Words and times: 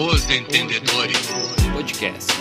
Os 0.00 0.30
Entendedores 0.30 1.26
Podcast. 1.72 2.32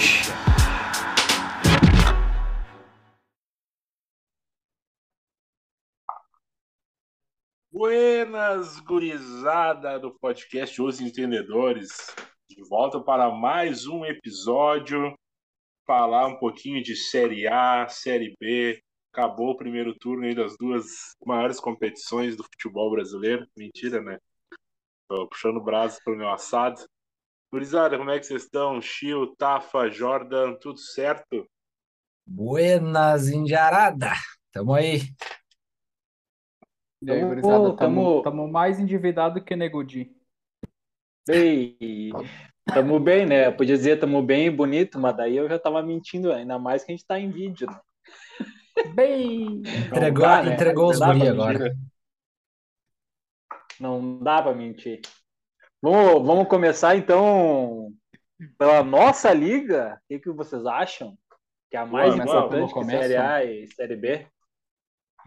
Buenas, 7.71 8.79
gurizada 8.81 9.99
do 9.99 10.13
podcast 10.19 10.79
Os 10.79 11.01
Entendedores. 11.01 11.97
De 12.47 12.61
volta 12.69 13.01
para 13.01 13.31
mais 13.31 13.87
um 13.87 14.05
episódio. 14.05 15.15
Falar 15.87 16.27
um 16.27 16.37
pouquinho 16.37 16.83
de 16.83 16.95
Série 16.95 17.47
A, 17.47 17.87
Série 17.87 18.35
B. 18.39 18.79
Acabou 19.11 19.49
o 19.49 19.57
primeiro 19.57 19.97
turno 19.97 20.27
aí 20.27 20.35
das 20.35 20.55
duas 20.59 20.85
maiores 21.25 21.59
competições 21.59 22.37
do 22.37 22.43
futebol 22.43 22.91
brasileiro. 22.91 23.47
Mentira, 23.57 23.99
né? 23.99 24.19
Tô 25.09 25.27
puxando 25.27 25.57
o 25.57 25.63
braço 25.63 25.99
pro 26.03 26.15
meu 26.15 26.29
assado. 26.29 26.85
Gurizada, 27.51 27.97
como 27.97 28.09
é 28.11 28.19
que 28.19 28.25
vocês 28.25 28.43
estão? 28.43 28.81
Chio, 28.81 29.35
Tafa, 29.37 29.89
Jordan, 29.89 30.55
tudo 30.55 30.79
certo? 30.79 31.47
Buenas, 32.25 33.29
Indiarada. 33.29 34.11
Tamo 34.51 34.73
aí. 34.73 35.01
E 37.01 37.11
aí, 37.11 37.19
Tamo- 37.19 37.27
gurizada, 37.29 37.75
tamo- 37.77 38.17
estamos 38.17 38.51
mais 38.51 38.79
endividado 38.79 39.41
que 39.43 39.55
Negudi. 39.55 40.13
Bem, 41.27 42.09
tamo 42.65 42.99
bem, 42.99 43.25
né? 43.25 43.47
Eu 43.47 43.55
podia 43.55 43.75
dizer 43.77 43.99
tamo 43.99 44.21
bem 44.21 44.47
e 44.47 44.51
bonito, 44.51 44.99
mas 44.99 45.15
daí 45.15 45.35
eu 45.37 45.47
já 45.47 45.59
tava 45.59 45.81
mentindo, 45.83 46.31
ainda 46.31 46.57
mais 46.57 46.83
que 46.83 46.91
a 46.91 46.95
gente 46.95 47.05
tá 47.05 47.19
em 47.19 47.29
vídeo, 47.29 47.67
né? 47.69 47.79
Bem, 48.93 49.61
Entregou, 49.87 50.23
dá, 50.25 50.43
né? 50.43 50.53
entregou 50.53 50.89
os 50.89 50.99
guri 50.99 51.27
agora. 51.27 51.75
Não 53.79 54.19
dá 54.19 54.41
pra 54.41 54.53
mentir. 54.53 55.01
Vamos, 55.81 56.25
vamos 56.25 56.47
começar 56.47 56.95
então 56.95 57.93
pela 58.57 58.83
nossa 58.83 59.31
liga. 59.31 59.95
O 59.95 60.07
que, 60.07 60.19
que 60.19 60.31
vocês 60.31 60.65
acham? 60.65 61.15
Que 61.69 61.77
é 61.77 61.79
a 61.79 61.85
mais 61.85 62.15
Vamos, 62.15 62.31
importante 62.31 62.73
que. 62.73 62.85
Série 62.85 63.15
A 63.15 63.43
e 63.43 63.67
Série 63.67 63.95
B? 63.95 64.27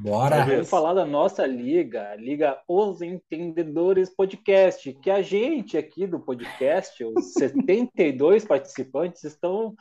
Bora. 0.00 0.36
Vamos 0.36 0.52
Vamos 0.52 0.70
falar 0.70 0.94
da 0.94 1.04
nossa 1.04 1.46
liga, 1.46 2.10
a 2.10 2.16
Liga 2.16 2.60
Os 2.66 3.00
Entendedores 3.00 4.10
Podcast, 4.10 4.92
que 4.94 5.10
a 5.10 5.22
gente 5.22 5.78
aqui 5.78 6.04
do 6.06 6.18
podcast, 6.18 7.04
os 7.04 7.32
72 7.34 8.44
participantes, 8.44 9.22
estão 9.22 9.74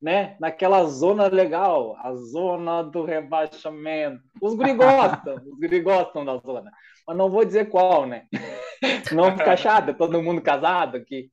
né, 0.00 0.36
naquela 0.40 0.84
zona 0.84 1.26
legal, 1.28 1.96
a 1.98 2.14
zona 2.14 2.82
do 2.82 3.04
rebaixamento. 3.04 4.22
Os 4.40 4.54
guri 4.54 4.74
gostam, 4.74 5.36
os 5.46 5.58
guri 5.58 5.80
gostam 5.80 6.24
da 6.24 6.36
zona, 6.38 6.70
mas 7.06 7.16
não 7.16 7.30
vou 7.30 7.44
dizer 7.44 7.68
qual, 7.68 8.06
né? 8.06 8.26
Não 9.12 9.30
fica 9.36 9.56
chato, 9.56 9.90
é 9.90 9.92
todo 9.94 10.22
mundo 10.22 10.42
casado 10.42 10.96
aqui. 10.96 11.30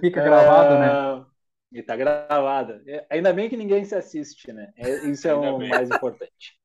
fica 0.00 0.20
gravado, 0.24 0.78
né? 0.78 1.24
E 1.72 1.82
tá 1.82 1.96
gravado. 1.96 2.80
É, 2.86 3.06
Ainda 3.10 3.32
bem 3.32 3.48
que 3.48 3.56
ninguém 3.56 3.84
se 3.84 3.94
assiste, 3.94 4.52
né? 4.52 4.72
É- 4.76 5.06
Isso 5.10 5.28
é 5.28 5.34
o 5.34 5.58
bem. 5.58 5.68
mais 5.68 5.90
importante. 5.90 6.58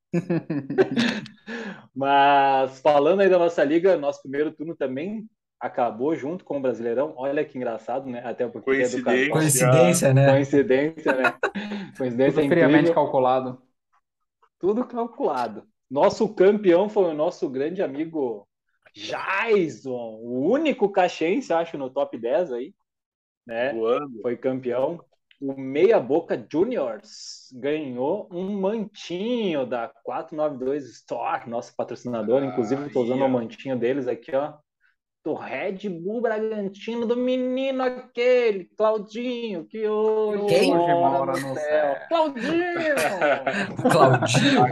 Mas 1.95 2.79
falando 2.81 3.21
aí 3.21 3.29
da 3.29 3.37
nossa 3.37 3.63
liga, 3.63 3.97
nosso 3.97 4.21
primeiro 4.21 4.51
turno 4.51 4.75
também 4.75 5.27
acabou 5.59 6.15
junto 6.15 6.45
com 6.45 6.57
o 6.57 6.61
Brasileirão. 6.61 7.13
Olha 7.17 7.43
que 7.43 7.57
engraçado, 7.57 8.09
né? 8.09 8.21
Até 8.23 8.47
porque 8.47 8.69
é 8.71 8.88
do 8.88 9.03
Coincidência. 9.03 9.03
cartão. 9.03 9.29
Coincidência, 9.31 10.13
né? 10.13 10.31
Coincidência, 10.31 11.16
né? 11.16 11.38
Coincidência 11.97 12.41
Tudo 12.41 12.49
friamente 12.49 12.93
calculado. 12.93 13.61
Tudo 14.57 14.85
calculado. 14.85 15.67
Nosso 15.89 16.33
campeão 16.33 16.88
foi 16.88 17.05
o 17.05 17.13
nosso 17.13 17.49
grande 17.49 17.81
amigo 17.81 18.47
Jason, 18.93 20.19
o 20.21 20.49
único 20.49 20.89
caxense, 20.89 21.53
acho, 21.53 21.77
no 21.77 21.89
top 21.89 22.17
10 22.17 22.51
aí, 22.53 22.73
né? 23.45 23.73
Voando. 23.73 24.21
Foi 24.21 24.38
campeão. 24.38 25.03
O 25.41 25.53
Meia 25.53 25.99
Boca 25.99 26.45
Juniors 26.51 27.49
ganhou 27.53 28.28
um 28.29 28.59
mantinho 28.59 29.66
da 29.66 29.88
492 30.03 30.85
Store, 30.89 31.50
nosso 31.50 31.73
patrocinador. 31.75 32.44
Inclusive, 32.44 32.88
estou 32.88 33.03
usando 33.03 33.23
o 33.23 33.29
mantinho 33.29 33.78
deles 33.78 34.07
aqui, 34.07 34.35
ó. 34.35 34.57
Do 35.29 35.35
Red 35.35 35.88
Bull 35.88 36.22
Bragantino, 36.22 37.06
do 37.06 37.16
menino 37.16 37.84
aquele, 37.84 38.67
Claudinho, 38.75 39.63
que 39.66 39.88
hoje, 39.88 40.45
Quem? 40.47 40.75
Hoje 40.75 40.88
mora 40.95 41.34
no 41.34 41.53
céu. 41.53 41.95
Claudinho! 42.09 42.95
Claudinho. 43.91 44.66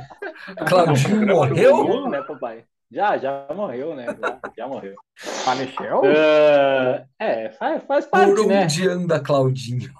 Claudinho 0.68 1.28
morreu? 1.28 1.78
Morreu, 1.78 2.10
né, 2.10 2.24
papai? 2.24 2.64
Já, 2.92 3.20
já 3.20 3.46
morreu, 3.56 3.96
né? 3.96 4.08
Já, 4.20 4.40
já 4.58 4.68
morreu. 4.68 4.96
Faleceu? 5.16 6.02
Ah, 6.04 7.06
é, 7.20 7.50
faz, 7.52 7.84
faz 7.84 8.06
Por 8.06 8.12
parte, 8.12 8.48
né? 8.48 8.64
onde 8.64 8.88
anda 8.90 9.20
Claudinho? 9.20 9.92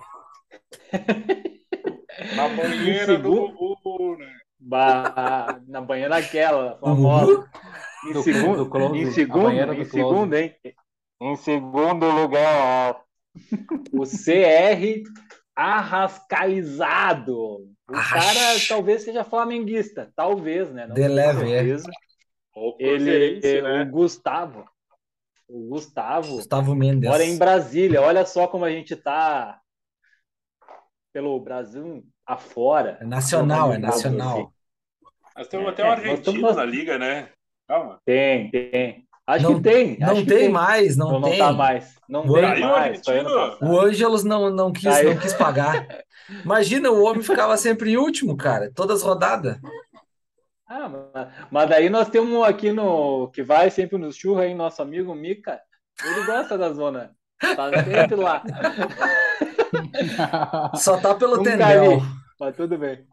Na 2.36 2.50
banheira 2.50 3.16
do 3.20 3.52
Gugu, 3.52 4.18
né? 4.18 4.26
Ba- 4.60 5.60
na 5.68 5.82
banheira 5.82 6.18
aquela, 6.18 6.80
famosa. 6.80 7.48
Em 8.06 8.14
Do- 8.14 8.22
segundo, 8.24 8.66
do 8.66 8.96
em 8.96 9.12
segundo, 9.12 9.74
em 9.74 9.86
segundo, 9.86 10.36
hein? 10.36 10.56
Em 11.20 11.36
segundo 11.36 12.06
lugar, 12.12 13.02
o 13.92 14.04
CR 14.06 15.04
Arrascalizado. 15.56 17.36
O 17.90 17.96
Arras- 17.96 18.26
cara 18.36 18.60
talvez 18.68 19.02
seja 19.04 19.24
flamenguista, 19.24 20.12
talvez, 20.16 20.72
né? 20.72 20.86
Não 20.88 20.94
De 20.94 21.08
leve, 21.08 21.52
é. 21.52 21.66
Ele, 22.80 23.62
né? 23.62 23.84
o 23.84 23.86
Gustavo, 23.92 24.66
o 25.48 25.70
Gustavo, 25.70 26.36
Gustavo 26.36 26.76
Mendes. 26.76 27.10
mora 27.10 27.24
em 27.24 27.38
Brasília. 27.38 28.02
Olha 28.02 28.26
só 28.26 28.48
como 28.48 28.66
a 28.66 28.72
gente 28.72 28.96
tá 28.96 29.60
pelo 31.14 31.40
Brasil 31.40 32.04
afora. 32.26 32.98
É 33.02 33.06
nacional, 33.06 33.72
é 33.74 33.78
nacional. 33.78 34.52
Nós 35.36 35.48
temos 35.48 35.68
É, 35.68 35.70
até 35.70 35.84
um 35.84 35.86
é, 35.88 35.90
nós 35.90 36.00
argentino 36.00 36.36
estamos- 36.36 36.56
na 36.56 36.66
liga, 36.66 36.98
né? 36.98 37.30
Calma. 37.68 38.00
Tem, 38.06 38.50
tem. 38.50 39.06
Acho 39.26 39.44
Não- 39.44 39.56
que 39.56 39.62
tem. 39.62 39.98
Não 40.00 40.08
acho 40.12 40.22
que 40.22 40.28
tem 40.28 40.50
mais, 40.50 40.96
não, 40.96 41.12
Não, 41.12 41.20
não 41.20 41.30
tem. 41.30 41.38
tá 41.40 41.52
mais. 41.52 41.96
Não 42.08 42.22
O 42.26 42.34
tem 42.34 42.62
mais. 42.62 43.02
O 43.62 43.78
Ângelos 43.80 44.24
não, 44.24 44.50
não, 44.50 44.72
quis, 44.72 44.84
Caiu. 44.84 45.14
não 45.14 45.18
quis 45.20 45.34
pagar. 45.34 45.86
Imagina, 46.46 46.90
o 46.90 47.04
homem 47.04 47.22
ficava 47.22 47.58
sempre 47.58 47.92
em 47.92 47.98
último, 47.98 48.38
cara. 48.38 48.72
Todas 48.74 49.04
rodadas. 49.04 49.58
Ah, 50.70 50.90
mas, 50.90 51.28
mas 51.52 51.70
daí 51.70 51.90
nós 51.90 52.10
temos 52.10 52.30
um 52.32 52.44
aqui 52.44 52.72
no 52.72 53.28
que 53.30 53.44
vai 53.44 53.70
sempre 53.70 53.98
nos 53.98 54.16
churros 54.16 54.44
aí, 54.44 54.54
nosso 54.56 54.82
amigo 54.82 55.14
Mica. 55.14 55.60
Ele 56.06 56.26
gosta 56.26 56.58
da 56.58 56.72
zona. 56.72 57.12
Tá 57.40 57.70
sempre 57.84 58.16
lá. 58.16 58.42
Só 60.76 60.98
tá 60.98 61.14
pelo 61.16 61.38
Nunca 61.38 61.52
tendel. 61.52 62.00
vi. 62.00 62.06
Mas 62.40 62.56
tudo 62.56 62.78
bem. 62.78 63.06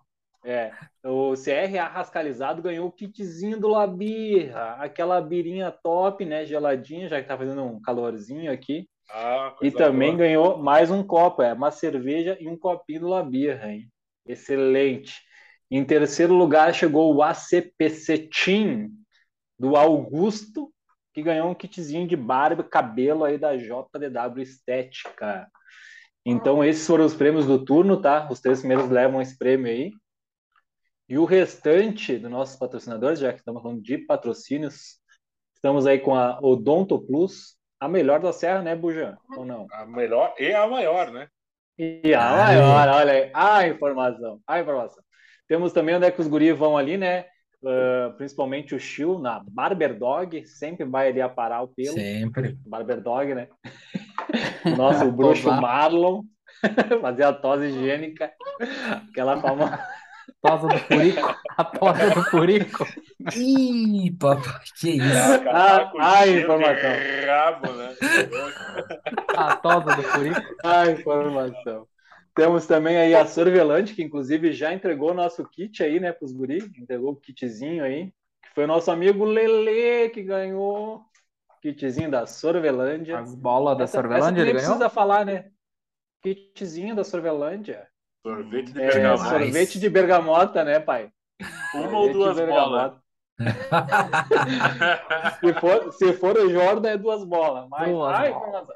É, 0.44 0.72
o 1.02 1.34
CR 1.36 1.78
Arrascalizado 1.78 2.62
ganhou 2.62 2.86
o 2.88 2.92
kitzinho 2.92 3.58
do 3.58 3.68
Labirra, 3.68 4.74
aquela 4.74 5.20
birinha 5.20 5.70
top, 5.72 6.24
né, 6.24 6.44
geladinha, 6.44 7.08
já 7.08 7.22
que 7.22 7.28
tá 7.28 7.36
fazendo 7.36 7.62
um 7.62 7.80
calorzinho 7.80 8.52
aqui. 8.52 8.86
Ah, 9.08 9.56
E 9.62 9.70
também 9.70 10.10
boa. 10.10 10.18
ganhou 10.18 10.58
mais 10.58 10.90
um 10.90 11.02
copo, 11.02 11.42
é, 11.42 11.52
uma 11.52 11.70
cerveja 11.70 12.36
e 12.40 12.48
um 12.48 12.56
copinho 12.58 13.00
do 13.00 13.08
Labirra, 13.08 13.72
hein? 13.72 13.90
Excelente. 14.26 15.22
Em 15.70 15.84
terceiro 15.84 16.34
lugar 16.34 16.74
chegou 16.74 17.14
o 17.14 17.22
ACPC 17.22 18.28
Team 18.28 18.90
do 19.58 19.76
Augusto, 19.76 20.72
que 21.14 21.22
ganhou 21.22 21.50
um 21.50 21.54
kitzinho 21.54 22.06
de 22.08 22.16
barba 22.16 22.62
e 22.62 22.68
cabelo 22.68 23.24
aí 23.24 23.38
da 23.38 23.56
JDW 23.56 24.42
Estética. 24.42 25.48
Então 26.24 26.64
esses 26.64 26.86
foram 26.86 27.04
os 27.06 27.14
prêmios 27.14 27.46
do 27.46 27.64
turno, 27.64 28.00
tá? 28.00 28.28
Os 28.30 28.40
três 28.40 28.60
primeiros 28.60 28.90
levam 28.90 29.20
esse 29.22 29.36
prêmio 29.38 29.66
aí. 29.68 29.92
E 31.08 31.18
o 31.18 31.24
restante 31.24 32.18
dos 32.18 32.30
nossos 32.30 32.56
patrocinadores, 32.56 33.18
já 33.18 33.32
que 33.32 33.38
estamos 33.38 33.62
falando 33.62 33.82
de 33.82 33.98
patrocínios, 33.98 34.98
estamos 35.54 35.86
aí 35.86 35.98
com 35.98 36.14
a 36.14 36.38
Odonto 36.40 36.98
Plus, 36.98 37.56
a 37.78 37.88
melhor 37.88 38.20
da 38.20 38.32
Serra, 38.32 38.62
né, 38.62 38.74
Bujan? 38.74 39.16
Ou 39.36 39.44
não? 39.44 39.66
A 39.72 39.84
melhor 39.84 40.34
e 40.38 40.52
a 40.52 40.66
maior, 40.66 41.10
né? 41.10 41.28
E 41.76 42.14
a 42.14 42.46
Aí. 42.46 42.56
maior, 42.56 42.88
olha 42.88 43.12
aí, 43.12 43.30
a 43.34 43.66
informação, 43.66 44.40
a 44.46 44.60
informação. 44.60 45.02
Temos 45.46 45.72
também 45.72 45.96
onde 45.96 46.06
é 46.06 46.10
que 46.10 46.20
os 46.20 46.28
guris 46.28 46.56
vão 46.56 46.78
ali, 46.78 46.96
né? 46.96 47.26
Ah, 47.66 48.12
principalmente 48.16 48.74
o 48.74 48.80
Chiu 48.80 49.18
na 49.18 49.42
Barber 49.48 49.98
Dog, 49.98 50.46
sempre 50.46 50.84
vai 50.84 51.08
ali 51.08 51.20
aparar 51.20 51.62
o 51.62 51.68
pelo. 51.68 51.94
Sempre. 51.94 52.58
Barber 52.66 53.00
Dog, 53.00 53.34
né? 53.34 53.48
O 54.64 54.70
nosso 54.76 55.12
bruxo. 55.12 55.50
Marlon, 55.52 56.22
fazer 57.02 57.24
a 57.24 57.32
tosse 57.34 57.66
higiênica, 57.66 58.32
aquela 59.10 59.38
famosa. 59.38 59.78
Tosa 60.44 60.68
do 60.68 60.78
Furico. 60.78 61.34
A 61.56 61.64
tosa 61.64 62.10
do 62.10 62.22
Furico. 62.24 62.84
Ih, 63.34 64.10
papai, 64.18 64.60
que 64.78 64.90
isso. 64.90 65.48
Ah, 65.50 65.90
ah, 65.98 66.22
cheiro 66.24 66.32
de 66.34 66.42
informação. 66.42 66.90
Rabo, 67.26 67.72
né? 67.72 67.94
A 69.36 69.56
tosa 69.56 69.96
do 69.96 70.02
Furico. 70.02 70.40
A 70.62 70.90
informação. 70.90 71.88
Temos 72.34 72.66
também 72.66 72.98
aí 72.98 73.14
a 73.14 73.24
Sorvelante, 73.24 73.94
que 73.94 74.02
inclusive 74.02 74.52
já 74.52 74.74
entregou 74.74 75.12
o 75.12 75.14
nosso 75.14 75.42
kit 75.48 75.82
aí, 75.82 75.98
né, 75.98 76.12
pros 76.12 76.32
guri, 76.32 76.58
entregou 76.76 77.12
o 77.12 77.16
kitzinho 77.16 77.82
aí, 77.82 78.06
que 78.42 78.54
foi 78.54 78.64
o 78.64 78.66
nosso 78.66 78.90
amigo 78.90 79.24
Lele 79.24 80.10
que 80.10 80.22
ganhou 80.22 81.00
kitzinho 81.62 82.10
da 82.10 82.26
Sorvelândia. 82.26 83.18
As 83.18 83.34
bolas 83.34 83.78
da 83.78 83.84
Essa, 83.84 83.98
Sorvelândia 83.98 84.42
ele 84.42 84.52
ganhou? 84.52 84.66
precisa 84.66 84.90
falar, 84.90 85.24
né? 85.24 85.46
Kitzinho 86.22 86.94
da 86.94 87.04
Sorvelândia. 87.04 87.88
Sorvete 88.24 88.72
de 88.72 88.82
É, 88.82 88.88
bergamota. 88.88 89.28
Sorvete 89.28 89.78
de 89.78 89.90
bergamota, 89.90 90.64
né, 90.64 90.80
pai? 90.80 91.10
Uma 91.74 91.98
ou 91.98 92.10
duas 92.10 92.40
bolas. 92.40 92.94
Se 95.40 95.52
for, 95.60 95.92
se 95.92 96.12
for 96.14 96.38
o 96.38 96.48
Jordan, 96.48 96.90
é 96.90 96.96
duas 96.96 97.24
bolas. 97.24 97.68
Mas, 97.68 97.90
Duas 97.90 98.14
ai, 98.14 98.32
bolas. 98.32 98.68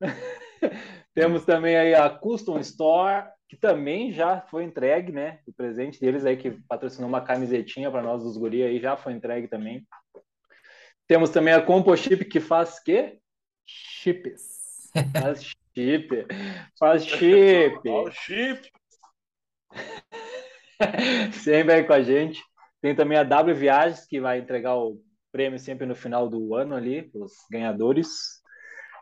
Temos 1.14 1.44
também 1.44 1.76
aí 1.76 1.94
a 1.94 2.10
Custom 2.10 2.58
Store, 2.58 3.28
que 3.48 3.56
também 3.56 4.12
já 4.12 4.42
foi 4.42 4.64
entregue, 4.64 5.10
né? 5.10 5.40
O 5.46 5.52
presente 5.52 5.98
deles 5.98 6.26
aí, 6.26 6.36
que 6.36 6.50
patrocinou 6.68 7.08
uma 7.08 7.22
camisetinha 7.22 7.90
para 7.90 8.02
nós 8.02 8.22
dos 8.22 8.36
guri 8.36 8.62
aí, 8.62 8.78
já 8.78 8.96
foi 8.96 9.14
entregue 9.14 9.48
também. 9.48 9.86
Temos 11.08 11.30
também 11.30 11.54
a 11.54 11.62
Compochip, 11.62 12.26
que 12.26 12.40
faz 12.40 12.78
quê? 12.78 13.18
Chips. 13.64 14.90
Faz 15.18 15.42
chip. 15.74 16.26
Faz 16.78 17.04
chip. 17.04 17.88
O 17.88 18.10
chip. 18.10 18.70
Sempre 21.32 21.74
aí 21.74 21.84
com 21.84 21.92
a 21.92 22.02
gente. 22.02 22.42
Tem 22.80 22.94
também 22.94 23.16
a 23.16 23.22
W 23.22 23.54
Viagens, 23.54 24.06
que 24.06 24.20
vai 24.20 24.38
entregar 24.38 24.76
o 24.76 25.00
prêmio 25.32 25.58
sempre 25.58 25.86
no 25.86 25.94
final 25.94 26.28
do 26.28 26.54
ano 26.54 26.74
ali, 26.74 27.10
os 27.14 27.32
ganhadores. 27.50 28.42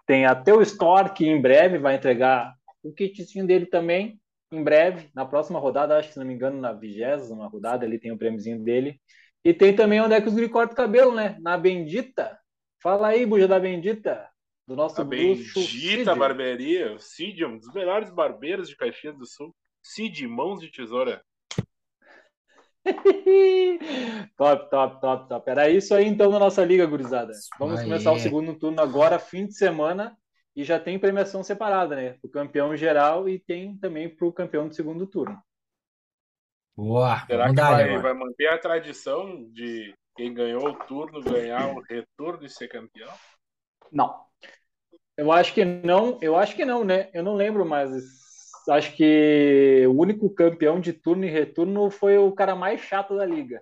Tem 0.07 0.25
a 0.25 0.35
Teu 0.35 0.63
Store, 0.63 1.13
que 1.13 1.27
em 1.27 1.41
breve 1.41 1.79
vai 1.79 1.97
entregar 1.97 2.55
o 2.83 2.93
kitzinho 2.93 3.47
dele 3.47 3.67
também, 3.67 4.21
em 4.53 4.63
breve, 4.63 5.09
na 5.15 5.25
próxima 5.25 5.59
rodada, 5.59 5.97
acho 5.97 6.09
que 6.09 6.15
se 6.15 6.21
não 6.21 6.27
me 6.27 6.35
engano, 6.35 6.61
na 6.61 6.73
vigésima 6.73 7.47
rodada, 7.49 7.87
ali 7.87 7.99
tem 7.99 8.13
o 8.13 8.19
prêmiozinho 8.19 8.63
dele. 8.63 9.01
E 9.45 9.55
tem 9.55 9.75
também 9.75 10.01
onde 10.01 10.15
é 10.15 10.21
que 10.21 10.29
os 10.29 10.35
guri 10.35 10.49
cortam 10.49 10.75
o 10.75 10.77
cabelo, 10.77 11.15
né? 11.15 11.37
Na 11.41 11.57
Bendita. 11.57 12.39
Fala 12.83 13.09
aí, 13.09 13.25
buja 13.25 13.49
da 13.49 13.59
Bendita. 13.59 14.29
Do 14.67 14.77
nosso 14.77 15.01
A 15.01 15.05
bendita 15.05 15.61
Cid. 15.61 16.05
barbearia. 16.05 16.95
o 16.95 16.99
Cid, 16.99 17.45
um 17.45 17.59
dos 17.59 17.73
melhores 17.73 18.11
barbeiros 18.11 18.69
de 18.69 18.77
Caxias 18.77 19.17
do 19.17 19.27
Sul. 19.27 19.55
Cid, 19.83 20.27
mãos 20.29 20.61
de 20.61 20.71
tesoura. 20.71 21.23
top, 24.37 24.71
top, 24.71 25.01
top, 25.01 25.29
top. 25.29 25.51
Era 25.51 25.69
isso 25.69 25.95
aí 25.95 26.07
então 26.07 26.31
na 26.31 26.39
nossa 26.39 26.65
liga, 26.65 26.87
gurizada. 26.87 27.33
Vamos 27.59 27.81
aí. 27.81 27.85
começar 27.85 28.13
o 28.13 28.19
segundo 28.19 28.55
turno 28.55 28.81
agora, 28.81 29.19
fim 29.19 29.47
de 29.47 29.55
semana, 29.55 30.17
e 30.55 30.65
já 30.65 30.79
tem 30.79 30.99
premiação 30.99 31.43
separada, 31.43 31.97
né? 31.97 32.19
O 32.23 32.29
campeão 32.29 32.77
geral 32.77 33.29
e 33.29 33.39
tem 33.39 33.77
também 33.77 34.09
para 34.09 34.27
o 34.27 34.33
campeão 34.33 34.69
do 34.69 34.75
segundo 34.75 35.07
turno. 35.07 35.41
Boa, 36.77 37.25
Será 37.27 37.49
que 37.49 37.55
dar 37.55 37.73
vai, 37.73 37.99
vai 37.99 38.15
manter 38.15 38.49
a 38.49 38.59
tradição 38.59 39.45
de 39.51 39.95
quem 40.17 40.33
ganhou 40.33 40.67
o 40.69 40.75
turno 40.87 41.23
ganhar 41.23 41.69
o 41.75 41.81
retorno 41.81 42.45
e 42.45 42.49
ser 42.49 42.69
campeão? 42.69 43.13
Não. 43.91 44.25
Eu 45.17 45.31
acho 45.31 45.53
que 45.53 45.65
não, 45.65 46.19
eu 46.23 46.37
acho 46.37 46.57
que 46.57 46.65
não, 46.65 46.83
né? 46.83 47.11
Eu 47.13 47.23
não 47.23 47.35
lembro, 47.35 47.65
mas 47.65 48.22
acho 48.69 48.97
que 48.97 49.85
o 49.89 49.93
único 50.01 50.31
campeão 50.35 50.81
de 50.81 50.93
turno 50.93 51.25
e 51.25 51.31
retorno 51.31 51.91
foi 51.91 52.19
o 52.19 52.33
cara 52.33 52.55
mais 52.55 52.81
chato 52.81 53.17
da 53.17 53.25
liga. 53.27 53.61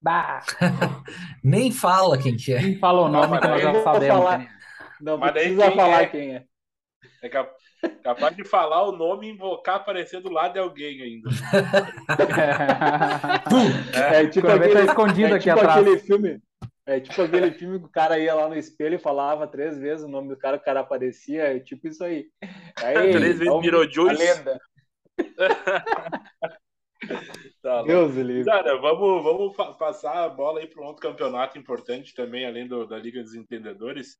Bah, 0.00 0.42
Nem 1.42 1.72
fala 1.72 2.16
quem 2.18 2.36
que 2.36 2.52
é. 2.52 2.60
quem 2.60 2.78
fala 2.78 3.02
o 3.02 3.08
nome 3.08 3.28
mas 3.28 3.40
que 3.40 3.48
nós 3.48 3.62
já 3.62 3.82
sabemos. 3.82 4.06
falar. 4.16 4.38
quem 4.38 4.46
é. 4.46 4.50
Não 5.00 5.18
Mas 5.18 5.32
precisa 5.32 5.66
quem 5.68 5.76
falar 5.76 6.02
é? 6.02 6.06
quem 6.06 6.34
é. 6.36 6.44
É 7.22 7.28
cap- 7.28 7.52
capaz 8.02 8.36
de 8.36 8.44
falar 8.44 8.82
o 8.88 8.92
nome 8.92 9.28
e 9.28 9.32
invocar 9.32 9.76
aparecer 9.76 10.20
do 10.20 10.30
lado 10.30 10.52
de 10.54 10.58
alguém 10.60 11.00
ainda. 11.02 11.30
É 13.94 14.26
tipo 14.26 14.46
Quando 14.46 14.60
vê, 14.60 14.68
tá 14.68 14.72
aquele, 14.78 14.88
escondido 14.88 15.32
é 15.34 15.36
aqui 15.36 15.48
tipo 15.50 15.58
atrás. 15.58 15.80
aquele 15.80 15.98
filme. 15.98 16.40
É 16.88 16.98
tipo 17.00 17.20
aquele 17.20 17.50
filme 17.52 17.78
que 17.78 17.84
o 17.84 17.90
cara 17.90 18.18
ia 18.18 18.34
lá 18.34 18.48
no 18.48 18.56
espelho 18.56 18.94
e 18.94 18.98
falava 18.98 19.46
três 19.46 19.78
vezes 19.78 20.04
o 20.04 20.08
nome 20.08 20.28
do 20.30 20.36
cara, 20.38 20.56
o 20.56 20.60
cara 20.60 20.80
aparecia, 20.80 21.42
é 21.42 21.60
tipo 21.60 21.86
isso 21.86 22.02
aí. 22.02 22.30
Aí, 22.82 22.94
Três 23.12 23.38
vezes 23.38 23.46
é 23.46 23.52
um- 23.52 23.60
Beetlejuice. 23.60 24.22
a 24.22 24.34
lenda. 24.34 24.60
Tá. 27.62 27.82
Deus 27.82 28.16
o 28.16 28.22
livre. 28.22 28.44
Cara, 28.44 28.76
vamos, 28.80 29.22
vamos 29.22 29.56
pa- 29.56 29.72
passar 29.74 30.24
a 30.24 30.28
bola 30.28 30.60
aí 30.60 30.66
para 30.66 30.82
um 30.82 30.86
outro 30.86 31.02
campeonato 31.02 31.58
importante 31.58 32.14
também, 32.14 32.44
além 32.46 32.66
do- 32.66 32.86
da 32.86 32.98
Liga 32.98 33.22
dos 33.22 33.34
Entendedores. 33.34 34.14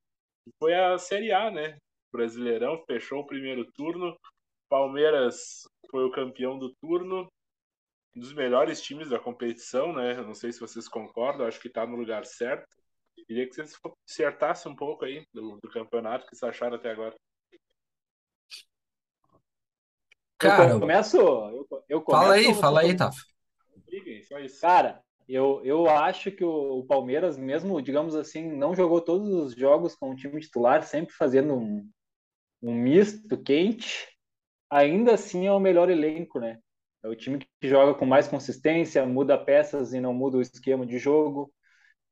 que 0.44 0.52
Foi 0.60 0.74
a 0.74 0.96
Série 0.98 1.32
A, 1.32 1.50
né? 1.50 1.76
Brasileirão 2.12 2.82
fechou 2.86 3.20
o 3.20 3.26
primeiro 3.26 3.64
turno. 3.72 4.16
Palmeiras 4.68 5.62
foi 5.90 6.04
o 6.04 6.10
campeão 6.12 6.58
do 6.58 6.72
turno. 6.80 7.28
Um 8.16 8.20
dos 8.20 8.32
melhores 8.32 8.80
times 8.80 9.08
da 9.08 9.18
competição, 9.18 9.92
né? 9.92 10.14
Não 10.14 10.34
sei 10.34 10.52
se 10.52 10.60
vocês 10.60 10.88
concordam, 10.88 11.46
acho 11.46 11.60
que 11.60 11.68
tá 11.68 11.86
no 11.86 11.96
lugar 11.96 12.24
certo. 12.24 12.66
Queria 13.26 13.46
que 13.46 13.54
vocês 13.54 13.78
acertassem 14.08 14.72
um 14.72 14.76
pouco 14.76 15.04
aí 15.04 15.26
do, 15.32 15.58
do 15.60 15.68
campeonato 15.68 16.26
que 16.26 16.36
vocês 16.36 16.50
acharam 16.50 16.76
até 16.76 16.90
agora. 16.90 17.14
Cara, 20.38 20.70
eu 20.70 20.80
começo, 20.80 21.16
eu, 21.16 21.68
eu 21.88 22.00
começo 22.00 22.22
fala 22.22 22.34
aí, 22.34 22.54
fala 22.54 22.80
aí? 22.80 22.96
Tafa. 22.96 23.20
Cara, 24.60 25.02
eu, 25.28 25.60
eu 25.64 25.90
acho 25.90 26.30
que 26.30 26.44
o, 26.44 26.78
o 26.78 26.86
Palmeiras, 26.86 27.36
mesmo, 27.36 27.82
digamos 27.82 28.14
assim, 28.14 28.48
não 28.48 28.74
jogou 28.74 29.00
todos 29.00 29.28
os 29.28 29.54
jogos 29.54 29.94
com 29.94 30.10
o 30.10 30.16
time 30.16 30.40
titular, 30.40 30.82
sempre 30.84 31.12
fazendo 31.12 31.54
um, 31.54 31.90
um 32.62 32.72
misto 32.72 33.36
quente, 33.42 34.08
ainda 34.70 35.14
assim 35.14 35.46
é 35.46 35.52
o 35.52 35.60
melhor 35.60 35.90
elenco, 35.90 36.38
né? 36.38 36.58
É 37.02 37.08
o 37.08 37.14
time 37.14 37.38
que 37.38 37.68
joga 37.68 37.94
com 37.94 38.04
mais 38.04 38.26
consistência, 38.26 39.06
muda 39.06 39.38
peças 39.38 39.92
e 39.92 40.00
não 40.00 40.12
muda 40.12 40.38
o 40.38 40.42
esquema 40.42 40.84
de 40.84 40.98
jogo. 40.98 41.52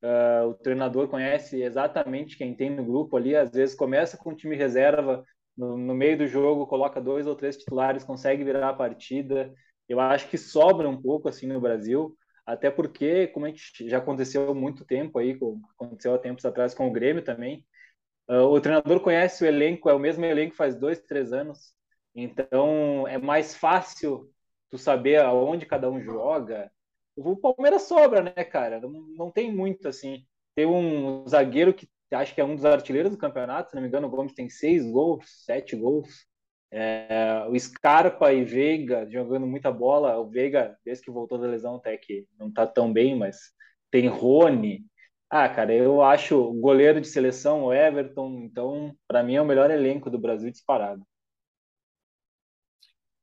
Uh, 0.02 0.48
o 0.48 0.54
treinador 0.54 1.08
conhece 1.08 1.60
exatamente 1.62 2.36
quem 2.36 2.54
tem 2.54 2.70
no 2.70 2.84
grupo 2.84 3.16
ali, 3.16 3.34
às 3.34 3.50
vezes 3.50 3.74
começa 3.74 4.16
com 4.16 4.30
o 4.30 4.36
time 4.36 4.54
reserva, 4.54 5.24
no, 5.56 5.76
no 5.76 5.94
meio 5.94 6.18
do 6.18 6.26
jogo 6.26 6.66
coloca 6.66 7.00
dois 7.00 7.26
ou 7.26 7.34
três 7.34 7.56
titulares, 7.56 8.04
consegue 8.04 8.44
virar 8.44 8.68
a 8.68 8.74
partida. 8.74 9.52
Eu 9.88 9.98
acho 9.98 10.28
que 10.28 10.36
sobra 10.38 10.88
um 10.88 11.00
pouco 11.00 11.28
assim 11.28 11.46
no 11.46 11.60
Brasil, 11.60 12.16
até 12.44 12.70
porque, 12.70 13.26
como 13.28 13.46
a 13.46 13.48
gente 13.48 13.88
já 13.88 13.98
aconteceu 13.98 14.54
muito 14.54 14.84
tempo 14.84 15.18
aí, 15.18 15.36
aconteceu 15.78 16.14
há 16.14 16.18
tempos 16.18 16.44
atrás 16.44 16.74
com 16.74 16.86
o 16.88 16.92
Grêmio 16.92 17.24
também, 17.24 17.64
uh, 18.28 18.44
o 18.44 18.60
treinador 18.60 19.00
conhece 19.00 19.44
o 19.44 19.46
elenco, 19.46 19.88
é 19.88 19.94
o 19.94 19.98
mesmo 19.98 20.24
elenco 20.24 20.54
faz 20.54 20.76
dois, 20.76 21.00
três 21.00 21.32
anos, 21.32 21.74
então 22.14 23.08
é 23.08 23.18
mais 23.18 23.56
fácil 23.56 24.30
tu 24.70 24.78
saber 24.78 25.20
aonde 25.20 25.66
cada 25.66 25.90
um 25.90 26.00
joga. 26.00 26.70
O 27.16 27.36
Palmeiras 27.36 27.82
sobra, 27.82 28.22
né, 28.22 28.44
cara? 28.44 28.80
Não, 28.80 28.90
não 29.16 29.30
tem 29.30 29.52
muito 29.52 29.88
assim. 29.88 30.24
Tem 30.54 30.66
um 30.66 31.26
zagueiro 31.26 31.72
que 31.74 31.88
acho 32.12 32.34
que 32.34 32.40
é 32.40 32.44
um 32.44 32.54
dos 32.54 32.64
artilheiros 32.64 33.10
do 33.10 33.18
campeonato, 33.18 33.70
se 33.70 33.74
não 33.74 33.82
me 33.82 33.88
engano, 33.88 34.06
o 34.06 34.10
Gomes 34.10 34.32
tem 34.32 34.48
seis 34.48 34.88
gols, 34.90 35.24
sete 35.44 35.74
gols. 35.74 36.26
É, 36.70 37.46
o 37.48 37.58
Scarpa 37.58 38.32
e 38.32 38.44
Veiga 38.44 39.08
jogando 39.10 39.46
muita 39.46 39.72
bola. 39.72 40.18
O 40.18 40.28
Veiga, 40.28 40.76
desde 40.84 41.04
que 41.04 41.10
voltou 41.10 41.38
da 41.38 41.46
lesão, 41.46 41.76
até 41.76 41.96
que 41.96 42.26
não 42.38 42.52
tá 42.52 42.66
tão 42.66 42.92
bem, 42.92 43.16
mas 43.16 43.52
tem 43.90 44.08
Rony. 44.08 44.84
Ah, 45.28 45.48
cara, 45.48 45.74
eu 45.74 46.02
acho 46.02 46.52
goleiro 46.60 47.00
de 47.00 47.08
seleção, 47.08 47.64
o 47.64 47.72
Everton, 47.72 48.42
então, 48.44 48.94
para 49.08 49.22
mim 49.22 49.34
é 49.34 49.42
o 49.42 49.44
melhor 49.44 49.70
elenco 49.70 50.08
do 50.08 50.18
Brasil 50.18 50.50
disparado. 50.50 51.04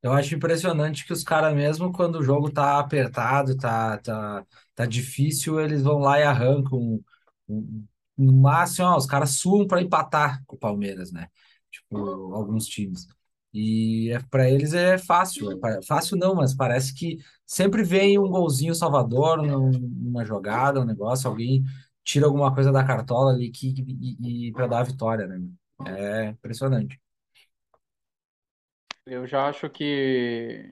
Eu 0.04 0.12
acho 0.14 0.36
impressionante 0.36 1.06
que 1.06 1.12
os 1.14 1.24
caras, 1.24 1.54
mesmo 1.54 1.92
quando 1.92 2.16
o 2.20 2.24
jogo 2.24 2.52
tá 2.52 2.78
apertado, 2.80 3.56
tá, 3.56 3.98
tá, 3.98 4.46
tá 4.76 4.86
difícil, 4.86 5.60
eles 5.60 5.82
vão 5.82 5.98
lá 6.00 6.20
e 6.20 6.24
arrancam. 6.24 7.04
No 8.16 8.32
máximo, 8.32 8.86
ó, 8.88 8.96
os 8.96 9.06
caras 9.06 9.30
suam 9.38 9.66
para 9.66 9.82
empatar 9.82 10.42
com 10.46 10.56
o 10.56 10.58
Palmeiras, 10.58 11.10
né? 11.12 11.28
Tipo, 11.70 11.96
alguns 12.34 12.66
times. 12.66 13.06
E 13.52 14.10
é, 14.12 14.20
para 14.30 14.48
eles 14.50 14.72
é 14.74 14.98
fácil. 14.98 15.46
É 15.64 15.82
fácil 15.82 16.16
não, 16.16 16.34
mas 16.34 16.54
parece 16.54 16.94
que 16.94 17.18
sempre 17.46 17.82
vem 17.84 18.18
um 18.18 18.28
golzinho 18.28 18.74
salvador, 18.74 19.38
num- 19.42 19.70
numa 19.78 20.24
jogada, 20.24 20.80
um 20.80 20.84
negócio, 20.84 21.28
alguém 21.28 21.64
tira 22.04 22.26
alguma 22.26 22.54
coisa 22.54 22.70
da 22.72 22.84
cartola 22.84 23.32
ali 23.32 23.50
que, 23.50 23.74
e, 23.88 24.48
e 24.48 24.52
para 24.52 24.66
dar 24.68 24.80
a 24.80 24.84
vitória, 24.84 25.26
né? 25.26 25.40
É 25.86 26.26
impressionante. 26.30 27.00
Eu 29.06 29.26
já 29.26 29.48
acho 29.48 29.68
que 29.70 30.70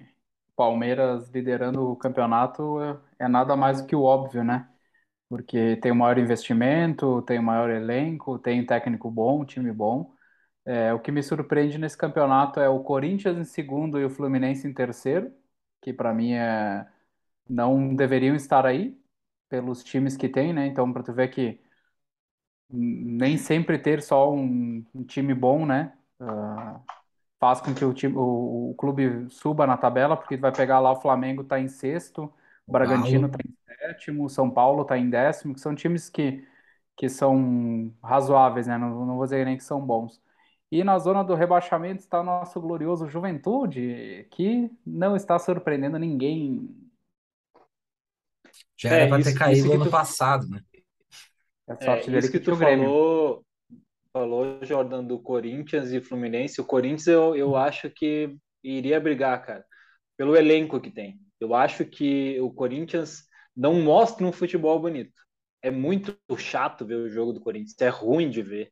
Palmeiras 0.56 1.28
liderando 1.30 1.90
o 1.90 1.96
campeonato 1.96 2.78
é- 3.18 3.28
nada 3.28 3.56
mais 3.56 3.80
do 3.82 3.86
que 3.86 3.94
o 3.96 4.02
óbvio, 4.02 4.42
né? 4.44 4.68
Porque 5.28 5.76
tem 5.78 5.92
o 5.92 5.96
maior 5.96 6.18
investimento, 6.18 7.22
tem 7.22 7.38
o 7.40 7.42
maior 7.42 7.70
elenco, 7.70 8.38
tem 8.38 8.60
um 8.62 8.66
técnico 8.66 9.10
bom, 9.10 9.44
time 9.44 9.72
bom. 9.72 10.14
É, 10.66 10.92
o 10.94 11.00
que 11.00 11.12
me 11.12 11.22
surpreende 11.22 11.78
nesse 11.78 11.96
campeonato 11.98 12.60
é 12.60 12.68
o 12.68 12.80
Corinthians 12.84 13.38
em 13.38 13.44
segundo 13.44 14.00
e 14.00 14.04
o 14.06 14.10
Fluminense 14.10 14.66
em 14.68 14.74
terceiro, 14.74 15.32
que 15.82 15.92
para 15.92 16.14
mim 16.14 16.34
é, 16.34 16.86
não 17.48 17.94
deveriam 17.96 18.36
estar 18.36 18.66
aí 18.66 18.98
pelos 19.48 19.84
times 19.84 20.16
que 20.16 20.28
tem, 20.28 20.52
né? 20.54 20.66
Então, 20.68 20.92
para 20.92 21.02
tu 21.04 21.12
ver 21.14 21.28
que 21.30 21.60
nem 22.70 23.36
sempre 23.36 23.78
ter 23.78 24.02
só 24.02 24.32
um, 24.32 24.84
um 24.94 25.04
time 25.04 25.34
bom, 25.34 25.66
né? 25.66 25.92
Ah, 26.20 26.80
faz 27.42 27.60
com 27.60 27.74
que 27.74 27.84
o 27.84 27.92
time, 27.92 28.14
o, 28.16 28.70
o 28.70 28.74
clube 28.76 29.28
suba 29.30 29.66
na 29.66 29.76
tabela, 29.76 30.16
porque 30.16 30.36
vai 30.36 30.52
pegar 30.54 30.78
lá 30.80 30.92
o 30.92 31.00
Flamengo 31.00 31.42
tá 31.42 31.58
em 31.60 31.66
sexto, 31.68 32.32
o 32.66 32.72
Bragantino 32.72 33.28
Galo. 33.28 33.28
tá 33.28 33.38
em 33.44 33.52
sétimo, 33.66 34.24
o 34.26 34.28
São 34.28 34.48
Paulo 34.48 34.84
tá 34.84 34.96
em 34.96 35.10
décimo, 35.10 35.52
que 35.54 35.60
são 35.60 35.74
times 35.74 36.08
que, 36.08 36.46
que 36.96 37.08
são 37.08 37.92
razoáveis, 38.02 38.68
né? 38.68 38.78
Não, 38.78 39.04
não 39.06 39.16
vou 39.16 39.24
dizer 39.24 39.44
nem 39.44 39.56
que 39.56 39.64
são 39.64 39.80
bons. 39.84 40.22
E 40.70 40.84
na 40.84 40.98
zona 41.00 41.24
do 41.24 41.34
rebaixamento 41.34 42.00
está 42.02 42.20
o 42.20 42.24
nosso 42.24 42.60
glorioso 42.60 43.08
Juventude, 43.08 44.26
que 44.30 44.70
não 44.86 45.16
está 45.16 45.38
surpreendendo 45.38 45.98
ninguém. 45.98 46.68
Já 48.76 48.90
era 48.90 49.06
É, 49.06 49.08
pra 49.08 49.18
ter 49.20 49.32
isso- 49.32 49.34
caído 49.34 49.72
ano 49.72 49.88
tu- 49.88 49.90
passado, 49.90 50.46
né? 50.48 50.60
É 51.68 51.76
É, 51.80 51.84
sorte 51.84 52.10
dele 52.10 52.28
isso 52.28 52.30
que 52.30 52.38
que 52.38 52.40
tu 52.40 52.52
falou, 52.52 53.44
falou, 54.12 54.58
Jordan, 54.64 55.04
do 55.04 55.18
Corinthians 55.20 55.90
e 55.90 56.00
Fluminense. 56.00 56.60
O 56.60 56.64
Corinthians 56.64 57.06
eu, 57.06 57.34
eu 57.34 57.56
acho 57.56 57.90
que 57.90 58.36
iria 58.62 59.00
brigar, 59.00 59.44
cara, 59.44 59.64
pelo 60.16 60.36
elenco 60.36 60.80
que 60.80 60.90
tem. 60.90 61.18
Eu 61.40 61.54
acho 61.54 61.84
que 61.84 62.40
o 62.40 62.52
Corinthians 62.52 63.24
não 63.56 63.80
mostra 63.82 64.26
um 64.26 64.32
futebol 64.32 64.78
bonito. 64.78 65.12
É 65.62 65.70
muito 65.70 66.16
chato 66.36 66.84
ver 66.86 66.96
o 66.96 67.08
jogo 67.08 67.32
do 67.32 67.40
Corinthians, 67.40 67.74
é 67.80 67.88
ruim 67.88 68.30
de 68.30 68.42
ver. 68.42 68.70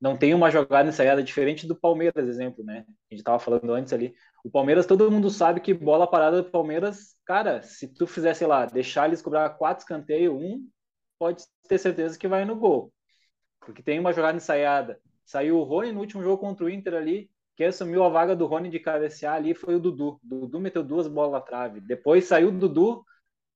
Não 0.00 0.16
tem 0.16 0.34
uma 0.34 0.50
jogada 0.50 0.88
ensaiada 0.88 1.22
diferente 1.22 1.66
do 1.66 1.74
Palmeiras, 1.74 2.28
exemplo, 2.28 2.62
né? 2.64 2.84
A 3.10 3.14
gente 3.14 3.24
tava 3.24 3.38
falando 3.38 3.72
antes 3.72 3.92
ali. 3.92 4.14
O 4.44 4.50
Palmeiras, 4.50 4.86
todo 4.86 5.10
mundo 5.10 5.30
sabe 5.30 5.60
que 5.60 5.72
bola 5.72 6.06
parada 6.06 6.42
do 6.42 6.50
Palmeiras, 6.50 7.16
cara, 7.24 7.62
se 7.62 7.88
tu 7.88 8.06
fizer, 8.06 8.34
sei 8.34 8.46
lá, 8.46 8.66
deixar 8.66 9.06
eles 9.06 9.22
cobrar 9.22 9.48
quatro 9.50 9.82
escanteios, 9.82 10.34
um, 10.34 10.68
pode 11.18 11.44
ter 11.68 11.78
certeza 11.78 12.18
que 12.18 12.28
vai 12.28 12.44
no 12.44 12.56
gol. 12.56 12.92
Porque 13.66 13.82
tem 13.82 13.98
uma 13.98 14.12
jogada 14.12 14.36
ensaiada. 14.36 14.98
Saiu 15.24 15.58
o 15.58 15.64
Rony 15.64 15.92
no 15.92 16.00
último 16.00 16.22
jogo 16.22 16.38
contra 16.38 16.64
o 16.64 16.70
Inter 16.70 16.94
ali. 16.94 17.28
Quem 17.56 17.66
assumiu 17.66 18.04
a 18.04 18.08
vaga 18.08 18.36
do 18.36 18.46
Rony 18.46 18.70
de 18.70 18.78
cabecear 18.78 19.34
ali 19.34 19.54
foi 19.54 19.74
o 19.74 19.80
Dudu. 19.80 20.20
O 20.22 20.28
Dudu 20.40 20.60
meteu 20.60 20.84
duas 20.84 21.08
bolas 21.08 21.32
na 21.32 21.40
trave. 21.40 21.80
Depois 21.80 22.26
saiu 22.26 22.48
o 22.48 22.52
Dudu, 22.52 23.04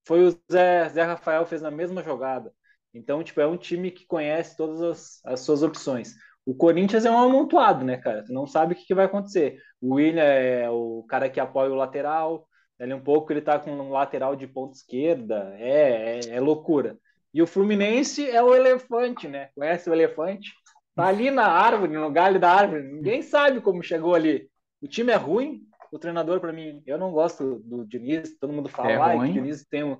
foi 0.05 0.27
o 0.27 0.31
Zé, 0.51 0.89
Zé 0.89 1.03
Rafael, 1.03 1.47
fez 1.47 1.63
na 1.63 1.71
mesma 1.71 2.03
jogada. 2.03 2.53
Então, 2.93 3.23
tipo, 3.23 3.41
é 3.41 3.47
um 3.47 3.57
time 3.57 3.91
que 3.91 4.05
conhece 4.07 4.57
todas 4.57 4.83
as, 4.83 5.21
as 5.25 5.41
suas 5.41 5.63
opções. 5.63 6.15
O 6.45 6.55
Corinthians 6.55 7.05
é 7.05 7.11
um 7.11 7.19
amontoado, 7.19 7.85
né, 7.85 7.97
cara? 7.99 8.25
Tu 8.25 8.33
não 8.33 8.47
sabe 8.47 8.75
o 8.75 8.77
que, 8.77 8.85
que 8.87 8.95
vai 8.95 9.05
acontecer. 9.05 9.61
O 9.81 9.95
William 9.95 10.23
é 10.25 10.69
o 10.69 11.05
cara 11.09 11.31
que 11.31 11.39
apoia 11.39 11.71
o 11.71 11.77
lateral. 11.77 12.49
Ele 12.79 12.95
um 12.95 13.01
pouco 13.01 13.33
ele 13.33 13.43
tá 13.43 13.59
com 13.59 13.71
um 13.71 13.91
lateral 13.91 14.35
de 14.35 14.47
ponta 14.47 14.77
esquerda. 14.77 15.55
É, 15.59 16.19
é, 16.19 16.37
é 16.37 16.41
loucura. 16.41 16.99
E 17.33 17.43
o 17.43 17.47
Fluminense 17.47 18.29
é 18.29 18.43
o 18.43 18.55
elefante, 18.55 19.29
né? 19.29 19.51
Conhece 19.55 19.89
o 19.89 19.93
elefante? 19.95 20.53
Tá 20.95 21.07
ali 21.07 21.31
na 21.31 21.47
árvore, 21.47 21.93
no 21.93 22.11
galho 22.11 22.41
da 22.41 22.51
árvore. 22.53 22.83
Ninguém 22.83 23.23
sabe 23.23 23.61
como 23.61 23.83
chegou 23.83 24.15
ali. 24.15 24.51
O 24.83 24.89
time 24.89 25.13
é 25.13 25.17
ruim. 25.17 25.63
O 25.93 25.99
treinador, 25.99 26.41
para 26.41 26.53
mim, 26.53 26.83
eu 26.87 26.99
não 26.99 27.13
gosto 27.13 27.61
do 27.61 27.85
Diniz. 27.87 28.39
Todo 28.39 28.53
mundo 28.53 28.69
fala 28.69 28.91
É 28.91 28.97
"Ai, 28.97 29.19
que 29.19 29.39
o 29.39 29.43
Diniz 29.43 29.65
tem 29.67 29.85
um, 29.85 29.97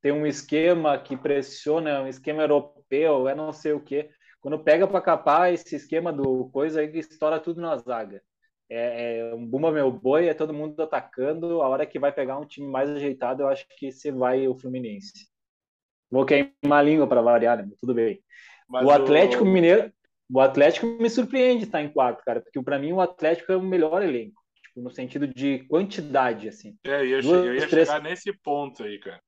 tem 0.00 0.12
um 0.12 0.26
esquema 0.26 0.98
que 0.98 1.16
pressiona, 1.16 1.90
é 1.90 2.00
um 2.00 2.08
esquema 2.08 2.42
europeu, 2.42 3.28
é 3.28 3.34
não 3.34 3.52
sei 3.52 3.72
o 3.72 3.80
quê. 3.80 4.10
Quando 4.40 4.58
pega 4.62 4.86
para 4.86 5.00
capar 5.00 5.52
esse 5.52 5.74
esquema 5.76 6.12
do 6.12 6.48
coisa 6.50 6.80
aí 6.80 6.88
que 6.88 6.98
estoura 6.98 7.40
tudo 7.40 7.60
na 7.60 7.76
zaga. 7.76 8.22
É, 8.70 9.18
é 9.30 9.34
um 9.34 9.46
bumba 9.46 9.72
meu 9.72 9.90
boi, 9.90 10.28
é 10.28 10.34
todo 10.34 10.52
mundo 10.54 10.80
atacando. 10.82 11.62
A 11.62 11.68
hora 11.68 11.86
que 11.86 11.98
vai 11.98 12.12
pegar 12.12 12.38
um 12.38 12.46
time 12.46 12.66
mais 12.68 12.88
ajeitado, 12.90 13.42
eu 13.42 13.48
acho 13.48 13.66
que 13.78 13.90
você 13.90 14.12
vai 14.12 14.46
o 14.46 14.54
Fluminense. 14.54 15.27
Vou 16.10 16.24
queimar 16.24 16.80
a 16.80 16.82
língua 16.82 17.06
para 17.06 17.20
variar, 17.22 17.58
né? 17.58 17.72
Tudo 17.80 17.94
bem. 17.94 18.22
Mas 18.68 18.86
o 18.86 18.90
Atlético 18.90 19.44
Mineiro, 19.44 19.92
o 20.30 20.40
Atlético 20.40 20.86
me 20.86 21.08
surpreende 21.08 21.64
estar 21.64 21.82
em 21.82 21.90
quarto, 21.90 22.22
cara, 22.24 22.40
porque 22.40 22.62
para 22.62 22.78
mim 22.78 22.92
o 22.92 23.00
Atlético 23.00 23.52
é 23.52 23.56
o 23.56 23.62
melhor 23.62 24.02
elenco, 24.02 24.40
tipo, 24.62 24.80
no 24.82 24.90
sentido 24.90 25.26
de 25.26 25.60
quantidade, 25.64 26.48
assim. 26.48 26.76
É, 26.84 27.00
eu 27.00 27.06
ia, 27.06 27.22
Duas, 27.22 27.46
eu 27.46 27.54
ia 27.54 27.68
três- 27.68 27.88
chegar 27.88 28.02
nesse 28.02 28.32
ponto 28.32 28.82
aí, 28.82 28.98
cara. 28.98 29.20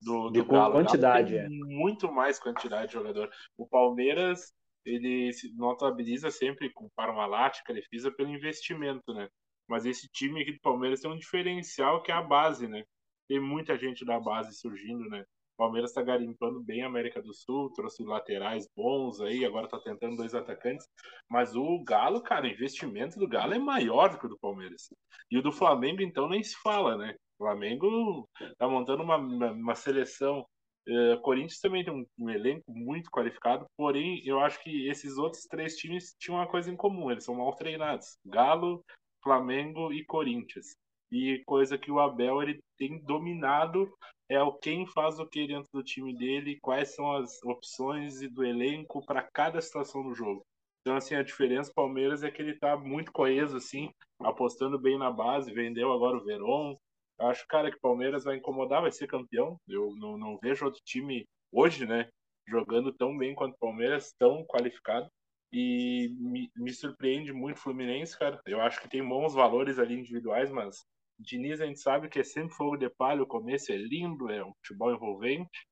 Do, 0.00 0.30
De 0.30 0.40
do 0.40 0.46
Galo. 0.46 0.70
O 0.70 0.72
Galo 0.72 0.72
quantidade, 0.84 1.32
tem 1.32 1.40
é. 1.40 1.48
Muito 1.48 2.12
mais 2.12 2.38
quantidade 2.38 2.88
de 2.88 2.92
jogador. 2.94 3.30
O 3.56 3.66
Palmeiras, 3.66 4.52
ele 4.84 5.32
se 5.32 5.54
notabiliza 5.56 6.30
sempre 6.30 6.70
com 6.72 6.90
Parmalat, 6.94 7.62
Crefisa, 7.64 8.10
pelo 8.10 8.30
investimento, 8.30 9.14
né? 9.14 9.28
Mas 9.66 9.86
esse 9.86 10.08
time 10.12 10.42
aqui 10.42 10.52
do 10.52 10.60
Palmeiras 10.60 11.00
tem 11.00 11.10
um 11.10 11.16
diferencial 11.18 12.02
que 12.02 12.12
é 12.12 12.14
a 12.14 12.22
base, 12.22 12.68
né? 12.68 12.84
Tem 13.26 13.40
muita 13.40 13.78
gente 13.78 14.04
da 14.04 14.20
base 14.20 14.54
surgindo, 14.54 15.08
né? 15.08 15.24
O 15.54 15.56
Palmeiras 15.56 15.92
tá 15.92 16.02
garimpando 16.02 16.60
bem 16.60 16.82
a 16.82 16.86
América 16.86 17.22
do 17.22 17.32
Sul, 17.32 17.72
trouxe 17.72 18.02
laterais 18.02 18.68
bons 18.76 19.20
aí, 19.20 19.44
agora 19.44 19.68
tá 19.68 19.78
tentando 19.78 20.16
dois 20.16 20.34
atacantes. 20.34 20.86
Mas 21.30 21.54
o 21.54 21.82
Galo, 21.84 22.20
cara, 22.20 22.44
o 22.44 22.50
investimento 22.50 23.18
do 23.18 23.28
Galo 23.28 23.54
é 23.54 23.58
maior 23.58 24.10
do 24.10 24.18
que 24.18 24.26
o 24.26 24.28
do 24.28 24.38
Palmeiras. 24.38 24.88
E 25.30 25.38
o 25.38 25.42
do 25.42 25.52
Flamengo, 25.52 26.02
então, 26.02 26.28
nem 26.28 26.42
se 26.42 26.56
fala, 26.60 26.96
né? 26.96 27.14
O 27.38 27.44
Flamengo 27.44 28.28
tá 28.58 28.68
montando 28.68 29.04
uma, 29.04 29.16
uma, 29.16 29.52
uma 29.52 29.74
seleção. 29.76 30.44
Eh, 30.86 31.16
Corinthians 31.22 31.60
também 31.60 31.84
tem 31.84 31.94
um, 31.94 32.04
um 32.18 32.30
elenco 32.30 32.64
muito 32.68 33.10
qualificado, 33.10 33.64
porém, 33.76 34.22
eu 34.24 34.40
acho 34.40 34.62
que 34.62 34.88
esses 34.88 35.16
outros 35.16 35.44
três 35.44 35.76
times 35.76 36.14
tinham 36.18 36.38
uma 36.38 36.46
coisa 36.48 36.70
em 36.70 36.76
comum, 36.76 37.10
eles 37.10 37.24
são 37.24 37.36
mal 37.36 37.54
treinados. 37.54 38.18
Galo, 38.26 38.84
Flamengo 39.22 39.92
e 39.92 40.04
Corinthians. 40.04 40.76
E 41.10 41.42
coisa 41.46 41.78
que 41.78 41.90
o 41.90 42.00
Abel 42.00 42.42
ele 42.42 42.60
tem 42.76 43.00
dominado 43.04 43.88
é 44.28 44.40
o 44.42 44.52
quem 44.52 44.86
faz 44.86 45.18
o 45.18 45.26
que 45.26 45.46
dentro 45.46 45.70
do 45.72 45.82
time 45.82 46.14
dele, 46.16 46.58
quais 46.60 46.94
são 46.94 47.12
as 47.12 47.42
opções 47.42 48.22
e 48.22 48.28
do 48.28 48.44
elenco 48.44 49.04
para 49.04 49.22
cada 49.22 49.60
situação 49.60 50.02
do 50.02 50.14
jogo. 50.14 50.44
Então, 50.80 50.96
assim, 50.96 51.14
a 51.14 51.22
diferença 51.22 51.70
do 51.70 51.74
Palmeiras 51.74 52.22
é 52.22 52.30
que 52.30 52.42
ele 52.42 52.58
tá 52.58 52.76
muito 52.76 53.10
coeso, 53.10 53.56
assim, 53.56 53.90
apostando 54.20 54.78
bem 54.78 54.98
na 54.98 55.10
base, 55.10 55.52
vendeu 55.52 55.92
agora 55.92 56.16
o 56.16 56.24
Veron. 56.24 56.76
Eu 57.18 57.26
acho, 57.28 57.46
cara, 57.48 57.70
que 57.70 57.76
o 57.78 57.80
Palmeiras 57.80 58.24
vai 58.24 58.36
incomodar, 58.36 58.82
vai 58.82 58.92
ser 58.92 59.06
campeão. 59.06 59.58
Eu 59.66 59.94
não, 59.96 60.18
não 60.18 60.38
vejo 60.42 60.66
outro 60.66 60.80
time 60.84 61.26
hoje, 61.50 61.86
né, 61.86 62.08
jogando 62.46 62.92
tão 62.92 63.16
bem 63.16 63.34
quanto 63.34 63.54
o 63.54 63.58
Palmeiras, 63.58 64.12
tão 64.18 64.44
qualificado. 64.44 65.08
E 65.52 66.08
me, 66.18 66.50
me 66.56 66.72
surpreende 66.72 67.32
muito 67.32 67.56
o 67.58 67.60
Fluminense, 67.60 68.18
cara. 68.18 68.40
Eu 68.44 68.60
acho 68.60 68.80
que 68.80 68.88
tem 68.88 69.06
bons 69.06 69.32
valores 69.32 69.78
ali 69.78 69.94
individuais, 69.94 70.50
mas 70.50 70.84
Diniz 71.18 71.60
a 71.60 71.66
gente 71.66 71.80
sabe 71.80 72.08
que 72.08 72.18
é 72.18 72.24
sempre 72.24 72.54
fogo 72.54 72.76
de 72.76 72.88
palha, 72.90 73.22
o 73.22 73.26
começo 73.26 73.72
é 73.72 73.76
lindo, 73.76 74.30
é 74.30 74.44
um 74.44 74.52
futebol 74.54 74.92
envolvente, 74.92 75.66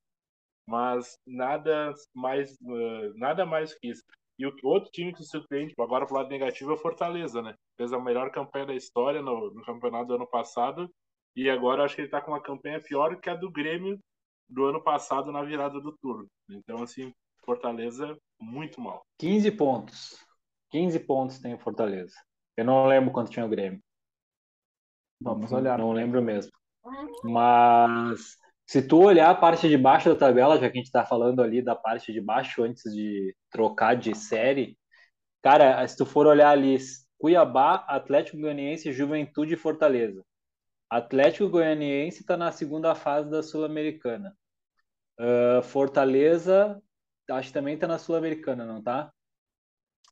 mas 0.66 1.18
nada 1.26 1.92
mais, 2.14 2.52
uh, 2.62 3.12
nada 3.16 3.44
mais 3.44 3.74
que 3.74 3.88
isso. 3.88 4.02
E 4.38 4.46
o 4.46 4.54
outro 4.64 4.90
time 4.90 5.12
que 5.12 5.22
surpreende, 5.24 5.74
agora 5.78 6.06
pro 6.06 6.16
lado 6.16 6.28
negativo, 6.28 6.70
é 6.70 6.74
o 6.74 6.78
Fortaleza, 6.78 7.42
né? 7.42 7.54
Fez 7.76 7.92
a 7.92 7.98
melhor 7.98 8.30
campanha 8.30 8.66
da 8.66 8.74
história 8.74 9.20
no, 9.20 9.52
no 9.52 9.62
campeonato 9.64 10.06
do 10.06 10.14
ano 10.14 10.26
passado, 10.26 10.90
e 11.34 11.48
agora 11.48 11.84
acho 11.84 11.94
que 11.94 12.02
ele 12.02 12.10
tá 12.10 12.20
com 12.20 12.30
uma 12.30 12.42
campanha 12.42 12.80
pior 12.80 13.18
que 13.20 13.30
a 13.30 13.34
do 13.34 13.50
Grêmio 13.50 13.98
do 14.48 14.64
ano 14.64 14.82
passado 14.82 15.32
na 15.32 15.42
virada 15.42 15.80
do 15.80 15.96
turno. 15.98 16.28
Então, 16.48 16.82
assim, 16.82 17.12
Fortaleza 17.44 18.16
muito 18.40 18.80
mal. 18.80 19.02
15 19.18 19.50
pontos. 19.52 20.26
15 20.70 21.00
pontos 21.00 21.38
tem 21.38 21.54
o 21.54 21.58
Fortaleza. 21.58 22.14
Eu 22.56 22.64
não 22.64 22.86
lembro 22.86 23.12
quanto 23.12 23.30
tinha 23.30 23.46
o 23.46 23.48
Grêmio. 23.48 23.80
Vamos 25.22 25.52
olhar. 25.52 25.78
Não 25.78 25.92
lembro 25.92 26.20
mesmo. 26.20 26.52
Mas 27.24 28.36
se 28.66 28.82
tu 28.82 29.02
olhar 29.02 29.30
a 29.30 29.34
parte 29.34 29.68
de 29.68 29.76
baixo 29.76 30.08
da 30.08 30.16
tabela, 30.16 30.58
já 30.58 30.70
que 30.70 30.78
a 30.78 30.80
gente 30.80 30.90
tá 30.90 31.04
falando 31.04 31.42
ali 31.42 31.62
da 31.62 31.74
parte 31.74 32.12
de 32.12 32.20
baixo 32.20 32.62
antes 32.62 32.92
de 32.92 33.34
trocar 33.50 33.94
de 33.94 34.14
série, 34.14 34.78
cara, 35.42 35.86
se 35.86 35.96
tu 35.96 36.04
for 36.04 36.26
olhar 36.26 36.50
ali, 36.50 36.78
Cuiabá, 37.18 37.84
Atlético 37.86 38.38
Goianiense, 38.38 38.92
Juventude 38.92 39.54
e 39.54 39.58
Fortaleza. 39.58 40.24
Atlético 40.90 41.48
Goianiense 41.48 42.24
tá 42.24 42.36
na 42.36 42.50
segunda 42.50 42.94
fase 42.94 43.30
da 43.30 43.42
Sul-Americana. 43.42 44.36
Uh, 45.18 45.62
Fortaleza, 45.62 46.82
acho 47.30 47.48
que 47.48 47.54
também 47.54 47.78
tá 47.78 47.86
na 47.86 47.98
Sul-Americana, 47.98 48.64
não 48.64 48.82
tá? 48.82 49.12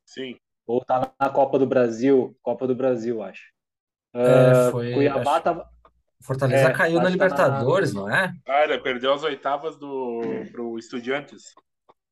Sim. 0.05 0.37
Ou 0.65 0.83
tá 0.83 1.13
na 1.19 1.29
Copa 1.29 1.59
do 1.59 1.67
Brasil? 1.67 2.37
Copa 2.41 2.65
do 2.65 2.75
Brasil, 2.75 3.21
acho. 3.21 3.51
É, 4.13 4.67
Uh, 4.67 4.71
foi- 4.71 4.93
Cuiabá 4.93 5.33
acho- 5.35 5.43
tava. 5.43 5.69
Fortaleza 6.23 6.69
É, 6.69 6.73
caiu 6.73 6.99
na 6.99 7.07
acho 7.07 7.13
que 7.13 7.17
tá 7.17 7.27
na- 7.27 7.33
Libertadores, 7.33 7.93
não 7.93 8.09
é? 8.09 8.31
Ele 8.63 8.77
perdeu 8.79 9.11
as 9.13 9.23
oitavas 9.23 9.75
do, 9.77 10.21
pro 10.51 10.77
Estudiantes. 10.77 11.53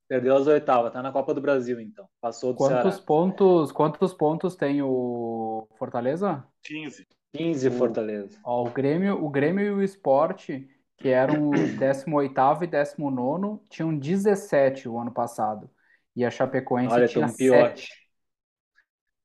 Perdeu 0.08 0.36
as 0.36 0.48
oitavas, 0.48 0.91
tá 0.91 1.03
na 1.03 1.12
Copa 1.12 1.34
do 1.36 1.41
Brasil, 1.41 1.79
então. 1.79 2.08
Passou 2.20 2.51
do 2.51 2.58
Quantos 2.58 2.94
Ceará. 2.96 3.06
pontos, 3.06 3.72
quantos 3.72 4.12
pontos 4.13 4.56
tem 4.56 4.82
o 4.82 5.68
Fortaleza? 5.77 6.44
15. 6.63 7.06
15 7.32 7.70
Fortaleza. 7.70 8.39
Ó, 8.44 8.63
o 8.65 8.72
Grêmio, 8.72 9.24
o 9.24 9.29
Grêmio 9.29 9.63
e 9.63 9.70
o 9.70 9.84
Sport, 9.84 10.50
que 10.98 11.10
eram 11.10 11.50
o 11.50 11.51
18º 11.77 12.63
e 12.63 12.68
19º, 12.68 13.62
tinham 13.70 13.96
17 13.96 14.89
o 14.89 14.98
ano 15.00 15.12
passado. 15.12 15.70
E 16.15 16.25
a 16.25 16.32
Chapecoense 16.32 16.96
Olha, 16.96 17.08
tinha 17.08 17.27
tão 17.27 17.36
pior. 17.36 17.72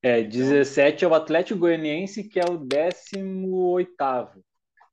7. 0.04 0.06
É, 0.06 0.22
17 0.22 1.04
é 1.04 1.08
o 1.08 1.14
Atlético 1.14 1.60
Goianiense, 1.60 2.24
que 2.24 2.38
é 2.38 2.44
o 2.44 2.58
18º. 2.58 4.42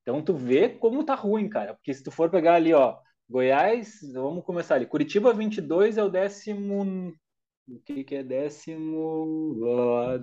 Então 0.01 0.21
tu 0.21 0.33
vê 0.33 0.69
como 0.69 1.03
tá 1.03 1.13
ruim, 1.15 1.49
cara. 1.49 1.73
Porque 1.73 1.93
se 1.93 2.01
tu 2.01 2.09
for 2.09 2.29
pegar 2.29 2.55
ali, 2.55 2.73
ó, 2.73 2.97
Goiás, 3.29 3.99
vamos 4.13 4.43
começar 4.43 4.75
ali. 4.75 4.85
Curitiba 4.85 5.33
22 5.33 5.97
é 5.97 6.03
o 6.03 6.09
19 6.09 7.13
O 7.67 7.79
que, 7.85 8.03
que 8.03 8.15
é 8.15 8.23
décimo? 8.23 9.57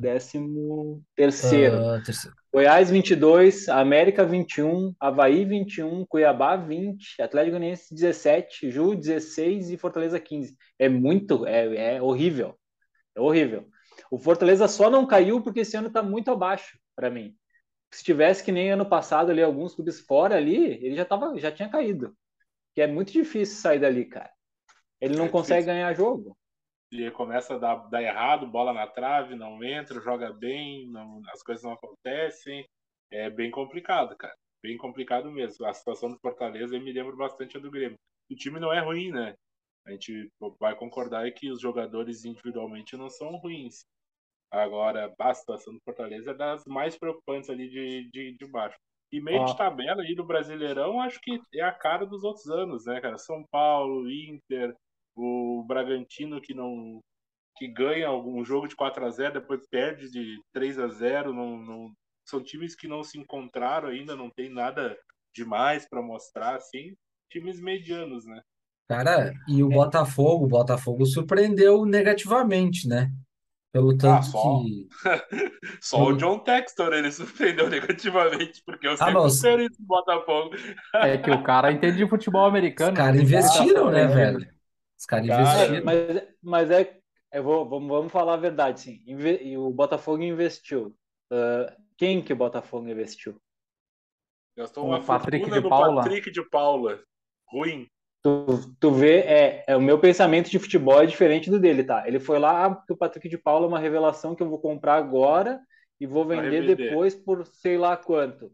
Décimo 0.01 1.03
terceiro. 1.15 1.77
Ah, 1.77 2.03
terceiro. 2.05 2.35
Goiás 2.53 2.91
22, 2.91 3.69
América 3.69 4.25
21, 4.25 4.95
Havaí 4.99 5.45
21, 5.45 6.05
Cuiabá 6.07 6.57
20, 6.57 7.21
Atlético 7.21 7.57
Goianiense 7.57 7.95
17, 7.95 8.71
Ju 8.71 8.95
16 8.95 9.71
e 9.71 9.77
Fortaleza 9.77 10.19
15. 10.19 10.57
É 10.79 10.89
muito, 10.89 11.47
é, 11.47 11.97
é 11.97 12.03
horrível. 12.03 12.55
É 13.15 13.21
horrível. 13.21 13.69
O 14.11 14.19
Fortaleza 14.19 14.69
só 14.69 14.91
não 14.91 15.07
caiu 15.07 15.43
porque 15.43 15.61
esse 15.61 15.77
ano 15.77 15.89
está 15.89 16.03
muito 16.03 16.31
abaixo 16.31 16.79
para 16.97 17.11
mim. 17.11 17.37
Se 17.93 18.05
tivesse 18.05 18.45
que 18.45 18.53
nem 18.53 18.71
ano 18.71 18.89
passado 18.89 19.31
ali 19.31 19.43
alguns 19.43 19.75
clubes 19.75 20.01
fora 20.01 20.37
ali, 20.37 20.75
ele 20.85 20.95
já 20.95 21.05
tava, 21.05 21.39
já 21.39 21.51
tinha 21.53 21.69
caído. 21.71 22.17
Que 22.75 22.83
é 22.83 22.87
muito 22.87 23.13
difícil 23.13 23.57
sair 23.61 23.81
dali, 23.81 24.05
cara. 24.07 24.31
Ele 25.01 25.17
não 25.17 25.27
É 25.27 25.29
consegue 25.29 25.67
difícil. 25.67 25.67
ganhar 25.67 25.95
jogo. 25.95 26.37
E 26.91 27.11
começa 27.11 27.55
a 27.55 27.59
dar, 27.59 27.77
dar 27.91 28.03
errado, 28.03 28.47
bola 28.47 28.73
na 28.73 28.87
trave, 28.87 29.35
não 29.35 29.63
entra, 29.63 30.01
joga 30.01 30.33
bem, 30.33 30.89
não- 30.91 31.21
as 31.33 31.43
coisas 31.43 31.63
não 31.65 31.73
acontecem. 31.73 32.67
É 33.11 33.29
bem 33.31 33.51
complicado, 33.51 34.17
cara. 34.17 34.35
Bem 34.63 34.77
complicado 34.77 35.31
mesmo. 35.31 35.67
A 35.67 35.75
situação 35.75 36.11
do 36.11 36.19
Fortaleza 36.19 36.79
me 36.79 36.93
lembra 36.93 37.15
bastante 37.17 37.57
a 37.57 37.61
do 37.61 37.71
Grêmio. 37.71 37.99
O 38.31 38.35
time 38.35 38.59
não 38.61 38.73
é 38.73 38.81
ruim, 38.81 39.11
né? 39.13 39.35
A 39.87 39.93
gente 39.93 40.31
vai 40.61 40.75
concordar 40.77 41.21
aí 41.25 41.33
que 41.33 41.51
os 41.51 41.61
jogadores 41.61 42.25
individualmente 42.25 42.97
não 42.97 43.09
são 43.09 43.37
ruins. 43.37 43.85
Agora, 44.51 45.15
a 45.19 45.35
situação 45.35 45.75
do 45.75 45.81
Fortaleza 45.85 46.31
é 46.31 46.35
das 46.35 46.65
mais 46.67 46.97
preocupantes 46.99 47.51
ali 47.51 47.69
de, 47.69 48.11
de, 48.11 48.37
de 48.37 48.47
baixo. 48.47 48.77
E 49.13 49.21
meio 49.21 49.41
Ó. 49.41 49.45
de 49.45 49.57
tabela 49.57 50.03
aí 50.03 50.15
do 50.15 50.25
Brasileirão, 50.25 51.01
acho 51.01 51.19
que 51.21 51.41
é 51.55 51.63
a 51.63 51.73
cara 51.73 52.05
dos 52.07 52.25
outros 52.25 52.49
anos, 52.51 52.85
né, 52.87 53.01
cara? 53.01 53.19
São 53.19 53.45
Paulo, 53.51 54.11
Inter, 54.11 54.75
o 55.17 55.65
Bragantino 55.67 56.41
que 56.41 56.55
não 56.55 57.01
que 57.57 57.69
ganha 57.69 58.07
algum 58.09 58.45
jogo 58.45 58.69
de 58.69 58.77
4 58.77 59.05
a 59.05 59.11
0 59.11 59.35
depois 59.35 59.67
perde 59.69 60.11
de 60.11 60.41
3 60.53 60.79
a 60.79 60.89
0 60.89 61.33
não, 61.33 61.59
não- 61.59 61.93
são 62.25 62.43
times 62.43 62.75
que 62.77 62.87
não 62.87 63.03
se 63.03 63.19
encontraram 63.19 63.89
ainda, 63.89 64.15
não 64.15 64.31
tem 64.31 64.49
nada 64.49 64.97
demais 65.35 65.89
para 65.89 66.03
mostrar, 66.03 66.57
assim, 66.57 66.95
times 67.31 67.61
medianos, 67.61 68.27
né? 68.27 68.41
Cara, 68.89 69.33
e 69.47 69.63
o 69.63 69.69
Botafogo, 69.69 70.45
o 70.45 70.49
Botafogo 70.49 71.05
surpreendeu 71.07 71.85
negativamente, 71.85 72.89
né? 72.89 73.13
Pelo 73.73 73.97
tanto 73.97 74.27
só. 74.27 74.63
que. 74.63 74.89
Só 75.81 75.99
o 76.05 76.13
Hum. 76.13 76.17
John 76.17 76.39
Textor 76.41 76.93
ele 76.93 77.11
surpreendeu 77.13 77.69
negativamente, 77.69 78.63
porque 78.65 78.87
eu 78.87 78.93
Ah, 78.93 78.97
sempre 78.97 79.15
não, 79.15 79.27
espero 79.27 79.63
isso 79.63 79.81
do 79.81 79.87
Botafogo. 79.87 80.55
É 80.95 81.19
que 81.19 81.31
o 81.31 81.43
cara 81.43 81.71
entende 81.73 81.99
de 81.99 82.09
futebol 82.09 82.43
Os 82.43 82.49
americano. 82.49 82.97
caras 82.97 83.17
né? 83.17 83.23
investiram, 83.23 83.91
né, 83.91 84.07
Tá 84.09 84.15
velho? 84.15 84.39
Os 84.99 85.07
caras 85.07 85.27
Cara, 85.29 85.43
É, 85.43 85.43
investiram. 85.43 85.85
mas, 85.85 86.29
mas 86.43 86.71
é. 86.71 86.99
Eu 87.33 87.43
vou, 87.43 87.69
vamos, 87.69 87.89
vamos 87.89 88.13
falar 88.13 88.35
a 88.35 88.37
verdade, 88.39 88.81
sim. 88.81 89.03
Inve- 89.07 89.43
e 89.43 89.57
o 89.59 89.71
Botafogo 89.71 90.23
investiu. 90.23 90.97
Ah, 91.31 91.77
quem 91.97 92.23
que 92.23 92.33
o 92.33 92.37
Botafogo 92.37 92.89
investiu? 92.89 93.41
Gastou 94.57 94.85
O 94.85 94.89
uma 94.89 95.03
Patrick 95.05 95.45
fortuna 95.45 95.63
de 95.63 95.69
Paula. 95.69 96.03
Patrick 96.03 96.31
de 96.31 96.43
Paula. 96.51 97.03
Ruim. 97.51 97.89
Tu, 98.23 98.75
tu 98.81 98.91
vê, 98.91 99.21
é, 99.21 99.65
é, 99.69 99.77
o 99.77 99.81
meu 99.81 99.99
pensamento 100.01 100.51
de 100.51 100.59
futebol 100.59 101.01
é 101.01 101.07
diferente 101.07 101.49
do 101.51 101.59
dele, 101.59 101.85
tá? 101.85 102.07
Ele 102.07 102.19
foi 102.19 102.39
lá, 102.39 102.65
ah, 102.65 102.75
porque 102.75 102.93
o 102.93 102.97
Patrick 102.97 103.29
de 103.29 103.39
Paula 103.39 103.67
é 103.67 103.69
uma 103.69 103.79
revelação 103.79 104.35
que 104.35 104.43
eu 104.43 104.49
vou 104.49 104.61
comprar 104.61 104.97
agora 104.97 105.61
e 106.01 106.07
vou 106.07 106.25
vender 106.27 106.63
depois 106.77 107.15
por 107.15 107.47
sei 107.47 107.79
lá 107.79 107.97
quanto. 107.97 108.53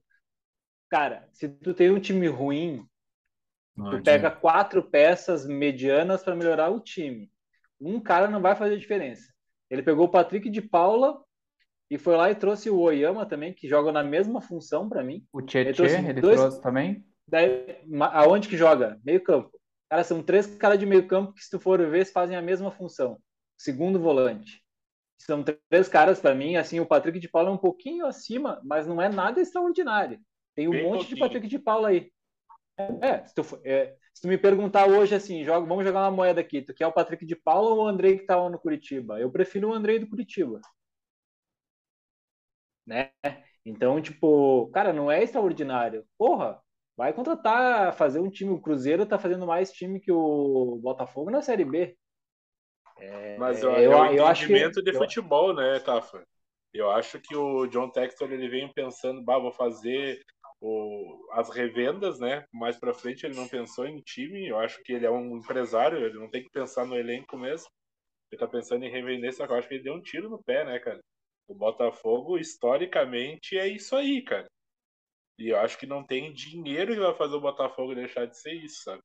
Cara, 0.90 1.26
se 1.32 1.48
tu 1.48 1.72
tem 1.72 1.90
um 1.90 1.98
time 1.98 2.28
ruim, 2.28 2.86
Não 3.76 3.90
tu 3.90 4.02
pega 4.02 4.30
quatro 4.30 4.82
peças 4.82 5.46
medianas 5.46 6.22
para 6.22 6.36
melhorar 6.36 6.70
o 6.70 6.80
time. 6.80 7.30
Um 7.80 7.98
cara 8.00 8.28
não 8.28 8.40
vai 8.40 8.54
fazer 8.54 8.78
diferença. 8.78 9.32
Ele 9.70 9.82
pegou 9.82 10.06
o 10.06 10.10
Patrick 10.10 10.48
de 10.50 10.60
Paula 10.60 11.18
e 11.90 11.98
foi 11.98 12.16
lá 12.16 12.30
e 12.30 12.34
trouxe 12.34 12.70
o 12.70 12.78
Oyama 12.78 13.26
também, 13.26 13.52
que 13.52 13.66
joga 13.66 13.90
na 13.90 14.04
mesma 14.04 14.40
função 14.40 14.88
para 14.88 15.02
mim. 15.02 15.26
O 15.32 15.40
Ele 15.40 15.46
Tietê, 15.48 15.72
trouxe 15.72 15.96
ele 15.96 16.20
dois- 16.20 16.38
trouxe 16.38 16.62
também. 16.62 17.04
Daí, 17.26 17.78
aonde 18.12 18.48
que 18.48 18.56
joga? 18.56 19.00
Meio 19.04 19.22
campo. 19.22 19.50
Cara, 19.88 20.04
são 20.04 20.22
três 20.22 20.46
caras 20.56 20.78
de 20.78 20.86
meio 20.86 21.06
campo 21.06 21.32
que, 21.32 21.42
se 21.42 21.50
tu 21.50 21.60
for 21.60 21.78
ver, 21.88 22.04
fazem 22.06 22.36
a 22.36 22.42
mesma 22.42 22.70
função. 22.70 23.18
Segundo 23.56 24.00
volante. 24.00 24.62
São 25.18 25.42
três 25.42 25.88
caras, 25.88 26.20
para 26.20 26.34
mim, 26.34 26.56
assim, 26.56 26.80
o 26.80 26.86
Patrick 26.86 27.18
de 27.18 27.28
Paula 27.28 27.50
é 27.50 27.52
um 27.52 27.58
pouquinho 27.58 28.06
acima, 28.06 28.60
mas 28.64 28.86
não 28.86 29.00
é 29.00 29.08
nada 29.08 29.40
extraordinário. 29.40 30.20
Tem 30.54 30.68
um 30.68 30.70
Bem 30.72 30.82
monte 30.82 31.06
de 31.08 31.16
pouquinho. 31.16 31.18
Patrick 31.18 31.48
de 31.48 31.58
Paula 31.58 31.88
aí. 31.88 32.12
É, 33.00 33.24
se 33.24 33.34
tu, 33.34 33.42
é, 33.64 33.96
se 34.12 34.22
tu 34.22 34.28
me 34.28 34.36
perguntar 34.36 34.86
hoje 34.88 35.14
assim, 35.14 35.44
joga, 35.44 35.66
vamos 35.66 35.84
jogar 35.84 36.00
uma 36.02 36.10
moeda 36.10 36.40
aqui, 36.40 36.60
tu 36.62 36.74
quer 36.74 36.86
o 36.86 36.92
Patrick 36.92 37.24
de 37.24 37.36
Paula 37.36 37.70
ou 37.70 37.84
o 37.84 37.86
Andrei 37.86 38.18
que 38.18 38.26
tava 38.26 38.50
no 38.50 38.58
Curitiba? 38.58 39.20
Eu 39.20 39.30
prefiro 39.30 39.70
o 39.70 39.72
Andrei 39.72 39.98
do 39.98 40.08
Curitiba. 40.08 40.60
Né? 42.86 43.10
Então, 43.64 44.00
tipo, 44.02 44.68
cara, 44.72 44.92
não 44.92 45.10
é 45.10 45.22
extraordinário. 45.22 46.06
Porra, 46.18 46.60
vai 46.96 47.12
contratar, 47.12 47.94
fazer 47.94 48.20
um 48.20 48.30
time. 48.30 48.50
O 48.52 48.60
Cruzeiro 48.60 49.06
tá 49.06 49.18
fazendo 49.18 49.46
mais 49.46 49.72
time 49.72 50.00
que 50.00 50.12
o 50.12 50.78
Botafogo 50.82 51.30
na 51.30 51.42
Série 51.42 51.64
B. 51.64 51.96
Mas 53.36 53.62
É, 53.62 53.66
ó, 53.66 53.78
eu- 53.78 53.92
é 53.92 54.06
o 54.12 54.14
eu 54.16 54.26
acho 54.26 54.46
que- 54.46 54.52
de 54.82 54.92
futebol, 54.92 55.54
né, 55.54 55.80
Tafa? 55.80 56.24
Eu 56.72 56.90
acho 56.90 57.20
que 57.20 57.34
o 57.36 57.66
John 57.66 57.90
Textor 57.90 58.32
ele 58.32 58.48
vem 58.48 58.72
pensando, 58.72 59.22
bah, 59.22 59.38
vou 59.38 59.52
fazer 59.52 60.20
o- 60.60 61.28
as 61.32 61.50
revendas, 61.50 62.18
né? 62.18 62.44
Mais 62.52 62.76
pra 62.78 62.94
frente 62.94 63.24
ele 63.26 63.34
não 63.36 63.48
pensou 63.48 63.86
em 63.86 64.00
time. 64.00 64.46
Eu 64.48 64.58
acho 64.58 64.82
que 64.82 64.92
ele 64.92 65.06
é 65.06 65.10
um 65.10 65.36
empresário, 65.36 65.98
ele 66.04 66.18
não 66.18 66.28
tem 66.30 66.42
que 66.42 66.50
pensar 66.50 66.84
no 66.86 66.96
elenco 66.96 67.36
mesmo. 67.36 67.68
Ele 68.32 68.40
tá 68.40 68.48
pensando 68.48 68.84
em 68.84 68.90
revender, 68.90 69.32
só 69.34 69.46
que 69.46 69.52
eu 69.52 69.56
acho 69.58 69.68
que 69.68 69.74
ele 69.74 69.84
deu 69.84 69.94
um 69.94 70.02
tiro 70.02 70.30
no 70.30 70.42
pé, 70.42 70.64
né, 70.64 70.78
cara? 70.80 71.00
O 71.48 71.54
Botafogo, 71.54 72.38
historicamente, 72.38 73.58
é 73.58 73.68
isso 73.68 73.96
aí, 73.96 74.22
cara. 74.22 74.46
E 75.38 75.48
eu 75.48 75.58
acho 75.58 75.78
que 75.78 75.86
não 75.86 76.04
tem 76.04 76.32
dinheiro 76.32 76.94
que 76.94 77.00
vai 77.00 77.14
fazer 77.14 77.34
o 77.34 77.40
Botafogo 77.40 77.94
deixar 77.94 78.26
de 78.26 78.38
ser 78.38 78.52
isso, 78.52 78.82
sabe? 78.82 79.02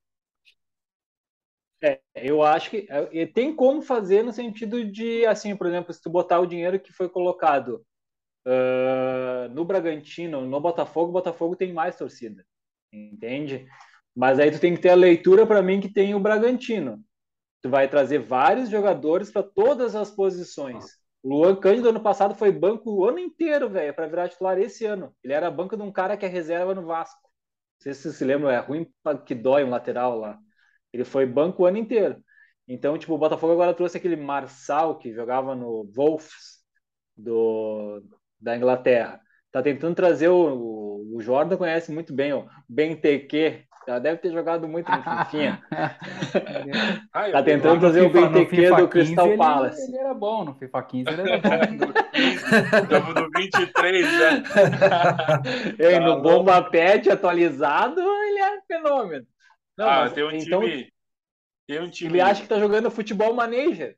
É, 1.81 2.01
eu 2.13 2.43
acho 2.43 2.69
que 2.69 2.87
é, 2.89 3.25
tem 3.25 3.55
como 3.55 3.81
fazer 3.81 4.23
no 4.23 4.33
sentido 4.33 4.83
de, 4.83 5.25
assim, 5.25 5.55
por 5.55 5.67
exemplo, 5.67 5.93
se 5.93 6.01
tu 6.01 6.09
botar 6.09 6.39
o 6.39 6.45
dinheiro 6.45 6.79
que 6.79 6.91
foi 6.91 7.07
colocado 7.07 7.85
ah, 8.45 9.47
no 9.51 9.63
Bragantino, 9.63 10.41
no 10.41 10.59
Botafogo, 10.59 11.09
o 11.09 11.13
Botafogo 11.13 11.55
tem 11.55 11.71
mais 11.71 11.95
torcida, 11.95 12.43
entende? 12.91 13.67
Mas 14.15 14.39
aí 14.39 14.51
tu 14.51 14.59
tem 14.59 14.73
que 14.75 14.81
ter 14.81 14.89
a 14.89 14.95
leitura 14.95 15.45
para 15.45 15.61
mim 15.61 15.79
que 15.79 15.91
tem 15.91 16.15
o 16.15 16.19
Bragantino. 16.19 17.03
Tu 17.61 17.69
vai 17.69 17.87
trazer 17.87 18.19
vários 18.19 18.69
jogadores 18.69 19.29
para 19.31 19.43
todas 19.43 19.95
as 19.95 20.09
posições. 20.09 20.85
Luan 21.23 21.55
Cândido 21.55 21.89
ano 21.89 22.01
passado 22.01 22.34
foi 22.36 22.51
banco 22.51 22.91
o 22.91 23.05
ano 23.05 23.19
inteiro, 23.19 23.69
velho, 23.69 23.93
para 23.93 24.08
virar 24.08 24.29
titular 24.29 24.58
esse 24.58 24.86
ano. 24.86 25.13
Ele 25.23 25.34
era 25.34 25.51
banco 25.51 25.75
de 25.75 25.84
um 25.84 25.91
cara 25.91 26.15
que 26.15 26.25
é 26.25 26.29
reserva 26.29 26.73
no 26.73 26.86
Vasco. 26.86 27.19
Não 27.21 27.84
sei 27.84 27.93
se 27.93 28.01
vocês 28.03 28.15
se 28.15 28.25
lembram, 28.25 28.49
é 28.49 28.60
ruim 28.60 28.89
que 29.25 29.36
dói 29.36 29.63
um 29.63 29.69
lateral 29.69 30.17
lá. 30.17 30.38
Ele 30.93 31.03
foi 31.03 31.25
banco 31.25 31.63
o 31.63 31.65
ano 31.65 31.77
inteiro. 31.77 32.23
Então, 32.67 32.97
tipo, 32.97 33.13
o 33.13 33.17
Botafogo 33.17 33.53
agora 33.53 33.73
trouxe 33.73 33.97
aquele 33.97 34.15
Marçal 34.15 34.97
que 34.97 35.13
jogava 35.13 35.55
no 35.55 35.89
Wolves 35.95 36.60
do, 37.17 38.01
da 38.39 38.55
Inglaterra. 38.55 39.19
Tá 39.51 39.62
tentando 39.62 39.95
trazer 39.95 40.29
o, 40.29 40.53
o, 40.55 41.17
o 41.17 41.21
Jordan 41.21 41.58
conhece 41.58 41.91
muito 41.91 42.13
bem 42.13 42.34
o 42.34 42.47
Benteke. 42.67 43.65
Já 43.89 43.97
deve 43.97 44.17
ter 44.21 44.32
jogado 44.32 44.67
muito 44.67 44.91
no 44.91 45.02
Fifinha. 45.02 45.60
Ah, 47.12 47.28
eu 47.28 47.34
Tá 47.34 47.41
tentando 47.41 47.73
No 47.73 47.80
trazer 47.80 48.02
o 48.02 48.10
FIFA 48.12 48.28
do 48.30 48.47
15 48.47 48.88
Crystal 48.89 49.28
ele- 49.28 49.38
Palace. 49.38 49.82
Ele 49.88 49.97
era 49.97 50.13
bom, 50.13 50.45
no 50.45 50.54
FIFA 50.54 50.84
15 50.84 51.10
ele 51.10 51.21
era 51.21 51.38
bom. 51.39 51.49
Estamos 52.84 53.15
no 53.15 53.30
23 53.36 54.06
já. 54.12 54.32
Ei, 55.80 55.93
Tá 55.93 55.99
no 56.02 56.06
louco. 56.08 56.21
Bomba 56.21 56.62
Pet 56.69 57.10
atualizado, 57.10 57.99
ele 57.99 58.39
é 58.39 58.58
um 58.58 58.62
fenômeno. 58.67 59.25
Não, 59.75 59.89
ah, 59.89 60.02
mas 60.02 60.13
tem 60.13 60.23
um 60.23 60.32
então 60.32 60.62
time. 60.62 60.88
Tem 61.67 61.82
um 61.82 61.89
time. 61.89 62.12
ele 62.12 62.21
acha 62.21 62.41
que 62.43 62.47
tá 62.47 62.60
jogando 62.60 62.91
futebol 62.91 63.34
manager. 63.34 63.95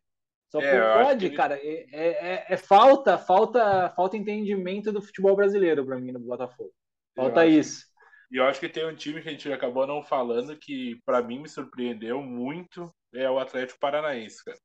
Só 0.49 0.61
É, 0.61 0.77
eu 0.99 1.03
pode, 1.05 1.19
que 1.19 1.25
ele- 1.27 1.35
cara. 1.35 1.55
É, 1.61 1.85
é- 1.91 2.45
é 2.49 2.57
falta, 2.57 3.17
falta, 3.17 3.89
falta 3.93 4.15
entendimento 4.15 4.89
do 4.93 5.01
futebol 5.01 5.35
brasileiro 5.35 5.85
para 5.85 5.97
mim 5.99 6.13
no 6.13 6.19
Botafogo. 6.19 6.71
Eu 7.17 7.23
Falta 7.23 7.41
acho- 7.41 7.49
isso. 7.49 7.90
E 8.31 8.37
eu 8.37 8.45
acho 8.45 8.59
que 8.59 8.69
tem 8.69 8.87
um 8.87 8.95
time 8.95 9.21
que 9.21 9.27
a 9.27 9.31
gente 9.31 9.51
acabou 9.51 9.85
não 9.85 10.01
falando 10.01 10.57
que 10.57 10.99
pra 11.05 11.21
mim 11.21 11.39
me 11.39 11.49
surpreendeu 11.49 12.21
muito 12.21 12.89
é 13.13 13.29
o 13.29 13.37
Atlético 13.37 13.79
Paranaense, 13.79 14.43
cara. 14.45 14.57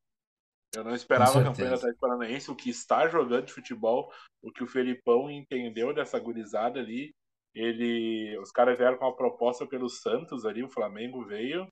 Eu 0.74 0.84
não 0.84 0.94
esperava 0.94 1.40
a 1.40 1.44
campanha 1.44 1.70
do 1.70 1.74
Atlético 1.74 2.00
Paranaense, 2.00 2.50
o 2.50 2.56
que 2.56 2.70
está 2.70 3.08
jogando 3.08 3.46
de 3.46 3.52
futebol, 3.52 4.12
o 4.42 4.52
que 4.52 4.62
o 4.62 4.66
Felipão 4.66 5.30
entendeu 5.30 5.92
dessa 5.92 6.18
gurizada 6.18 6.78
ali. 6.78 7.12
Ele, 7.54 8.38
os 8.38 8.52
caras 8.52 8.76
vieram 8.76 8.98
com 8.98 9.06
uma 9.06 9.16
proposta 9.16 9.66
pelo 9.66 9.88
Santos 9.88 10.44
ali, 10.44 10.62
o 10.62 10.68
Flamengo 10.68 11.24
veio. 11.24 11.66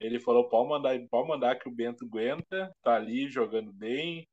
Ele 0.00 0.20
falou: 0.20 0.48
pode 0.48 0.68
mandar, 0.68 0.98
pode 1.10 1.28
mandar 1.28 1.58
que 1.58 1.68
o 1.68 1.74
Bento 1.74 2.04
aguenta, 2.04 2.72
tá 2.82 2.94
ali 2.94 3.28
jogando 3.28 3.72
bem, 3.72 4.26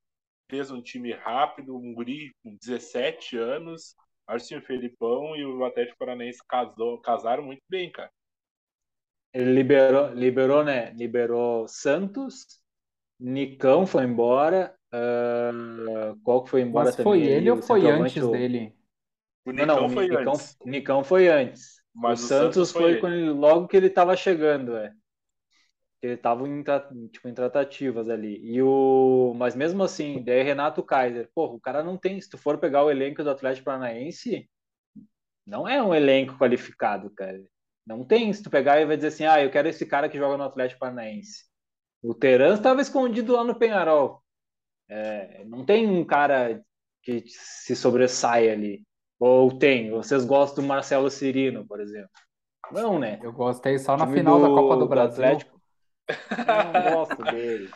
fez 0.49 0.69
um 0.69 0.81
time 0.81 1.11
rápido, 1.11 1.75
um 1.75 1.93
guri 1.93 2.31
com 2.43 2.55
17 2.61 3.37
anos. 3.37 3.95
Acho 4.27 4.47
que 4.47 4.55
o 4.55 4.61
Felipão 4.65 5.35
e 5.35 5.45
o 5.45 5.63
Atlético 5.63 5.99
Paranaense 5.99 6.39
casou, 6.47 6.99
casaram 7.01 7.43
muito 7.43 7.61
bem, 7.69 7.91
cara. 7.91 8.11
Ele 9.33 9.53
liberou, 9.53 10.13
liberou, 10.13 10.63
né? 10.63 10.91
Liberou 10.93 11.67
Santos, 11.67 12.45
Nicão 13.19 13.87
foi 13.87 14.05
embora. 14.05 14.75
ah, 14.93 16.15
qual 16.23 16.43
que 16.43 16.49
foi 16.51 16.61
embora 16.61 16.91
Mas 16.91 16.95
foi 16.95 17.21
também 17.21 17.27
ali? 17.27 17.49
ele 17.49 17.49
ou 17.49 17.61
foi 17.61 17.89
antes 17.89 18.27
o- 18.27 18.29
dele? 18.29 18.75
O 19.45 19.51
Não, 19.51 19.65
não, 19.67 19.85
Nicão 19.85 19.87
o 19.87 19.89
foi 19.89 20.09
Nicão, 20.09 20.15
antes. 20.15 20.57
Nicão 20.65 21.03
foi 21.03 21.29
antes. 21.29 21.81
Mas 21.93 22.21
o 22.21 22.25
o 22.25 22.29
Santos 22.29 22.67
Santos 22.67 22.71
foi 22.71 22.83
foi 22.85 22.97
quando 22.97 23.15
ele- 23.15 23.31
logo 23.31 23.67
que 23.67 23.77
ele 23.77 23.87
estava 23.87 24.15
chegando, 24.17 24.77
é. 24.77 24.93
Ele 26.01 26.13
estava 26.15 26.47
em, 26.47 26.63
tipo, 27.09 27.27
em 27.29 27.33
tratativas 27.33 28.09
ali. 28.09 28.39
E 28.43 28.61
o... 28.61 29.33
Mas 29.37 29.55
mesmo 29.55 29.83
assim, 29.83 30.23
daí 30.23 30.41
Renato 30.43 30.81
Kaiser, 30.83 31.29
porra, 31.33 31.53
o 31.53 31.59
cara 31.61 31.83
não 31.83 31.97
tem. 31.97 32.19
Se 32.19 32.29
tu 32.29 32.37
for 32.37 32.57
pegar 32.57 32.83
o 32.83 32.89
elenco 32.91 33.23
do 33.23 33.29
Atlético 33.29 33.65
Paranaense, 33.65 34.49
não 35.45 35.67
é 35.67 35.81
um 35.81 35.93
elenco 35.93 36.37
qualificado, 36.37 37.09
cara. 37.11 37.39
Não 37.85 38.03
tem. 38.05 38.31
Se 38.33 38.43
tu 38.43 38.49
pegar 38.49 38.79
e 38.81 38.85
vai 38.85 38.95
dizer 38.95 39.09
assim, 39.09 39.25
ah, 39.25 39.41
eu 39.43 39.51
quero 39.51 39.67
esse 39.67 39.85
cara 39.85 40.09
que 40.09 40.17
joga 40.17 40.37
no 40.37 40.43
Atlético 40.43 40.79
Paranaense. 40.79 41.45
O 42.01 42.15
Terans 42.15 42.57
estava 42.57 42.81
escondido 42.81 43.33
lá 43.33 43.43
no 43.43 43.55
Penharol. 43.57 44.23
É, 44.89 45.45
não 45.45 45.65
tem 45.65 45.87
um 45.87 46.03
cara 46.05 46.63
que 47.03 47.23
se 47.27 47.75
sobressai 47.75 48.49
ali. 48.49 48.83
Ou 49.19 49.57
tem. 49.57 49.91
Vocês 49.91 50.25
gostam 50.25 50.63
do 50.63 50.67
Marcelo 50.67 51.09
Cirino, 51.11 51.65
por 51.67 51.79
exemplo. 51.79 52.09
Não, 52.71 52.97
né? 52.97 53.19
Eu 53.21 53.31
gostei 53.33 53.77
só 53.77 53.97
na 53.97 54.07
final 54.07 54.39
da 54.41 54.47
do- 54.47 54.55
Copa 54.55 54.75
do 54.77 54.81
do 54.81 54.87
Brasil. 54.87 55.13
Atlético. 55.23 55.60
Eu 56.09 56.73
não 56.73 56.93
gosto 56.93 57.23
dele. 57.23 57.69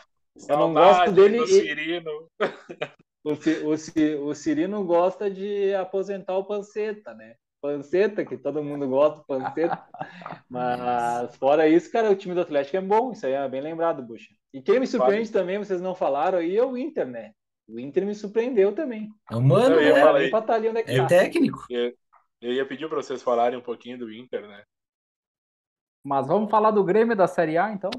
Eu 0.48 0.56
não 0.58 0.74
gosto 0.74 1.12
dele 1.12 1.38
do 1.38 1.46
Cirino. 1.46 2.30
O, 3.24 3.32
o, 3.32 4.28
o 4.28 4.34
Cirino 4.34 4.84
gosta 4.84 5.30
de 5.30 5.74
aposentar 5.74 6.36
o 6.36 6.44
Panceta, 6.44 7.14
né? 7.14 7.34
Panceta, 7.60 8.24
que 8.24 8.36
todo 8.36 8.62
mundo 8.62 8.86
gosta 8.88 9.18
do 9.18 9.24
Panceta. 9.24 9.82
Mas 10.48 11.34
fora 11.36 11.68
isso, 11.68 11.90
cara, 11.90 12.10
o 12.10 12.14
time 12.14 12.34
do 12.34 12.42
Atlético 12.42 12.76
é 12.76 12.80
bom. 12.80 13.12
Isso 13.12 13.26
aí 13.26 13.32
é 13.32 13.48
bem 13.48 13.60
lembrado, 13.60 14.02
Buxa. 14.02 14.32
E 14.52 14.62
quem 14.62 14.78
me 14.78 14.86
surpreende 14.86 15.32
também, 15.32 15.58
vocês 15.58 15.80
não 15.80 15.94
falaram 15.94 16.38
aí, 16.38 16.56
é 16.56 16.64
o 16.64 16.76
Inter, 16.76 17.06
né? 17.06 17.32
O 17.68 17.80
Inter 17.80 18.06
me 18.06 18.14
surpreendeu 18.14 18.72
também. 18.72 19.08
É 19.30 19.36
humano, 19.36 19.74
Eu 19.74 19.82
ia 19.82 19.94
né? 19.94 20.00
é 20.86 20.94
É 21.04 21.06
técnico. 21.06 21.66
Eu 22.40 22.52
ia 22.52 22.66
pedir 22.66 22.88
para 22.88 23.02
vocês 23.02 23.22
falarem 23.22 23.58
um 23.58 23.62
pouquinho 23.62 23.98
do 23.98 24.12
Inter, 24.12 24.46
né? 24.46 24.62
Mas 26.06 26.28
vamos 26.28 26.48
falar 26.50 26.70
do 26.70 26.84
Grêmio 26.84 27.16
da 27.16 27.26
Série 27.26 27.58
A, 27.58 27.72
então? 27.72 27.90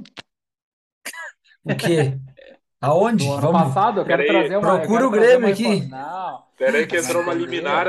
O 1.65 1.76
quê? 1.76 2.17
Aonde? 2.80 3.26
Do 3.26 3.34
ano 3.34 3.41
Vamos. 3.41 3.62
passado, 3.63 4.00
eu 4.00 4.06
quero 4.06 4.24
Peraí, 4.24 4.39
trazer 4.39 4.58
uma. 4.58 4.78
procura 4.80 5.08
o 5.08 5.12
Grêmio 5.12 5.39
uma 5.39 5.50
aqui. 5.50 5.67
info- 5.67 5.89
Não, 5.89 6.43
Pera 6.58 6.78
aí 6.78 6.88
que 6.88 6.98
entrou 6.98 7.22
uma 7.22 7.34
liminar, 7.34 7.88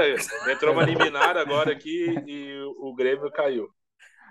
entrou 0.51 0.73
uma 0.75 0.83
liminar 0.83 1.37
agora 1.37 1.71
aqui 1.73 2.07
e 2.27 2.61
o 2.81 2.93
Grêmio 2.95 3.31
caiu. 3.31 3.69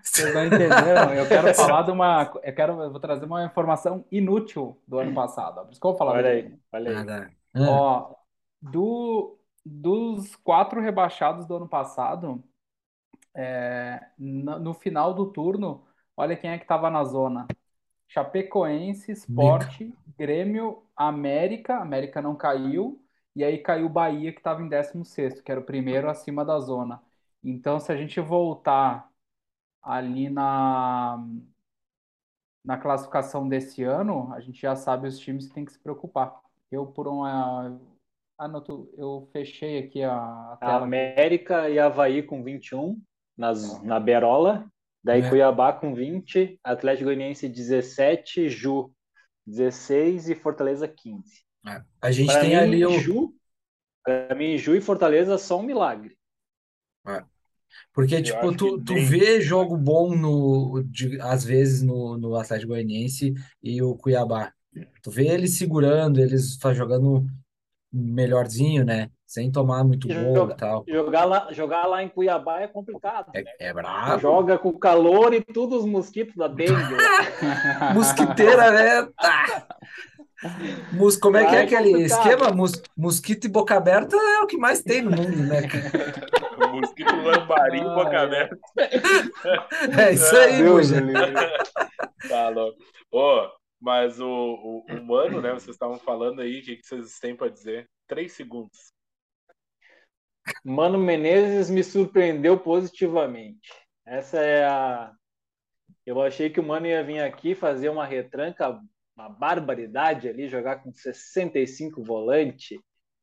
vocês 0.03 0.33
não 0.33 0.45
entenderam. 0.45 1.13
Eu 1.13 1.27
quero 1.27 1.53
falar 1.55 1.83
de 1.83 1.91
uma. 1.91 2.29
Eu 2.43 2.53
quero, 2.53 2.81
eu 2.81 2.91
vou 2.91 2.99
trazer 2.99 3.25
uma 3.25 3.45
informação 3.45 4.03
inútil 4.11 4.77
do 4.85 4.99
ano 4.99 5.13
passado. 5.13 5.61
Por 5.63 5.71
isso 5.71 5.79
que 5.79 5.87
eu 5.87 5.91
vou 5.91 5.97
falar 5.97 6.13
Olha 6.13 6.29
aí, 6.31 6.53
olha 6.73 6.99
aí. 6.99 7.07
Ah, 7.55 7.69
Ó, 7.69 8.15
do, 8.61 9.39
dos 9.65 10.35
quatro 10.37 10.81
rebaixados 10.81 11.45
do 11.45 11.55
ano 11.55 11.67
passado, 11.69 12.43
é, 13.37 14.01
no 14.17 14.73
final 14.73 15.13
do 15.13 15.31
turno, 15.31 15.85
olha 16.17 16.35
quem 16.35 16.49
é 16.49 16.57
que 16.57 16.63
estava 16.63 16.89
na 16.89 17.03
zona. 17.03 17.45
Chapecoense, 18.07 19.11
Sport, 19.11 19.81
Grêmio, 20.17 20.83
América, 20.95 21.77
América 21.77 22.19
não 22.19 22.35
caiu, 22.35 22.99
e 23.35 23.43
aí 23.43 23.59
caiu 23.59 23.87
Bahia, 23.87 24.31
que 24.31 24.39
estava 24.39 24.63
em 24.63 24.67
16º, 24.69 25.43
que 25.43 25.51
era 25.51 25.61
o 25.61 25.65
primeiro 25.65 26.09
acima 26.09 26.43
da 26.43 26.59
zona. 26.59 26.99
Então, 27.43 27.79
se 27.79 27.91
a 27.91 27.95
gente 27.95 28.19
voltar 28.19 29.07
ali 29.83 30.29
na, 30.29 31.23
na 32.65 32.77
classificação 32.77 33.47
desse 33.47 33.83
ano, 33.83 34.33
a 34.33 34.39
gente 34.39 34.59
já 34.59 34.75
sabe 34.75 35.07
os 35.07 35.19
times 35.19 35.47
que 35.47 35.53
tem 35.53 35.63
que 35.63 35.73
se 35.73 35.79
preocupar. 35.79 36.41
Eu, 36.71 36.87
por 36.87 37.07
uma. 37.07 37.79
Anoto, 38.37 38.91
eu 38.97 39.29
fechei 39.31 39.77
aqui 39.79 40.01
a, 40.01 40.15
a 40.15 40.53
A 40.53 40.57
tela. 40.57 40.83
América 40.83 41.69
e 41.69 41.77
Havaí 41.77 42.23
com 42.23 42.43
21 42.43 42.99
nas, 43.37 43.81
na 43.83 43.99
Berola. 43.99 44.65
Daí 45.03 45.21
É. 45.21 45.29
Cuiabá 45.29 45.71
com 45.71 45.93
20, 45.93 46.59
Atlético 46.63 47.05
Goianiense 47.05 47.47
17, 47.47 48.49
Ju 48.49 48.91
16 49.45 50.29
e 50.29 50.35
Fortaleza 50.35 50.87
15. 50.87 51.23
A 52.01 52.11
gente 52.11 52.27
Para 52.31 52.41
tem 52.41 52.49
mim, 52.49 52.55
ali 52.55 52.85
o. 52.85 52.99
Ju, 52.99 53.33
para 54.03 54.35
mim, 54.35 54.57
Ju 54.57 54.75
e 54.75 54.81
Fortaleza 54.81 55.37
só 55.37 55.59
um 55.59 55.63
milagre. 55.63 56.17
Porque, 57.93 58.21
tipo, 58.21 58.37
acho 58.39 58.57
tu, 58.57 58.77
tu 58.79 58.93
tem. 58.93 59.05
vê 59.05 59.41
jogo 59.41 59.77
bom 59.77 60.15
no, 60.15 60.83
de- 60.83 61.19
às 61.21 61.43
vezes 61.43 61.81
no, 61.81 62.17
no 62.17 62.35
Atlético 62.35 62.69
Goianiense 62.69 63.33
e 63.61 63.81
o 63.81 63.95
Cuiabá. 63.95 64.53
Tu 65.01 65.11
vê 65.11 65.27
eles 65.27 65.57
segurando, 65.57 66.19
eles 66.19 66.57
fa- 66.57 66.73
jogando 66.73 67.25
melhorzinho, 67.91 68.83
né? 68.85 69.09
Sem 69.27 69.51
tomar 69.51 69.83
muito 69.83 70.09
E 70.09 70.13
gol 70.15 70.33
joga- 70.35 70.53
e 70.53 70.57
tal. 70.57 70.85
Jogar 70.87 71.25
lá, 71.25 71.47
jogar 71.51 71.85
lá 71.85 72.01
em 72.01 72.07
Cuiabá 72.07 72.61
é 72.61 72.67
complicado. 72.67 73.29
né? 73.35 73.43
É, 73.59 73.67
é 73.67 73.73
brabo. 73.73 74.19
Joga 74.21 74.57
com 74.57 74.71
calor 74.79 75.33
e 75.33 75.41
tudo 75.41 75.77
os 75.77 75.85
mosquitos 75.85 76.33
da 76.35 76.47
dengue. 76.47 76.71
Mosquiteira, 77.93 78.71
né? 78.71 79.09
Tá. 79.19 79.67
Mus, 80.93 81.17
como 81.17 81.35
é 81.35 81.45
que 81.45 81.55
é 81.55 81.61
aquele 81.63 81.91
complicado. 81.91 82.19
esquema? 82.27 82.51
Mus, 82.51 82.81
mosquito 82.95 83.45
e 83.45 83.49
boca 83.49 83.75
aberta 83.75 84.15
é 84.15 84.39
o 84.39 84.47
que 84.47 84.55
mais 84.55 84.81
tem 84.81 85.01
no 85.01 85.11
mundo, 85.11 85.35
né? 85.43 85.61
Mosquito 86.71 87.15
lambarim, 87.15 87.81
Ah, 87.81 87.95
boca 87.95 88.13
é. 88.13 88.17
aberta. 88.23 88.57
É 89.99 90.11
isso 90.13 90.35
aí, 90.37 90.61
Deus. 90.63 90.89
Tá 92.29 92.49
louco. 92.49 92.77
Ô, 93.11 93.47
mas 93.81 94.19
o, 94.19 94.25
o, 94.27 94.85
o 94.89 95.03
Mano, 95.05 95.41
né? 95.41 95.51
Vocês 95.53 95.75
estavam 95.75 95.97
falando 95.99 96.41
aí, 96.41 96.59
o 96.59 96.63
que, 96.63 96.75
que 96.77 96.85
vocês 96.85 97.19
têm 97.19 97.35
para 97.35 97.49
dizer? 97.49 97.87
Três 98.07 98.33
segundos. 98.33 98.95
Mano 100.63 100.97
Menezes 100.97 101.69
me 101.69 101.83
surpreendeu 101.83 102.57
positivamente. 102.57 103.69
Essa 104.05 104.39
é 104.39 104.65
a. 104.65 105.11
Eu 106.05 106.21
achei 106.21 106.49
que 106.49 106.59
o 106.59 106.63
Mano 106.63 106.87
ia 106.87 107.03
vir 107.03 107.19
aqui 107.19 107.53
fazer 107.53 107.89
uma 107.89 108.05
retranca, 108.05 108.79
uma 109.15 109.29
barbaridade 109.29 110.29
ali, 110.29 110.47
jogar 110.47 110.77
com 110.77 110.91
65 110.91 112.01
volante 112.01 112.79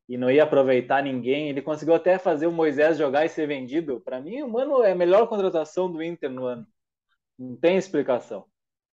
e 0.07 0.19
não 0.19 0.31
ia 0.31 0.45
aproveitar 0.45 1.03
ninguém. 1.03 1.49
Ele 1.49 1.63
conseguiu 1.63 1.95
até 1.95 2.19
fazer 2.19 2.47
o 2.47 2.53
Moisés 2.53 2.99
jogar 2.99 3.25
e 3.25 3.31
ser 3.31 3.47
vendido. 3.47 4.01
Para 4.01 4.21
mim, 4.21 4.43
o 4.43 4.49
Mano 4.49 4.83
é 4.83 4.93
a 4.93 4.97
melhor 4.97 5.27
contratação 5.27 5.91
do 5.91 6.03
Inter 6.03 6.31
no 6.31 6.45
ano. 6.45 6.67
Não 7.39 7.57
tem 7.57 7.77
explicação. 7.77 8.45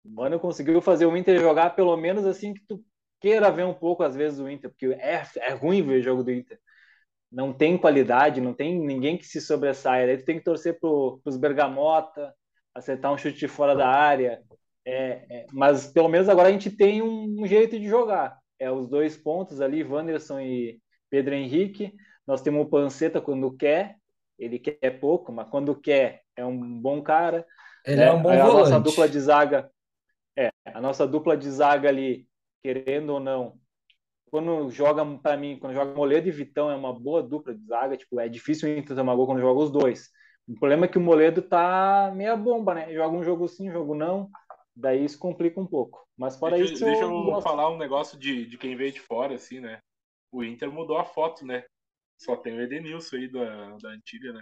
O 0.05 0.09
Mano 0.09 0.39
conseguiu 0.39 0.79
fazer 0.81 1.07
o 1.07 1.17
Inter 1.17 1.39
jogar 1.39 1.71
pelo 1.71 1.97
menos 1.97 2.25
assim 2.25 2.53
que 2.53 2.61
tu 2.67 2.83
queira 3.19 3.51
ver 3.51 3.65
um 3.65 3.73
pouco 3.73 4.03
às 4.03 4.15
vezes 4.15 4.39
o 4.39 4.47
Inter, 4.47 4.69
porque 4.69 4.85
é, 4.85 5.23
é 5.37 5.53
ruim 5.53 5.81
ver 5.81 5.99
o 5.99 6.03
jogo 6.03 6.23
do 6.23 6.31
Inter 6.31 6.59
não 7.31 7.53
tem 7.53 7.77
qualidade, 7.77 8.41
não 8.41 8.53
tem 8.53 8.79
ninguém 8.79 9.17
que 9.17 9.25
se 9.25 9.39
sobressaia. 9.39 10.07
Daí 10.07 10.17
tu 10.17 10.25
tem 10.25 10.37
que 10.37 10.43
torcer 10.43 10.79
para 10.79 10.89
os 10.89 11.37
Bergamota, 11.37 12.33
acertar 12.73 13.13
um 13.13 13.17
chute 13.17 13.37
de 13.37 13.47
fora 13.47 13.75
da 13.75 13.87
área. 13.87 14.41
É, 14.85 15.25
é, 15.29 15.45
mas 15.53 15.87
pelo 15.87 16.09
menos 16.09 16.27
agora 16.27 16.49
a 16.49 16.51
gente 16.51 16.71
tem 16.71 17.01
um, 17.01 17.41
um, 17.41 17.45
jeito 17.45 17.79
de 17.79 17.87
jogar. 17.87 18.37
É 18.57 18.71
os 18.71 18.87
dois 18.87 19.15
pontos 19.15 19.61
ali, 19.61 19.83
Wanderson 19.83 20.39
e 20.39 20.79
Pedro 21.09 21.35
Henrique. 21.35 21.93
Nós 22.25 22.41
temos 22.41 22.65
o 22.65 22.69
Panceta 22.69 23.21
quando 23.21 23.55
quer, 23.55 23.95
ele 24.37 24.57
quer 24.57 24.99
pouco, 24.99 25.31
mas 25.31 25.49
quando 25.49 25.75
quer 25.75 26.21
é 26.35 26.45
um 26.45 26.81
bom 26.81 27.01
cara. 27.01 27.45
Ele 27.85 28.01
é 28.01 28.11
um 28.11 28.21
bom 28.21 28.29
a 28.29 28.37
volante. 28.37 28.71
nossa 28.71 28.79
dupla 28.79 29.07
de 29.07 29.19
zaga, 29.19 29.69
é, 30.37 30.51
a 30.65 30.81
nossa 30.81 31.07
dupla 31.07 31.37
de 31.37 31.49
zaga 31.49 31.89
ali, 31.89 32.27
querendo 32.61 33.11
ou 33.11 33.19
não, 33.19 33.57
quando 34.29 34.69
joga 34.69 35.05
para 35.17 35.37
mim, 35.37 35.57
quando 35.59 35.73
joga 35.73 35.93
Moledo 35.93 36.27
e 36.27 36.31
Vitão 36.31 36.69
é 36.69 36.75
uma 36.75 36.97
boa 36.97 37.21
dupla 37.21 37.53
de 37.53 37.65
zaga, 37.65 37.97
tipo, 37.97 38.19
é 38.19 38.29
difícil 38.29 38.69
o 38.69 38.71
Inter 38.71 38.95
tomar 38.95 39.15
gol 39.15 39.25
quando 39.25 39.41
joga 39.41 39.59
os 39.61 39.71
dois. 39.71 40.09
O 40.47 40.55
problema 40.55 40.85
é 40.85 40.87
que 40.87 40.97
o 40.97 41.01
Moledo 41.01 41.41
tá 41.41 42.11
meia 42.15 42.35
bomba, 42.35 42.73
né? 42.73 42.93
Joga 42.93 43.15
um 43.15 43.23
jogo 43.23 43.47
sim, 43.47 43.71
jogo 43.71 43.93
não, 43.93 44.29
daí 44.75 45.03
isso 45.03 45.19
complica 45.19 45.59
um 45.59 45.67
pouco. 45.67 46.07
Mas 46.17 46.37
fora 46.37 46.57
deixa, 46.57 46.73
isso, 46.73 46.85
deixa 46.85 47.03
eu, 47.03 47.29
eu 47.29 47.41
falar 47.41 47.69
um 47.69 47.77
negócio 47.77 48.17
de, 48.17 48.45
de 48.45 48.57
quem 48.57 48.75
veio 48.75 48.91
de 48.91 48.99
fora, 48.99 49.35
assim, 49.35 49.59
né? 49.59 49.79
O 50.31 50.43
Inter 50.43 50.71
mudou 50.71 50.97
a 50.97 51.05
foto, 51.05 51.45
né? 51.45 51.63
Só 52.17 52.35
tem 52.35 52.57
o 52.57 52.61
Edenilson 52.61 53.15
aí 53.15 53.27
da, 53.27 53.77
da 53.77 53.89
antiga, 53.89 54.33
né? 54.33 54.41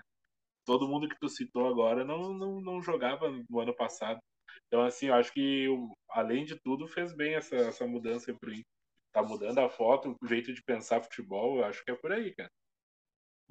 Todo 0.66 0.88
mundo 0.88 1.08
que 1.08 1.20
tu 1.20 1.30
citou 1.30 1.68
agora 1.68 2.04
não, 2.04 2.34
não, 2.34 2.62
não 2.62 2.82
jogava 2.82 3.30
no 3.50 3.60
ano 3.60 3.76
passado. 3.76 4.20
Então, 4.68 4.84
assim, 4.84 5.08
eu 5.08 5.14
acho 5.14 5.32
que, 5.32 5.68
além 6.10 6.44
de 6.44 6.60
tudo, 6.62 6.88
fez 6.88 7.14
bem 7.16 7.36
essa, 7.36 7.56
essa 7.56 7.88
mudança 7.88 8.34
pro 8.34 8.52
Inter 8.52 8.77
tá 9.22 9.28
mudando 9.28 9.60
a 9.60 9.70
foto, 9.70 10.16
o 10.22 10.28
jeito 10.28 10.54
de 10.54 10.62
pensar 10.64 11.02
futebol, 11.02 11.58
eu 11.58 11.66
acho 11.66 11.84
que 11.84 11.92
é 11.92 11.96
por 11.96 12.12
aí, 12.12 12.34
cara. 12.36 12.52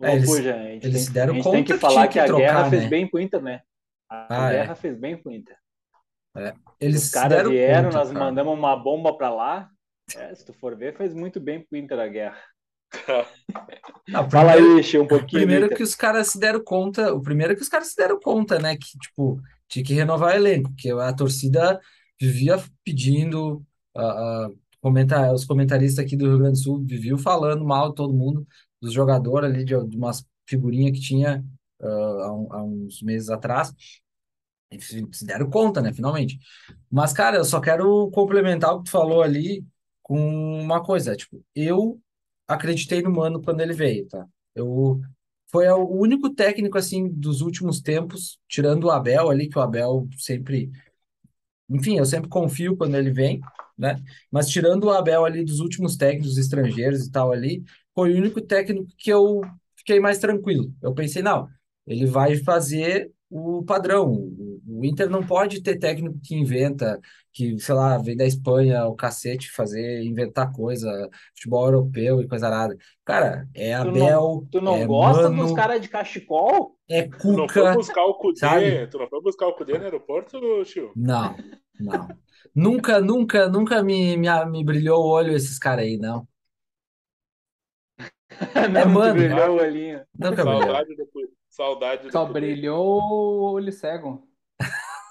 É, 0.02 0.14
eles, 0.14 0.30
a 0.30 0.42
gente 0.42 0.86
eles 0.86 1.04
tem, 1.06 1.14
deram 1.14 1.32
a 1.32 1.36
gente 1.36 1.44
conta 1.44 1.56
tem 1.56 1.64
que 1.64 1.72
que 1.72 1.78
falar 1.78 2.06
que, 2.06 2.12
que 2.14 2.18
a 2.20 2.26
trocar, 2.26 2.38
guerra 2.42 2.62
né? 2.64 2.70
fez 2.70 2.86
bem 2.90 3.08
pro 3.08 3.20
Inter, 3.20 3.42
né? 3.42 3.62
A 4.10 4.46
Ah, 4.46 4.52
é. 4.52 4.56
guerra 4.58 4.74
fez 4.74 4.96
bem 4.98 5.16
pro 5.16 5.32
Inter. 5.32 5.56
É. 6.36 6.54
Eles 6.78 7.04
Os 7.04 7.10
caras 7.10 7.30
deram 7.30 7.50
vieram, 7.50 7.84
conta, 7.84 7.98
nós 7.98 8.12
cara. 8.12 8.24
mandamos 8.26 8.58
uma 8.58 8.76
bomba 8.76 9.16
pra 9.16 9.30
lá. 9.30 9.70
É, 10.14 10.34
se 10.34 10.44
tu 10.44 10.52
for 10.52 10.76
ver, 10.76 10.96
fez 10.96 11.14
muito 11.14 11.40
bem 11.40 11.64
pro 11.64 11.78
Inter 11.78 11.98
a 11.98 12.06
guerra. 12.08 12.38
Não, 14.08 14.30
Fala 14.30 14.52
primeiro, 14.52 14.76
aí, 14.76 14.82
Xê, 14.84 14.98
um 14.98 15.06
pouquinho. 15.06 15.42
primeiro 15.42 15.68
que 15.74 15.82
os 15.82 15.94
caras 15.94 16.28
se 16.28 16.38
deram 16.38 16.62
conta, 16.62 17.12
o 17.12 17.20
primeiro 17.22 17.52
é 17.52 17.56
que 17.56 17.62
os 17.62 17.68
caras 17.68 17.88
se 17.88 17.96
deram 17.96 18.20
conta, 18.20 18.58
né, 18.58 18.76
que 18.76 18.98
tipo, 18.98 19.40
tinha 19.68 19.84
que 19.84 19.94
renovar 19.94 20.32
o 20.34 20.36
elenco, 20.36 20.72
que 20.78 20.90
a 20.90 21.12
torcida 21.12 21.80
vivia 22.20 22.56
pedindo, 22.84 23.64
ah, 23.96 24.46
ah, 24.46 24.50
comenta, 24.80 25.32
os 25.32 25.44
comentaristas 25.44 26.04
aqui 26.04 26.16
do 26.16 26.26
Rio 26.26 26.38
Grande 26.38 26.58
do 26.58 26.62
Sul 26.62 26.84
viviam 26.84 27.18
falando 27.18 27.64
mal 27.64 27.92
todo 27.92 28.14
mundo, 28.14 28.46
dos 28.80 28.92
jogadores 28.92 29.50
ali, 29.50 29.64
de, 29.64 29.74
de 29.88 29.96
umas 29.96 30.24
figurinhas 30.46 30.92
que 30.92 31.00
tinha 31.00 31.44
ah, 31.80 31.86
há, 31.86 32.56
há 32.58 32.64
uns 32.64 33.02
meses 33.02 33.28
atrás. 33.30 33.74
Se 34.80 35.24
deram 35.24 35.48
conta, 35.48 35.80
né, 35.80 35.92
finalmente. 35.92 36.38
Mas, 36.90 37.12
cara, 37.12 37.36
eu 37.36 37.44
só 37.44 37.60
quero 37.60 38.10
complementar 38.10 38.74
o 38.74 38.78
que 38.78 38.84
tu 38.84 38.90
falou 38.90 39.22
ali 39.22 39.64
com 40.02 40.18
uma 40.60 40.82
coisa, 40.82 41.16
tipo, 41.16 41.42
eu 41.54 42.00
acreditei 42.46 43.02
no 43.02 43.10
Mano 43.10 43.42
quando 43.42 43.60
ele 43.60 43.72
veio, 43.72 44.06
tá? 44.08 44.24
Eu 44.54 45.00
foi 45.48 45.68
o 45.68 45.88
único 45.88 46.30
técnico 46.30 46.76
assim 46.76 47.08
dos 47.08 47.40
últimos 47.40 47.80
tempos, 47.80 48.38
tirando 48.48 48.84
o 48.84 48.90
Abel 48.90 49.30
ali, 49.30 49.48
que 49.48 49.58
o 49.58 49.62
Abel 49.62 50.08
sempre, 50.16 50.70
enfim, 51.68 51.98
eu 51.98 52.04
sempre 52.04 52.28
confio 52.28 52.76
quando 52.76 52.94
ele 52.96 53.10
vem, 53.10 53.40
né? 53.76 53.96
Mas 54.30 54.48
tirando 54.48 54.84
o 54.84 54.90
Abel 54.90 55.24
ali 55.24 55.44
dos 55.44 55.60
últimos 55.60 55.96
técnicos 55.96 56.38
estrangeiros 56.38 57.06
e 57.06 57.10
tal 57.10 57.32
ali, 57.32 57.64
foi 57.94 58.12
o 58.14 58.16
único 58.16 58.40
técnico 58.40 58.88
que 58.96 59.10
eu 59.10 59.40
fiquei 59.76 60.00
mais 60.00 60.18
tranquilo. 60.18 60.72
Eu 60.82 60.94
pensei, 60.94 61.22
não, 61.22 61.48
ele 61.86 62.06
vai 62.06 62.36
fazer 62.36 63.12
o 63.30 63.64
padrão. 63.64 64.12
O, 64.66 64.84
Inter 64.84 65.08
não 65.10 65.24
pode 65.24 65.62
ter 65.62 65.78
técnico 65.78 66.18
que 66.22 66.34
inventa, 66.34 67.00
que, 67.32 67.58
sei 67.58 67.74
lá, 67.74 67.98
vem 67.98 68.16
da 68.16 68.24
Espanha, 68.26 68.86
o 68.86 68.94
cacete, 68.94 69.50
fazer, 69.50 70.02
inventar 70.04 70.52
coisa, 70.52 70.90
futebol 71.34 71.64
europeu 71.66 72.20
e 72.20 72.28
coisa 72.28 72.48
nada. 72.50 72.76
Cara, 73.04 73.48
é 73.54 73.74
Tu 73.78 73.90
não, 73.92 74.08
Abel, 74.10 74.46
tu 74.50 74.60
não 74.60 74.74
é 74.76 74.86
gosta 74.86 75.28
dos 75.30 75.36
Mano, 75.36 75.52
caras 75.52 75.80
de 75.80 75.88
cachecol? 75.88 76.78
é 76.88 77.02
Tu 77.26 77.32
não 77.36 77.48
foi 77.48 77.66
Cuca, 77.66 77.72
buscar 77.72 78.04
o 78.04 78.14
Cudê, 78.14 78.38
sabe? 78.40 78.86
tu 78.88 78.98
não 78.98 79.08
foi 79.08 79.20
buscar 79.22 79.46
o 79.48 79.54
Cudê 79.54 79.78
no 79.78 79.84
aeroporto, 79.84 80.38
tio? 80.64 80.96
Não, 80.96 81.36
não. 81.78 82.08
Nunca, 82.54 83.00
nunca, 83.00 83.48
nunca 83.48 83.82
me, 83.82 84.16
me, 84.16 84.28
me 84.46 84.64
brilhou 84.64 85.04
o 85.04 85.08
olho 85.08 85.34
esses 85.36 85.58
caras 85.58 85.84
aí, 85.84 85.98
não. 85.98 86.26
É 88.76 88.84
Não, 88.84 88.98
te 89.00 89.10
Mano, 89.10 89.14
brilhou 89.14 89.56
o 89.56 89.60
olhinho. 89.62 90.04
nunca 90.18 90.44
brilhou. 90.44 90.60
Saudade 90.68 90.94
do 90.96 91.06
Cudê. 91.06 91.35
Saudade 91.56 92.12
Só 92.12 92.26
brilhou 92.26 93.00
o 93.02 93.52
olho 93.54 93.72
cego. 93.72 94.28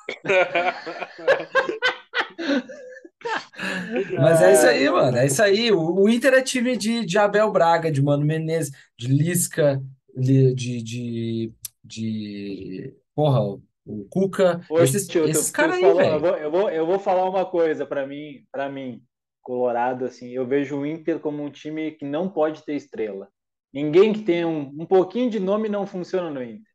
Mas 4.19 4.41
é 4.43 4.53
isso 4.53 4.67
aí, 4.67 4.89
mano. 4.89 5.17
É 5.17 5.25
isso 5.25 5.41
aí. 5.41 5.71
O, 5.71 6.01
o 6.03 6.09
Inter 6.09 6.33
é 6.35 6.41
time 6.43 6.77
de, 6.77 7.03
de 7.03 7.17
Abel 7.17 7.51
Braga, 7.51 7.91
de 7.91 8.01
Mano 8.01 8.23
Menezes, 8.23 8.71
de 8.97 9.07
Lisca, 9.07 9.81
li- 10.15 10.53
de, 10.53 10.83
de, 10.83 11.53
de 11.83 12.93
porra, 13.15 13.41
o, 13.41 13.63
o 13.85 14.05
Cuca. 14.09 14.61
Ô, 14.69 14.79
Esses, 14.81 15.07
tio, 15.07 15.25
esses 15.27 15.49
tu 15.49 15.53
caras 15.53 15.75
aí, 15.75 15.81
falou, 15.81 16.01
eu 16.01 16.19
velho. 16.19 16.19
vou, 16.19 16.37
eu 16.37 16.51
vou, 16.51 16.69
eu 16.69 16.85
vou 16.85 16.99
falar 16.99 17.27
uma 17.27 17.45
coisa 17.45 17.85
para 17.87 18.05
mim, 18.05 18.45
para 18.51 18.69
mim, 18.69 19.01
Colorado, 19.41 20.05
assim, 20.05 20.29
eu 20.29 20.45
vejo 20.45 20.77
o 20.77 20.85
Inter 20.85 21.19
como 21.19 21.43
um 21.43 21.49
time 21.49 21.91
que 21.91 22.05
não 22.05 22.29
pode 22.29 22.63
ter 22.63 22.75
estrela. 22.75 23.29
Ninguém 23.75 24.13
que 24.13 24.21
tenha 24.21 24.47
um, 24.47 24.71
um 24.79 24.85
pouquinho 24.85 25.29
de 25.29 25.37
nome 25.37 25.67
não 25.67 25.85
funciona 25.85 26.29
no 26.29 26.41
Inter. 26.41 26.71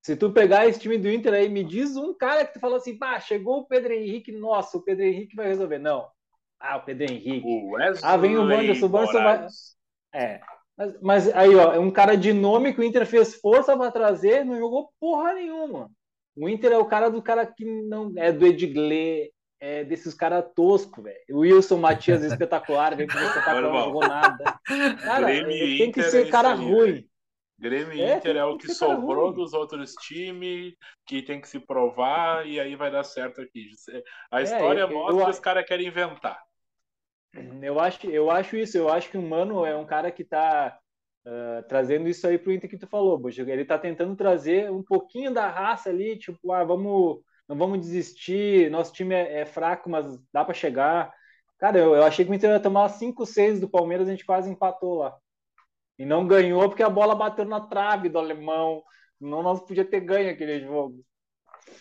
Se 0.00 0.14
tu 0.14 0.30
pegar 0.32 0.68
esse 0.68 0.78
time 0.78 0.96
do 0.96 1.10
Inter 1.10 1.34
aí, 1.34 1.48
me 1.48 1.64
diz 1.64 1.96
um 1.96 2.14
cara 2.14 2.46
que 2.46 2.52
tu 2.52 2.60
falou 2.60 2.76
assim, 2.76 2.96
pá, 2.96 3.18
chegou 3.18 3.58
o 3.58 3.66
Pedro 3.66 3.92
Henrique, 3.92 4.30
nossa, 4.30 4.78
o 4.78 4.82
Pedro 4.84 5.04
Henrique 5.04 5.34
vai 5.34 5.48
resolver. 5.48 5.78
Não. 5.78 6.08
Ah, 6.60 6.76
o 6.76 6.84
Pedro 6.84 7.12
Henrique. 7.12 7.44
O 7.44 7.76
Ah, 8.04 8.16
vem 8.16 8.36
o 8.36 8.46
Wanderson, 8.46 8.86
o 8.86 8.88
Wanderson 8.88 9.22
vai. 9.24 9.46
É. 10.14 10.40
Mas, 10.76 11.00
mas 11.02 11.34
aí, 11.34 11.52
ó, 11.56 11.72
é 11.72 11.78
um 11.80 11.90
cara 11.90 12.16
de 12.16 12.32
nome 12.32 12.72
que 12.72 12.80
o 12.80 12.84
Inter 12.84 13.04
fez 13.04 13.34
força 13.34 13.76
para 13.76 13.90
trazer, 13.90 14.44
não 14.44 14.56
jogou 14.56 14.92
porra 15.00 15.34
nenhuma. 15.34 15.90
O 16.36 16.48
Inter 16.48 16.70
é 16.70 16.78
o 16.78 16.86
cara 16.86 17.08
do 17.08 17.20
cara 17.20 17.44
que 17.44 17.64
não 17.64 18.12
é 18.16 18.30
do 18.30 18.46
Edgley, 18.46 19.32
é 19.60 19.84
desses 19.84 20.14
caras 20.14 20.44
toscos, 20.54 21.02
velho. 21.04 21.18
Wilson 21.30 21.78
Matias 21.78 22.22
espetacular, 22.22 22.96
vem 22.96 23.06
pro 23.06 23.18
espetacular, 23.18 23.62
não 23.62 23.84
jogou 23.84 24.06
nada. 24.06 24.44
Cara, 25.04 25.26
Grêmio 25.26 25.76
tem 25.76 25.92
que 25.92 26.00
Inter 26.00 26.04
ser 26.10 26.26
é 26.26 26.30
cara 26.30 26.50
aí, 26.50 26.56
ruim. 26.56 27.08
Grêmio 27.58 27.92
e 27.92 28.00
É, 28.02 28.16
Inter 28.18 28.36
é 28.36 28.44
o 28.44 28.56
que 28.56 28.66
que 28.66 28.74
sobrou 28.74 29.32
dos 29.32 29.52
outros 29.52 29.92
times, 29.94 30.74
que 31.04 31.22
tem 31.22 31.40
que 31.40 31.48
se 31.48 31.58
provar, 31.58 32.46
e 32.46 32.60
aí 32.60 32.76
vai 32.76 32.90
dar 32.90 33.02
certo 33.04 33.40
aqui. 33.40 33.68
A 34.30 34.40
É, 34.40 34.44
história 34.44 34.80
eu, 34.82 34.90
mostra 34.92 35.20
eu, 35.20 35.24
que 35.24 35.30
os 35.30 35.40
caras 35.40 35.66
querem 35.66 35.88
inventar. 35.88 36.40
eu 37.62 37.78
acho, 37.80 38.06
eu 38.08 38.30
acho 38.30 38.56
isso. 38.56 38.76
Eu 38.78 38.88
acho 38.88 39.10
que 39.10 39.18
o 39.18 39.22
Mano 39.22 39.64
é 39.64 39.76
um 39.76 39.86
cara 39.86 40.10
que 40.10 40.24
tá 40.24 40.78
ah, 41.26 41.62
trazendo 41.68 42.08
isso 42.08 42.26
aí 42.26 42.38
pro 42.38 42.52
Inter 42.52 42.70
que 42.70 42.78
tu 42.78 42.86
falou, 42.86 43.18
Buxa. 43.18 43.42
Ele 43.42 43.64
tá 43.64 43.78
tentando 43.78 44.16
trazer 44.16 44.70
um 44.70 44.82
pouquinho 44.82 45.32
da 45.32 45.48
raça 45.48 45.90
ali, 45.90 46.18
tipo, 46.18 46.52
ah, 46.52 46.64
vamos, 46.64 47.20
não 47.48 47.56
vamos 47.56 47.80
desistir, 47.80 48.70
nosso 48.70 48.92
time 48.92 49.14
é, 49.14 49.40
é 49.40 49.46
fraco, 49.46 49.88
mas 49.88 50.04
dá 50.32 50.44
para 50.44 50.52
chegar. 50.54 51.12
Cara, 51.58 51.78
eu, 51.78 51.94
eu 51.94 52.04
achei 52.04 52.24
que 52.24 52.30
o 52.30 52.34
Inter 52.34 52.50
ia 52.50 52.60
tomar 52.60 52.88
5, 52.90 53.24
6 53.24 53.60
do 53.60 53.68
Palmeiras, 53.68 54.06
a 54.06 54.10
gente 54.10 54.24
quase 54.26 54.50
empatou 54.50 54.98
lá. 54.98 55.16
E 55.98 56.04
não 56.04 56.26
ganhou 56.26 56.68
porque 56.68 56.82
a 56.82 56.90
bola 56.90 57.14
bateu 57.14 57.44
na 57.44 57.60
trave 57.60 58.08
do 58.08 58.18
alemão. 58.18 58.82
Não 59.20 59.42
nós 59.42 59.60
podia 59.60 59.84
ter 59.84 60.00
ganho 60.00 60.30
aquele 60.30 60.60
jogo. 60.60 61.02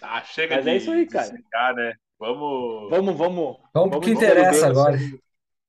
Ah, 0.01 0.23
chega 0.23 0.55
Mas 0.55 0.63
de, 0.65 0.69
é 0.71 0.77
isso 0.77 0.91
aí, 0.91 1.05
cara. 1.05 1.73
né? 1.75 1.93
Vamos, 2.17 2.89
Vamos, 2.89 3.15
vamos. 3.15 3.57
Vamos 3.73 3.91
pro 3.91 3.99
que 3.99 4.07
B, 4.07 4.13
interessa 4.13 4.67
agora. 4.67 4.97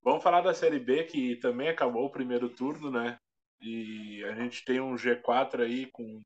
vamos 0.02 0.22
falar 0.22 0.40
da 0.40 0.54
Série 0.54 0.78
B, 0.78 1.04
que 1.04 1.36
também 1.36 1.68
acabou 1.68 2.06
o 2.06 2.10
primeiro 2.10 2.48
turno, 2.48 2.90
né? 2.90 3.18
E 3.60 4.24
a 4.24 4.34
gente 4.34 4.64
tem 4.64 4.80
um 4.80 4.94
G4 4.94 5.60
aí 5.60 5.86
com 5.92 6.22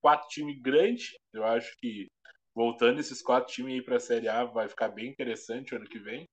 quatro 0.00 0.28
times 0.28 0.60
grandes. 0.60 1.08
Eu 1.32 1.44
acho 1.44 1.74
que 1.78 2.06
voltando 2.54 3.00
esses 3.00 3.20
quatro 3.20 3.52
times 3.52 3.74
aí 3.74 3.82
para 3.82 3.96
a 3.96 4.00
Série 4.00 4.28
A 4.28 4.44
vai 4.44 4.68
ficar 4.68 4.88
bem 4.88 5.08
interessante 5.08 5.74
ano 5.74 5.86
que 5.86 5.98
vem. 5.98 6.28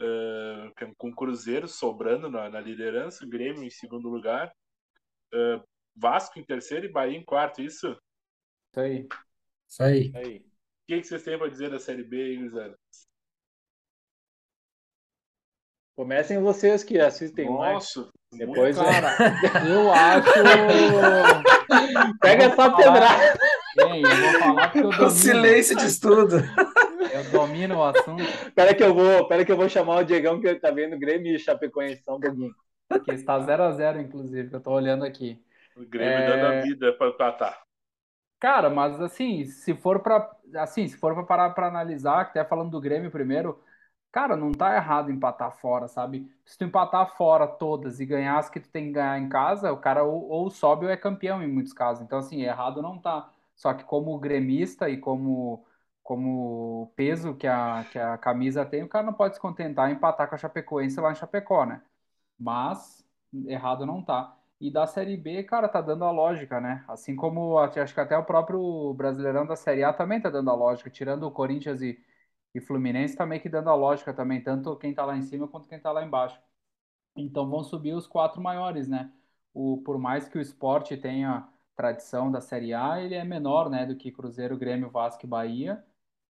Ah, 0.00 0.72
com 0.96 1.08
o 1.08 1.14
Cruzeiro 1.14 1.68
sobrando 1.68 2.30
na, 2.30 2.48
na 2.48 2.60
liderança, 2.60 3.26
Grêmio 3.26 3.62
em 3.64 3.70
segundo 3.70 4.08
lugar, 4.08 4.50
ah, 5.34 5.62
Vasco 5.94 6.38
em 6.38 6.44
terceiro 6.44 6.86
e 6.86 6.92
Bahia 6.92 7.18
em 7.18 7.24
quarto. 7.24 7.60
Isso? 7.60 7.88
O 7.90 7.92
Isso 7.92 8.80
aí. 8.80 9.08
Isso 9.68 9.82
aí. 9.82 10.12
Aí. 10.14 10.38
que, 10.88 11.00
que 11.00 11.06
vocês 11.06 11.22
têm 11.22 11.36
para 11.38 11.48
dizer 11.50 11.70
da 11.70 11.78
Série 11.78 12.02
B 12.02 12.16
aí, 12.16 12.36
Guizano? 12.38 12.74
Comecem 15.96 16.40
vocês 16.40 16.82
que 16.82 16.98
assistem 16.98 17.50
mais. 17.50 17.74
Nossa, 17.74 18.10
Depois 18.32 18.76
muito- 18.78 18.88
é. 18.90 19.00
Cara, 19.02 19.16
eu 19.68 19.92
acho. 19.92 20.32
Pega 22.20 22.44
essa 22.44 22.74
pedrada. 22.74 23.38
Ei, 23.76 24.10
eu 24.10 24.18
vou 24.18 24.34
falar 24.34 24.68
porque 24.68 24.84
eu 24.84 24.90
O 24.90 24.92
domino. 24.92 25.10
silêncio 25.10 25.76
diz 25.76 25.98
tudo. 25.98 26.36
Eu 27.08 27.24
domino 27.24 27.76
o 27.78 27.82
assunto, 27.84 28.22
Pera 28.54 28.74
que 28.74 28.82
eu 28.82 28.94
vou, 28.94 29.26
pera 29.28 29.44
que 29.44 29.50
eu 29.52 29.56
vou 29.56 29.68
chamar 29.68 29.96
o 29.96 30.04
Diegão 30.04 30.40
que 30.40 30.46
ele 30.46 30.60
tá 30.60 30.70
vendo 30.70 30.98
Grêmio 30.98 31.34
e 31.34 31.38
Chapecoense 31.38 32.02
só 32.04 32.16
um 32.16 32.20
pouquinho. 32.20 32.54
que 33.04 33.12
está 33.12 33.38
0 33.40 33.62
a 33.64 33.72
0 33.72 34.00
inclusive, 34.00 34.48
que 34.50 34.56
eu 34.56 34.60
tô 34.60 34.72
olhando 34.72 35.04
aqui. 35.04 35.42
O 35.76 35.84
Grêmio 35.84 36.22
É. 36.22 36.26
dando 36.26 36.46
a 36.46 36.60
vida 36.62 36.92
para 36.92 37.08
empatar. 37.10 37.62
Cara, 38.38 38.70
mas 38.70 39.00
assim, 39.00 39.44
se 39.44 39.74
for 39.74 40.00
para 40.00 40.30
assim, 40.56 40.88
se 40.88 40.96
for 40.96 41.14
para 41.14 41.24
parar 41.24 41.50
para 41.50 41.66
analisar, 41.68 42.20
até 42.22 42.44
falando 42.44 42.70
do 42.70 42.80
Grêmio 42.80 43.10
primeiro, 43.10 43.62
cara, 44.10 44.36
não 44.36 44.50
tá 44.52 44.74
errado 44.76 45.10
empatar 45.12 45.52
fora, 45.58 45.88
sabe? 45.88 46.30
Se 46.44 46.56
tu 46.56 46.64
empatar 46.64 47.16
fora 47.16 47.46
todas 47.46 48.00
e 48.00 48.06
ganhar 48.06 48.38
as 48.38 48.48
que 48.48 48.60
tu 48.60 48.68
tem 48.70 48.86
que 48.86 48.92
ganhar 48.92 49.18
em 49.18 49.28
casa, 49.28 49.72
o 49.72 49.76
cara 49.78 50.04
ou, 50.04 50.28
ou 50.28 50.50
sobe 50.50 50.86
ou 50.86 50.90
é 50.92 50.96
campeão 50.96 51.42
em 51.42 51.48
muitos 51.48 51.72
casos. 51.74 52.02
Então, 52.02 52.18
assim, 52.18 52.42
errado 52.42 52.80
não 52.82 52.98
tá. 52.98 53.30
Só 53.60 53.74
que 53.74 53.84
como 53.84 54.18
gremista 54.18 54.88
e 54.88 54.96
como 54.98 55.66
como 56.02 56.92
peso 56.96 57.36
que 57.36 57.46
a, 57.46 57.84
que 57.92 57.98
a 57.98 58.16
camisa 58.18 58.64
tem, 58.66 58.82
o 58.82 58.88
cara 58.88 59.04
não 59.06 59.12
pode 59.12 59.34
se 59.36 59.40
contentar 59.40 59.90
em 59.90 59.94
empatar 59.94 60.28
com 60.28 60.34
a 60.34 60.38
Chapecoense 60.38 60.98
lá 61.00 61.12
em 61.12 61.14
Chapecó, 61.14 61.66
né? 61.66 61.82
Mas 62.38 63.04
errado 63.46 63.86
não 63.86 64.02
tá. 64.02 64.36
E 64.60 64.70
da 64.72 64.86
Série 64.86 65.16
B, 65.16 65.44
cara, 65.44 65.68
tá 65.68 65.80
dando 65.82 66.04
a 66.04 66.10
lógica, 66.10 66.60
né? 66.60 66.84
Assim 66.88 67.14
como 67.16 67.58
acho 67.58 67.94
que 67.94 68.00
até 68.00 68.16
o 68.18 68.24
próprio 68.24 68.94
Brasileirão 68.94 69.46
da 69.46 69.56
Série 69.56 69.84
A 69.84 69.92
também 69.92 70.20
tá 70.20 70.30
dando 70.30 70.50
a 70.50 70.54
lógica, 70.54 70.90
tirando 70.90 71.24
o 71.24 71.30
Corinthians 71.32 71.82
e, 71.82 72.02
e 72.54 72.60
Fluminense, 72.60 73.16
tá 73.16 73.26
meio 73.26 73.42
que 73.42 73.48
dando 73.50 73.70
a 73.70 73.74
lógica 73.74 74.14
também, 74.14 74.42
tanto 74.42 74.76
quem 74.78 74.94
tá 74.94 75.04
lá 75.04 75.16
em 75.16 75.22
cima 75.22 75.48
quanto 75.48 75.68
quem 75.68 75.80
tá 75.80 75.92
lá 75.92 76.04
embaixo. 76.04 76.40
Então 77.16 77.48
vão 77.48 77.62
subir 77.64 77.94
os 77.94 78.06
quatro 78.06 78.40
maiores, 78.40 78.88
né? 78.88 79.12
O, 79.54 79.78
por 79.84 79.98
mais 79.98 80.28
que 80.28 80.38
o 80.38 80.40
esporte 80.40 80.96
tenha 80.96 81.48
tradição 81.80 82.30
da 82.30 82.40
Série 82.42 82.74
A, 82.74 83.00
ele 83.00 83.14
é 83.14 83.24
menor, 83.24 83.70
né, 83.70 83.86
do 83.86 83.96
que 83.96 84.12
Cruzeiro, 84.12 84.58
Grêmio, 84.58 84.90
Vasco 84.90 85.24
e 85.24 85.28
Bahia. 85.28 85.82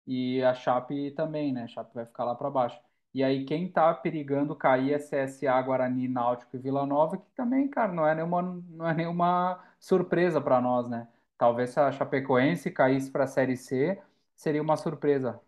E 0.07 0.43
a 0.45 0.55
Chape 0.55 1.11
também, 1.13 1.53
né? 1.53 1.65
A 1.65 1.69
Chape 1.69 1.95
vai 1.95 2.07
ficar 2.07 2.25
lá 2.25 2.35
para 2.35 2.51
baixo. 2.51 2.81
E 3.13 3.25
aí 3.25 3.45
quem 3.45 3.71
tá 3.71 3.93
perigando 3.93 4.55
cair 4.55 4.93
é 4.93 4.99
CSA, 4.99 5.61
Guarani, 5.63 6.07
Náutico 6.09 6.57
e 6.57 6.59
Vila 6.61 6.87
Nova, 6.87 7.17
que 7.19 7.29
também, 7.35 7.69
cara, 7.69 7.93
não 7.93 8.07
é 8.07 8.15
nenhuma, 8.15 8.43
não 8.43 8.89
é 8.89 8.95
nenhuma 8.95 9.61
surpresa 9.81 10.41
para 10.41 10.61
nós, 10.61 10.89
né? 10.89 11.09
Talvez 11.37 11.71
se 11.71 11.81
a 11.81 11.91
Chapecoense 11.91 12.71
caísse 12.71 13.11
para 13.11 13.25
a 13.25 13.27
Série 13.27 13.57
C, 13.57 14.01
seria 14.37 14.63
uma 14.63 14.77
surpresa. 14.77 15.41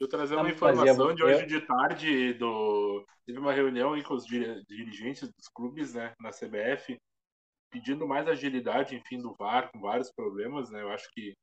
Eu 0.00 0.08
trazer 0.08 0.36
uma 0.36 0.50
informação 0.50 1.14
de 1.14 1.22
hoje 1.22 1.46
de 1.46 1.60
tarde 1.60 2.32
do 2.34 3.04
teve 3.26 3.38
uma 3.38 3.52
reunião 3.52 3.92
aí 3.92 4.02
com 4.02 4.14
os 4.14 4.24
dirigentes 4.24 5.28
dos 5.28 5.48
clubes, 5.48 5.92
né, 5.94 6.14
na 6.18 6.30
CBF, 6.32 6.98
pedindo 7.70 8.06
mais 8.06 8.26
agilidade, 8.28 8.96
enfim, 8.96 9.20
do 9.20 9.34
VAR, 9.34 9.70
com 9.72 9.80
vários 9.80 10.10
problemas, 10.12 10.70
né? 10.70 10.82
Eu 10.82 10.90
acho 10.90 11.08
que 11.12 11.34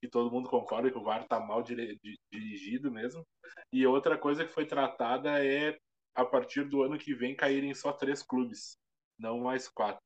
que 0.00 0.08
todo 0.08 0.30
mundo 0.30 0.48
concorda 0.48 0.90
que 0.90 0.98
o 0.98 1.02
VAR 1.02 1.26
tá 1.26 1.40
mal 1.40 1.62
dire- 1.62 1.98
di- 2.02 2.18
dirigido 2.32 2.90
mesmo. 2.90 3.26
E 3.72 3.86
outra 3.86 4.16
coisa 4.18 4.44
que 4.44 4.52
foi 4.52 4.66
tratada 4.66 5.44
é 5.44 5.76
a 6.14 6.24
partir 6.24 6.64
do 6.68 6.82
ano 6.82 6.98
que 6.98 7.14
vem, 7.14 7.34
caírem 7.36 7.74
só 7.74 7.92
três 7.92 8.22
clubes, 8.22 8.76
não 9.18 9.40
mais 9.40 9.68
quatro. 9.68 10.00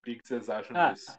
O 0.00 0.04
que, 0.04 0.16
que 0.16 0.26
vocês 0.28 0.48
acham 0.48 0.76
Ah, 0.76 0.92
disso? 0.92 1.18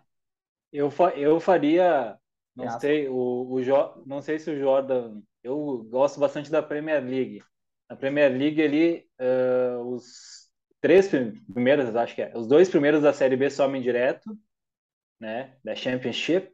eu, 0.72 0.90
fa- 0.92 1.16
eu 1.16 1.40
faria, 1.40 2.18
não 2.56 2.70
sei, 2.80 3.08
o, 3.08 3.52
o 3.52 3.62
Jo- 3.64 4.04
não 4.06 4.22
sei 4.22 4.40
se 4.40 4.50
o 4.52 4.58
Jordan, 4.60 5.22
eu 5.44 5.84
gosto 5.90 6.20
bastante 6.20 6.50
da 6.52 6.62
Premier 6.62 7.04
League. 7.04 7.44
Na 7.90 7.96
Premier 7.96 8.32
League 8.32 8.62
ali, 8.62 9.08
eh, 9.20 9.76
os 9.86 10.43
três 10.84 11.08
prim- 11.08 11.42
primeiros, 11.54 11.96
acho 11.96 12.14
que 12.14 12.22
é, 12.22 12.34
os 12.36 12.46
dois 12.46 12.70
primeiros 12.70 13.02
da 13.02 13.14
Série 13.14 13.38
B 13.38 13.50
sobem 13.50 13.82
direto, 13.82 14.38
né, 15.18 15.56
da 15.64 15.74
Championship, 15.74 16.52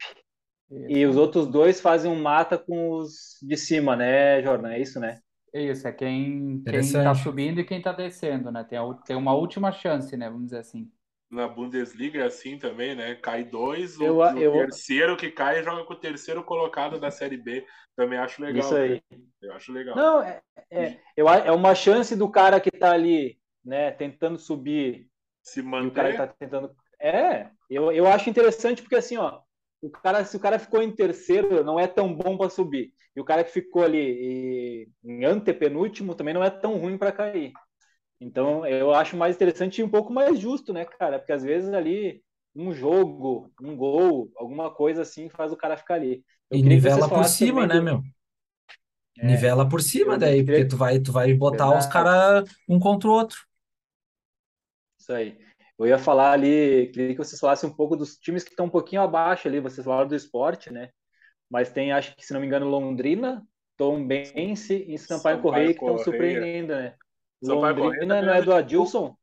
e 0.72 1.04
os 1.04 1.18
outros 1.18 1.48
dois 1.48 1.82
fazem 1.82 2.12
um 2.12 2.22
mata 2.22 2.56
com 2.56 2.92
os 2.92 3.40
de 3.42 3.58
cima, 3.58 3.96
né, 3.96 4.40
Jordan? 4.44 4.70
É 4.70 4.80
isso, 4.80 5.00
né? 5.00 5.20
Isso, 5.52 5.88
é 5.88 5.92
quem, 5.92 6.62
quem 6.64 6.92
tá 6.94 7.16
subindo 7.16 7.60
e 7.60 7.64
quem 7.66 7.82
tá 7.82 7.92
descendo, 7.92 8.52
né? 8.52 8.64
Tem, 8.64 8.78
a, 8.78 8.94
tem 9.04 9.16
uma 9.16 9.34
última 9.34 9.72
chance, 9.72 10.16
né? 10.16 10.30
Vamos 10.30 10.46
dizer 10.46 10.60
assim. 10.60 10.92
Na 11.32 11.48
Bundesliga 11.48 12.20
é 12.22 12.26
assim 12.28 12.60
também, 12.60 12.96
né? 12.96 13.16
Cai 13.16 13.44
dois, 13.44 14.00
o, 14.00 14.06
Eu- 14.06 14.18
o 14.18 14.40
eu- 14.44 14.54
terceiro 14.54 15.18
que 15.18 15.32
cai 15.32 15.64
joga 15.64 15.84
com 15.86 15.94
o 15.94 16.00
terceiro 16.00 16.44
colocado 16.44 17.00
da 17.00 17.10
Série 17.10 17.38
B. 17.38 17.66
Também 17.96 18.20
acho 18.20 18.40
legal. 18.44 18.60
Isso 18.60 18.76
aí. 18.76 19.02
cara. 19.10 19.22
Eu 19.42 19.54
acho 19.54 19.72
legal. 19.72 19.96
Não, 19.96 20.22
é, 20.22 20.40
é, 20.70 21.00
eu, 21.18 21.28
a- 21.28 21.38
é 21.38 21.52
uma 21.52 21.74
chance 21.74 22.16
do 22.16 22.30
cara 22.30 22.60
que 22.60 22.70
tá 22.70 22.92
ali, 22.92 23.39
né, 23.64 23.92
tentando 23.92 24.38
subir 24.40 25.10
Se 25.42 25.62
E 25.80 25.88
o 25.88 25.92
cara 25.92 26.14
manter, 26.14 26.16
tá 26.16 26.28
tentando. 26.28 26.76
É, 27.00 27.50
eu, 27.70 27.92
eu 27.92 28.08
acho 28.08 28.30
interessante 28.30 28.82
porque 28.82 28.96
assim, 28.96 29.18
ó, 29.18 29.42
o 29.82 29.90
cara, 29.90 30.26
se 30.26 30.36
o 30.38 30.40
cara 30.40 30.60
ficou 30.60 30.82
em 30.82 30.92
terceiro, 30.96 31.64
não 31.64 31.80
é 31.80 31.88
tão 31.88 32.14
bom 32.14 32.38
para 32.38 32.50
subir. 32.50 32.94
E 33.16 33.22
o 33.22 33.26
cara 33.26 33.44
que 33.44 33.52
ficou 33.52 33.84
ali 33.84 33.98
e- 34.00 34.90
em 35.04 35.26
antepenúltimo 35.26 36.16
também 36.16 36.34
não 36.34 36.44
é 36.44 36.50
tão 36.50 36.78
ruim 36.78 36.98
para 36.98 37.12
cair. 37.12 37.54
Então, 38.20 38.66
eu 38.66 38.94
acho 38.94 39.16
mais 39.18 39.36
interessante 39.36 39.80
e 39.80 39.84
um 39.84 39.90
pouco 39.90 40.12
mais 40.14 40.40
justo, 40.40 40.74
né, 40.74 40.86
cara? 40.86 41.20
Porque 41.20 41.32
às 41.34 41.44
vezes 41.44 41.74
ali 41.74 42.24
um 42.56 42.74
jogo, 42.74 43.52
um 43.62 43.76
gol, 43.78 44.32
alguma 44.38 44.74
coisa 44.74 45.04
assim 45.04 45.30
faz 45.30 45.52
o 45.54 45.58
cara 45.58 45.78
ficar 45.78 45.96
ali. 45.96 46.24
Eu 46.52 46.58
E 46.58 46.62
nivela 46.64 47.12
por 47.12 47.26
cima, 47.26 47.66
né, 47.66 47.82
do- 47.82 47.82
meu? 47.82 48.04
É, 49.18 49.22
Nivela 49.22 49.68
por 49.68 49.82
cima 49.82 50.18
daí, 50.18 50.44
queria- 50.46 50.46
porque 50.46 50.66
tu 50.66 50.78
vai, 50.78 51.00
tu 51.00 51.12
vai 51.12 51.34
botar 51.34 51.74
os 51.74 51.86
caras 51.86 52.50
um 52.68 52.80
contra 52.80 53.10
o 53.10 53.12
outro. 53.14 53.38
Isso 55.10 55.14
aí. 55.14 55.36
Eu 55.80 55.88
ia 55.88 55.98
falar 55.98 56.34
ali, 56.34 56.92
queria 56.94 57.16
que 57.16 57.18
vocês 57.18 57.40
falassem 57.40 57.68
um 57.68 57.74
pouco 57.74 57.96
dos 57.96 58.16
times 58.18 58.44
que 58.44 58.52
estão 58.52 58.68
um 58.68 58.70
pouquinho 58.70 59.02
abaixo 59.02 59.48
ali. 59.48 59.60
Vocês 59.60 59.84
falaram 59.84 60.08
do 60.08 60.16
esporte, 60.16 60.72
né? 60.72 60.90
Mas 61.50 61.72
tem, 61.72 61.92
acho 61.92 62.16
que, 62.16 62.24
se 62.24 62.32
não 62.32 62.40
me 62.40 62.46
engano, 62.46 62.68
Londrina, 62.68 63.44
Tombense 63.76 64.86
e 64.88 64.98
Sampaio 65.00 65.38
Sampaio 65.38 65.42
Correia 65.42 65.66
que 65.68 65.72
estão 65.72 65.88
Correia. 65.88 66.04
surpreendendo, 66.04 66.76
né? 66.76 66.96
Sampaio 67.44 67.76
Correia 67.76 67.92
Londrina 67.92 68.16
tá 68.16 68.22
não 68.22 68.34
é 68.34 68.42
do 68.44 68.54
Adilson? 68.54 69.16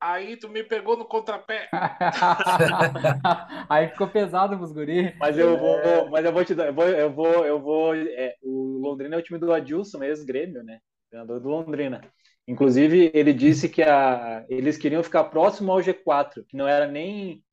aí 0.00 0.36
tu 0.36 0.48
me 0.48 0.62
pegou 0.62 0.96
no 0.96 1.04
contrapé. 1.04 1.68
Aí 3.68 3.88
ficou 3.88 4.08
pesado 4.08 4.56
pros 4.56 4.72
guri. 4.72 5.14
Mas 5.18 5.38
eu 5.38 5.56
vou, 5.56 6.10
mas 6.10 6.24
eu 6.24 6.32
vou 6.32 6.44
te 6.44 6.54
dar, 6.54 6.66
eu 6.66 6.74
vou, 6.74 6.86
eu 6.88 7.12
vou, 7.12 7.46
eu 7.46 7.60
vou. 7.60 7.94
é, 7.94 8.34
o 8.42 8.78
Londrina 8.78 9.14
é 9.16 9.18
o 9.18 9.22
time 9.22 9.38
do 9.38 9.52
Adilson, 9.52 10.02
ex-Grêmio, 10.02 10.62
né? 10.64 10.80
Treinador 11.08 11.40
do 11.40 11.48
Londrina. 11.48 12.00
Inclusive, 12.46 13.10
ele 13.14 13.32
disse 13.32 13.68
que 13.68 13.82
a, 13.82 14.44
eles 14.48 14.76
queriam 14.76 15.02
ficar 15.02 15.24
próximo 15.24 15.72
ao 15.72 15.82
G4, 15.82 16.44
que 16.44 16.56
não 16.56 16.66
era 16.68 16.86
nem. 16.86 17.44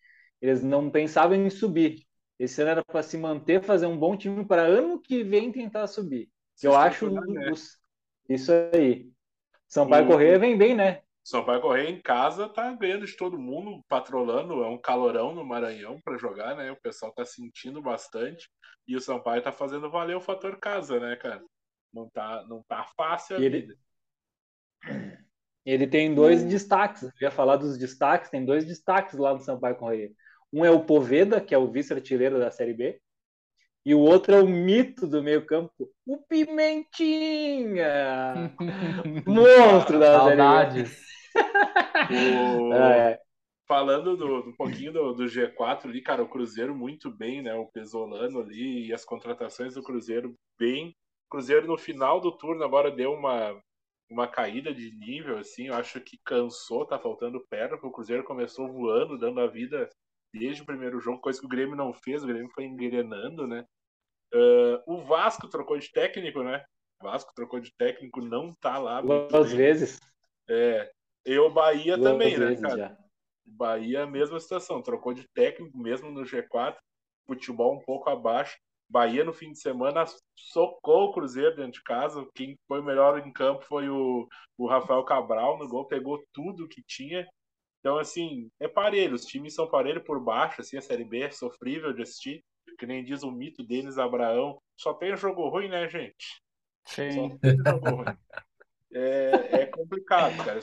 Eles 0.41 0.63
não 0.63 0.89
pensavam 0.89 1.35
em 1.35 1.49
subir. 1.49 2.05
Esse 2.39 2.61
ano 2.61 2.71
era 2.71 2.83
para 2.85 3.03
se 3.03 3.17
manter, 3.17 3.61
fazer 3.63 3.85
um 3.85 3.97
bom 3.97 4.15
time 4.17 4.45
para 4.45 4.63
ano 4.63 4.99
que 5.01 5.23
vem 5.23 5.51
tentar 5.51 5.87
subir. 5.87 6.29
Eu 6.61 6.75
acho 6.75 7.09
né? 7.09 7.51
isso 8.29 8.51
aí. 8.73 9.11
Sampaio 9.67 10.05
O- 10.05 10.07
Correia 10.07 10.39
vem 10.39 10.57
bem, 10.57 10.75
né? 10.75 11.01
Sampaio 11.23 11.61
Correia 11.61 11.89
em 11.89 12.01
casa 12.01 12.49
tá 12.49 12.71
ganhando 12.73 13.05
de 13.05 13.15
todo 13.15 13.39
mundo, 13.39 13.83
patrolando, 13.87 14.63
é 14.63 14.67
um 14.69 14.79
calorão 14.81 15.33
no 15.35 15.45
Maranhão 15.45 16.01
para 16.01 16.17
jogar, 16.17 16.55
né? 16.55 16.71
O 16.71 16.81
pessoal 16.81 17.13
tá 17.13 17.25
sentindo 17.25 17.81
bastante 17.81 18.49
e 18.87 18.95
o 18.95 19.01
Sampaio 19.01 19.41
tá 19.43 19.51
fazendo 19.51 19.91
valer 19.91 20.15
o 20.17 20.21
fator 20.21 20.57
casa, 20.59 20.99
né, 20.99 21.15
cara? 21.17 21.43
Não 21.93 22.09
tá, 22.09 22.43
não 22.47 22.63
tá 22.63 22.83
fácil 22.97 23.37
a 23.37 23.39
E 23.39 23.43
vida. 23.43 23.73
Ele 23.73 23.77
tem 25.91 26.13
dois 26.13 26.43
destaques. 26.43 27.03
Eu 27.03 27.11
ia 27.21 27.31
falar 27.31 27.57
dos 27.57 27.77
destaques, 27.77 28.29
tem 28.29 28.45
dois 28.45 28.65
destaques 28.65 29.17
lá 29.17 29.33
no 29.33 29.39
Sampaio 29.39 29.75
Correia. 29.75 30.11
Um 30.51 30.65
é 30.65 30.71
o 30.71 30.83
Poveda, 30.83 31.39
que 31.39 31.53
é 31.53 31.57
o 31.57 31.71
vice-artilheiro 31.71 32.39
da 32.39 32.49
Série 32.49 32.73
B, 32.73 32.99
e 33.85 33.93
o 33.93 33.99
outro 33.99 34.35
é 34.35 34.41
o 34.41 34.47
mito 34.47 35.07
do 35.07 35.21
meio-campo, 35.23 35.89
o 36.05 36.17
Pimentinha, 36.17 37.75
monstro 39.25 39.99
da 39.99 40.05
Série 40.23 40.35
B. 40.35 40.37
Saudades. 40.37 40.97
O- 42.11 42.73
É, 42.73 43.19
Falando 43.67 44.17
do, 44.17 44.41
do 44.41 44.53
pouquinho 44.57 44.91
do, 44.91 45.13
do 45.13 45.27
G4 45.27 45.89
ali, 45.89 46.01
cara, 46.01 46.23
o 46.23 46.27
Cruzeiro 46.27 46.73
muito 46.75 47.11
bem, 47.11 47.43
né? 47.43 47.53
O 47.53 47.67
Pesolano 47.67 48.39
ali 48.39 48.87
e 48.87 48.93
as 48.93 49.05
contratações 49.05 49.75
do 49.75 49.83
Cruzeiro 49.83 50.33
bem. 50.57 50.89
O 51.27 51.29
Cruzeiro 51.29 51.67
no 51.67 51.77
final 51.77 52.19
do 52.19 52.31
turno 52.31 52.63
agora 52.63 52.89
deu 52.89 53.13
uma, 53.13 53.61
uma 54.09 54.27
caída 54.27 54.73
de 54.73 54.91
nível, 54.91 55.37
assim. 55.37 55.67
Eu 55.67 55.75
acho 55.75 56.01
que 56.01 56.19
cansou, 56.23 56.85
tá 56.85 56.99
faltando 56.99 57.45
perna, 57.49 57.71
porque 57.71 57.87
o 57.87 57.91
Cruzeiro 57.91 58.23
começou 58.23 58.71
voando, 58.71 59.17
dando 59.17 59.39
a 59.39 59.47
vida 59.47 59.89
desde 60.33 60.61
o 60.61 60.65
primeiro 60.65 60.99
jogo, 60.99 61.21
coisa 61.21 61.39
que 61.39 61.45
o 61.45 61.49
Grêmio 61.49 61.75
não 61.75 61.93
fez, 61.93 62.23
o 62.23 62.27
Grêmio 62.27 62.51
foi 62.53 62.65
engrenando, 62.65 63.47
né? 63.47 63.65
Ah, 64.33 64.83
o 64.85 65.01
Vasco 65.03 65.47
trocou 65.47 65.77
de 65.77 65.91
técnico, 65.91 66.43
né? 66.43 66.63
O 67.01 67.05
Vasco 67.05 67.33
trocou 67.33 67.59
de 67.59 67.73
técnico, 67.75 68.21
não 68.21 68.53
tá 68.55 68.77
lá. 68.77 69.01
duas 69.01 69.51
vezes. 69.51 69.99
É. 70.47 70.91
E 71.25 71.37
o 71.37 71.49
Bahia 71.49 71.97
Duas 71.97 72.11
também, 72.11 72.37
né, 72.37 72.55
cara? 72.55 72.77
já. 72.77 72.97
Bahia, 73.45 74.05
mesma 74.05 74.39
situação, 74.39 74.81
trocou 74.81 75.13
de 75.13 75.27
técnico 75.33 75.77
mesmo 75.77 76.11
no 76.11 76.21
G4, 76.21 76.77
futebol 77.25 77.75
um 77.75 77.79
pouco 77.79 78.09
abaixo. 78.09 78.57
Bahia 78.89 79.23
no 79.23 79.33
fim 79.33 79.51
de 79.51 79.59
semana 79.59 80.03
socou 80.35 81.05
o 81.05 81.13
Cruzeiro 81.13 81.55
dentro 81.55 81.73
de 81.73 81.83
casa. 81.83 82.27
Quem 82.33 82.57
foi 82.67 82.81
melhor 82.81 83.19
em 83.19 83.31
campo 83.31 83.63
foi 83.65 83.87
o, 83.87 84.27
o 84.57 84.67
Rafael 84.67 85.03
Cabral 85.03 85.59
no 85.59 85.67
gol, 85.67 85.85
pegou 85.85 86.23
tudo 86.33 86.67
que 86.67 86.81
tinha. 86.81 87.27
Então, 87.79 87.97
assim, 87.97 88.49
é 88.59 88.67
parelho, 88.67 89.15
os 89.15 89.25
times 89.25 89.53
são 89.53 89.69
parelho 89.69 90.03
por 90.03 90.19
baixo, 90.19 90.61
assim, 90.61 90.77
a 90.77 90.81
Série 90.81 91.05
B 91.05 91.21
é 91.21 91.31
sofrível 91.31 91.93
de 91.93 92.01
assistir. 92.01 92.43
Que 92.77 92.85
nem 92.85 93.03
diz 93.03 93.23
o 93.23 93.31
mito 93.31 93.63
Denis 93.63 93.97
Abraão, 93.97 94.61
só 94.77 94.93
tem 94.93 95.15
jogo 95.15 95.47
ruim, 95.49 95.69
né, 95.69 95.87
gente? 95.87 96.41
Só 96.85 96.95
Sim. 96.95 97.37
tem 97.37 97.57
jogo 97.57 97.89
ruim. 97.89 98.17
É, 98.91 99.61
é 99.61 99.65
complicado, 99.67 100.43
cara. 100.43 100.59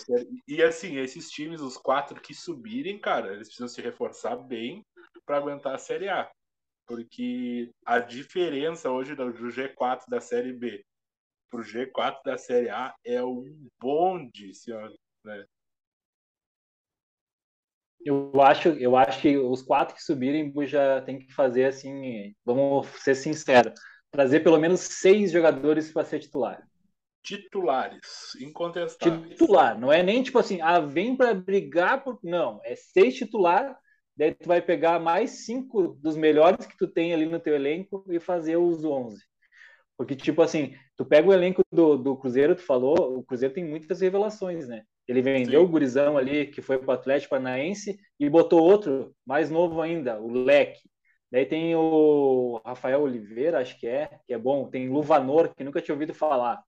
E 0.49 0.63
assim, 0.63 0.97
esses 0.97 1.31
times, 1.31 1.61
os 1.61 1.77
quatro 1.77 2.21
que 2.21 2.35
subirem, 2.35 2.99
cara, 2.99 3.33
eles 3.33 3.49
precisam 3.49 3.69
se 3.69 3.81
reforçar 3.81 4.37
bem 4.37 4.85
para 5.25 5.37
aguentar 5.37 5.75
a 5.75 5.79
Série 5.79 6.09
A. 6.09 6.29
Porque 6.87 7.73
a 7.85 7.99
diferença 7.99 8.91
hoje 8.91 9.15
do 9.15 9.33
do 9.33 9.49
G4 9.49 10.03
da 10.09 10.21
Série 10.21 10.53
B 10.53 10.85
pro 11.51 11.63
G4 11.63 12.19
da 12.25 12.39
Série 12.39 12.69
A 12.69 12.95
é 13.05 13.23
um 13.23 13.69
bonde, 13.81 14.55
senhor. 14.55 14.93
Eu 18.05 18.41
acho, 18.41 18.69
eu 18.69 18.97
acho 18.97 19.21
que 19.21 19.37
os 19.37 19.63
quatro 19.63 19.95
que 19.95 20.03
subirem 20.03 20.53
já 20.67 21.01
tem 21.03 21.19
que 21.19 21.33
fazer 21.33 21.65
assim, 21.65 22.35
vamos 22.45 22.87
ser 23.03 23.17
sinceros, 23.17 23.73
trazer 24.13 24.41
pelo 24.41 24.59
menos 24.59 24.81
seis 24.81 25.33
jogadores 25.33 25.93
para 25.93 26.05
ser 26.05 26.21
titular. 26.21 26.65
Titulares, 27.25 28.37
incontestáveis. 28.41 29.31
Titular, 29.31 29.79
não 29.79 29.93
é 29.93 30.05
nem 30.05 30.23
tipo 30.23 30.39
assim, 30.39 30.61
ah, 30.61 30.79
vem 30.79 31.17
para 31.17 31.35
brigar 31.35 32.05
por. 32.05 32.21
Não, 32.23 32.61
é 32.63 32.77
seis 32.77 33.17
titular, 33.17 33.77
daí 34.17 34.35
tu 34.35 34.49
vai 34.49 34.63
pegar 34.63 34.99
mais 34.99 35.45
cinco 35.45 35.89
dos 35.89 36.17
melhores 36.17 36.67
que 36.67 36.77
tu 36.77 36.87
tem 36.87 37.13
ali 37.13 37.27
no 37.27 37.41
teu 37.41 37.55
elenco 37.55 38.05
e 38.09 38.19
fazer 38.19 38.57
os 38.57 38.85
11. 38.85 39.23
Porque, 39.97 40.15
tipo 40.15 40.43
assim, 40.43 40.75
tu 40.97 41.05
pega 41.05 41.29
o 41.29 41.33
elenco 41.33 41.63
do, 41.73 41.97
do 41.97 42.17
Cruzeiro, 42.17 42.55
tu 42.55 42.63
falou, 42.63 43.19
o 43.19 43.23
Cruzeiro 43.23 43.55
tem 43.55 43.65
muitas 43.65 44.01
revelações, 44.01 44.69
né? 44.69 44.83
Ele 45.09 45.23
vendeu 45.23 45.61
Sim. 45.61 45.67
o 45.67 45.69
Gurizão 45.69 46.19
ali, 46.19 46.47
que 46.47 46.61
foi 46.61 46.79
pro 46.79 46.91
Atlético 46.91 47.31
Paranaense, 47.31 47.99
e 48.19 48.29
botou 48.29 48.63
outro, 48.63 49.15
mais 49.25 49.51
novo 49.51 49.81
ainda, 49.81 50.21
o 50.21 50.31
Leque. 50.31 50.81
Daí 51.31 51.47
tem 51.47 51.75
o 51.75 52.61
Rafael 52.65 53.03
Oliveira, 53.03 53.61
acho 53.61 53.79
que 53.79 53.87
é, 53.87 54.21
que 54.27 54.33
é 54.33 54.39
bom. 54.39 54.69
Tem 54.69 54.89
Luvanor, 54.89 55.55
que 55.55 55.65
nunca 55.65 55.81
tinha 55.81 55.95
ouvido 55.95 56.15
falar. 56.15 56.63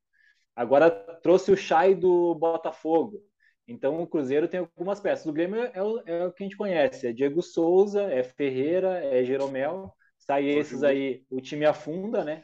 Agora 0.55 0.91
trouxe 1.23 1.53
o 1.53 1.57
Chay 1.57 1.95
do 1.95 2.35
Botafogo. 2.35 3.21
Então 3.69 4.03
o 4.03 4.07
Cruzeiro 4.07 4.49
tem 4.49 4.61
algumas 4.61 4.99
peças. 4.99 5.27
O 5.27 5.33
Grêmio 5.33 5.63
é 5.63 5.83
o, 5.83 6.01
é 6.07 6.25
o 6.25 6.33
que 6.33 6.43
a 6.43 6.47
gente 6.47 6.57
conhece: 6.57 7.07
é 7.07 7.13
Diego 7.13 7.43
Souza, 7.43 8.05
é 8.05 8.25
Ferreira, 8.25 9.05
é 9.05 9.23
Jeromel. 9.23 9.93
Sai 10.17 10.47
esses 10.47 10.83
aí, 10.83 11.23
o 11.31 11.41
time 11.41 11.67
afunda, 11.67 12.25
né? 12.25 12.43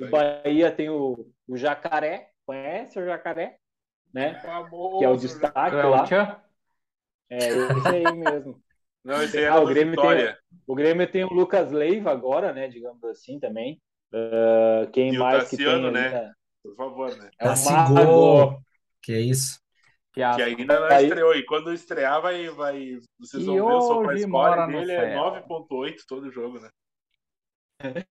O. 0.00 0.08
Bahia 0.08 0.72
tem 0.72 0.88
o, 0.88 1.30
o 1.46 1.56
Jacaré, 1.56 2.30
conhece 2.44 2.98
o 2.98 3.04
Jacaré? 3.04 3.58
Né? 4.12 4.40
Famoso, 4.40 4.98
Que 4.98 5.04
é 5.04 5.08
o 5.08 5.16
destaque 5.16 5.76
é 5.76 5.84
lá. 5.84 6.42
É 7.30 7.38
esse 7.38 7.88
aí 7.88 8.16
mesmo. 8.16 8.60
Não, 9.04 9.22
esse 9.22 9.36
aí 9.36 9.44
Ah, 9.44 9.56
era 9.56 9.60
o 9.60 9.66
Grêmio 9.66 10.00
tem-. 10.00 10.34
O 10.66 10.74
Grêmio 10.74 11.10
tem 11.10 11.24
o 11.24 11.32
Lucas 11.32 11.70
Leiva 11.70 12.10
agora, 12.10 12.52
né? 12.52 12.68
Digamos 12.68 13.04
assim 13.04 13.38
também. 13.38 13.80
Ah, 14.12 14.88
quem 14.92 15.12
E 15.12 15.18
o 15.18 15.20
mais 15.20 15.48
que 15.48 15.56
tem 15.56 15.66
Tassiano, 15.66 15.90
né? 15.90 16.32
por 16.62 16.74
favor, 16.74 17.16
né? 17.16 17.30
É 17.38 17.50
o 17.50 17.64
Mago. 17.64 18.62
Que 19.02 19.18
isso. 19.18 19.63
Que 20.14 20.20
Fiasco. 20.20 20.42
ainda 20.42 20.80
não 20.80 20.86
Aí- 20.96 21.06
estreou. 21.08 21.34
E 21.34 21.44
quando 21.44 21.72
estrear, 21.72 22.22
vai, 22.22 22.48
vai... 22.50 22.98
vocês 23.18 23.42
E 23.42 23.46
vão 23.46 23.54
ver 23.56 23.60
o 23.62 23.80
SofaScore 23.80 24.60
no 24.60 24.78
dele 24.78 24.92
é 24.92 25.00
céu. 25.10 25.18
9.8 25.48 25.96
todo 26.08 26.30
jogo, 26.30 26.60
né? 26.60 26.70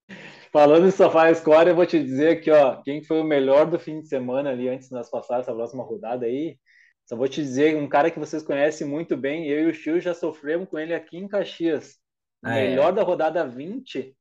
Falando 0.51 0.85
em 0.87 0.91
Sofá 0.91 1.33
Score, 1.33 1.69
eu 1.69 1.75
vou 1.75 1.85
te 1.85 2.01
dizer 2.03 2.37
aqui, 2.37 2.51
ó, 2.51 2.81
quem 2.83 3.03
foi 3.03 3.21
o 3.21 3.23
melhor 3.23 3.65
do 3.65 3.79
fim 3.79 4.01
de 4.01 4.07
semana 4.07 4.49
ali 4.51 4.67
antes 4.69 4.89
de 4.89 4.93
nós 4.93 5.09
passar 5.09 5.39
essa 5.39 5.53
próxima 5.53 5.83
rodada 5.83 6.25
aí. 6.25 6.57
Só 7.05 7.15
vou 7.15 7.27
te 7.27 7.41
dizer, 7.41 7.75
um 7.75 7.87
cara 7.87 8.11
que 8.11 8.19
vocês 8.19 8.43
conhecem 8.43 8.85
muito 8.87 9.17
bem, 9.17 9.47
eu 9.47 9.67
e 9.67 9.71
o 9.71 9.73
Chiu 9.73 9.99
já 9.99 10.13
sofremos 10.13 10.69
com 10.69 10.77
ele 10.77 10.93
aqui 10.93 11.17
em 11.17 11.27
Caxias. 11.27 11.95
O 12.43 12.47
Ah, 12.47 12.57
é? 12.57 12.69
melhor 12.69 12.91
da 12.93 13.03
rodada 13.03 13.45
20 13.47 14.15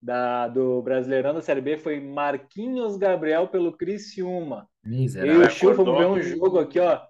da, 0.00 0.48
do 0.48 0.82
Brasileirão 0.82 1.34
da 1.34 1.42
Série 1.42 1.60
B 1.60 1.78
foi 1.78 2.00
Marquinhos 2.00 2.96
Gabriel 2.96 3.48
pelo 3.48 3.76
Criciúma. 3.76 4.68
Eu 4.84 4.92
e 4.92 4.96
Miserável. 4.98 5.40
o 5.46 5.50
Chiu 5.50 5.74
fomos 5.74 5.98
ver 5.98 6.06
um 6.06 6.20
jogo 6.22 6.58
aqui, 6.58 6.78
ó. 6.78 7.00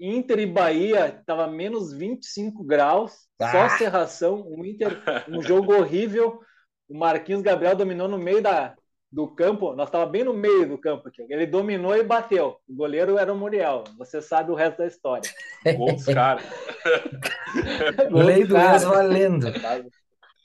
Inter 0.00 0.38
e 0.38 0.46
Bahia, 0.46 1.22
tava 1.26 1.46
menos 1.46 1.92
25 1.92 2.64
graus, 2.64 3.12
só 3.38 3.62
Ah. 3.64 3.68
serração, 3.70 4.42
um 4.48 4.64
Inter, 4.64 5.02
um 5.28 5.42
jogo 5.42 5.74
horrível. 5.74 6.40
O 6.88 6.98
Marquinhos 6.98 7.42
Gabriel 7.42 7.76
dominou 7.76 8.08
no 8.08 8.18
meio 8.18 8.42
da, 8.42 8.74
do 9.12 9.28
campo, 9.28 9.74
nós 9.74 9.90
tava 9.90 10.06
bem 10.06 10.24
no 10.24 10.32
meio 10.32 10.68
do 10.68 10.78
campo 10.78 11.08
aqui. 11.08 11.22
Ele 11.28 11.46
dominou 11.46 11.94
e 11.94 12.02
bateu. 12.02 12.56
O 12.68 12.74
goleiro 12.74 13.18
era 13.18 13.32
o 13.32 13.36
Muriel. 13.36 13.84
Você 13.98 14.22
sabe 14.22 14.50
o 14.50 14.54
resto 14.54 14.78
da 14.78 14.86
história. 14.86 15.30
Gol 15.76 15.92
dos 15.94 16.04
caras. 16.06 16.44
Lei 18.10 18.44
do 18.44 18.54
Cara, 18.54 18.72
ex 18.74 18.84
valendo. 18.84 19.46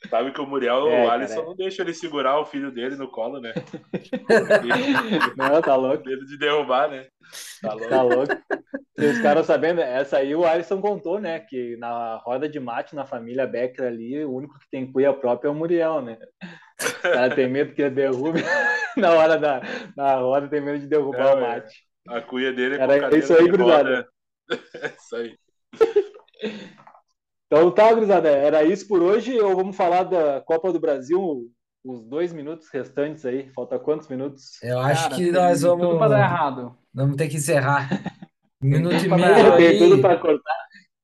Sabe? 0.10 0.32
Que 0.32 0.42
o 0.42 0.46
Muriel, 0.48 0.88
É, 0.90 1.04
o 1.04 1.08
cara, 1.08 1.14
Alisson 1.14 1.42
é. 1.42 1.46
não 1.46 1.56
deixa 1.56 1.82
ele 1.82 1.94
segurar 1.94 2.40
o 2.40 2.46
filho 2.46 2.72
dele 2.72 2.96
no 2.96 3.08
colo, 3.10 3.40
né? 3.40 3.54
Não, 5.38 5.62
tá 5.62 5.76
louco. 5.76 6.04
Medo 6.06 6.26
de 6.26 6.38
derrubar, 6.38 6.90
né? 6.90 7.08
Tá 7.62 7.74
louco. 7.74 7.90
Tá 7.90 8.02
louco. 8.02 8.34
E 8.98 9.06
os 9.06 9.20
caras 9.20 9.46
sabendo, 9.46 9.82
essa 9.82 10.18
aí 10.18 10.36
o 10.36 10.46
Alisson 10.46 10.80
contou, 10.82 11.20
né? 11.20 11.40
Que 11.40 11.76
na 11.78 12.18
roda 12.18 12.48
de 12.48 12.60
mate, 12.60 12.96
na 12.96 13.06
família 13.06 13.46
Becker 13.48 13.86
ali, 13.86 14.24
o 14.24 14.34
único 14.34 14.58
que 14.60 14.70
tem 14.70 14.92
cuia 14.92 15.14
própria 15.14 15.50
é 15.50 15.52
o 15.52 15.56
Muriel, 15.56 16.02
né? 16.02 16.18
O 16.82 17.02
cara 17.02 17.34
tem 17.36 17.50
medo 17.50 17.74
que 17.74 17.82
ele 17.82 17.96
derrube 17.96 18.42
na 18.98 19.12
hora 19.12 19.38
da 19.38 19.62
na 19.96 20.16
roda, 20.16 20.48
tem 20.48 20.62
medo 20.62 20.80
de 20.80 20.88
derrubar 20.88 21.32
É, 21.32 21.36
o 21.36 21.38
é. 21.38 21.42
mate. 21.42 21.76
A 22.08 22.22
cuia 22.22 22.54
dele 22.54 22.76
é 22.76 22.78
cadeira 22.78 23.10
isso 23.18 23.34
aí, 23.34 23.50
gurizada. 23.50 24.08
roda. 24.50 24.96
isso 24.98 25.16
aí. 25.16 25.36
Então 27.48 27.72
tá, 27.72 27.94
gurizada, 27.94 28.30
era 28.30 28.64
isso 28.64 28.88
por 28.88 29.02
hoje. 29.02 29.40
Ou 29.40 29.56
vamos 29.56 29.76
falar 29.76 30.04
da 30.04 30.42
Copa 30.42 30.72
do 30.74 30.80
Brasil, 30.80 31.52
os 31.84 32.02
dois 32.04 32.34
minutos 32.34 32.70
restantes 32.70 33.26
aí. 33.26 33.50
Falta 33.54 33.80
quantos 33.80 34.08
minutos? 34.08 34.60
Eu 34.62 34.80
acho 34.80 35.10
Cara, 35.10 35.16
que 35.16 35.32
nós 35.32 35.64
Tudo 35.78 35.78
vamos, 35.78 35.98
pra 35.98 36.08
dar 36.08 36.20
errado. 36.20 36.78
vamos 36.94 37.16
ter 37.18 37.30
que 37.30 37.38
encerrar. 37.38 37.90
Um 38.62 38.68
minuto 38.70 39.06
e 39.06 39.10
tudo 39.10 39.16
meio 39.16 39.28
dar. 39.36 39.58
Tem 39.58 39.78
tudo 39.78 40.02
pra 40.02 40.18
cortar. 40.18 40.56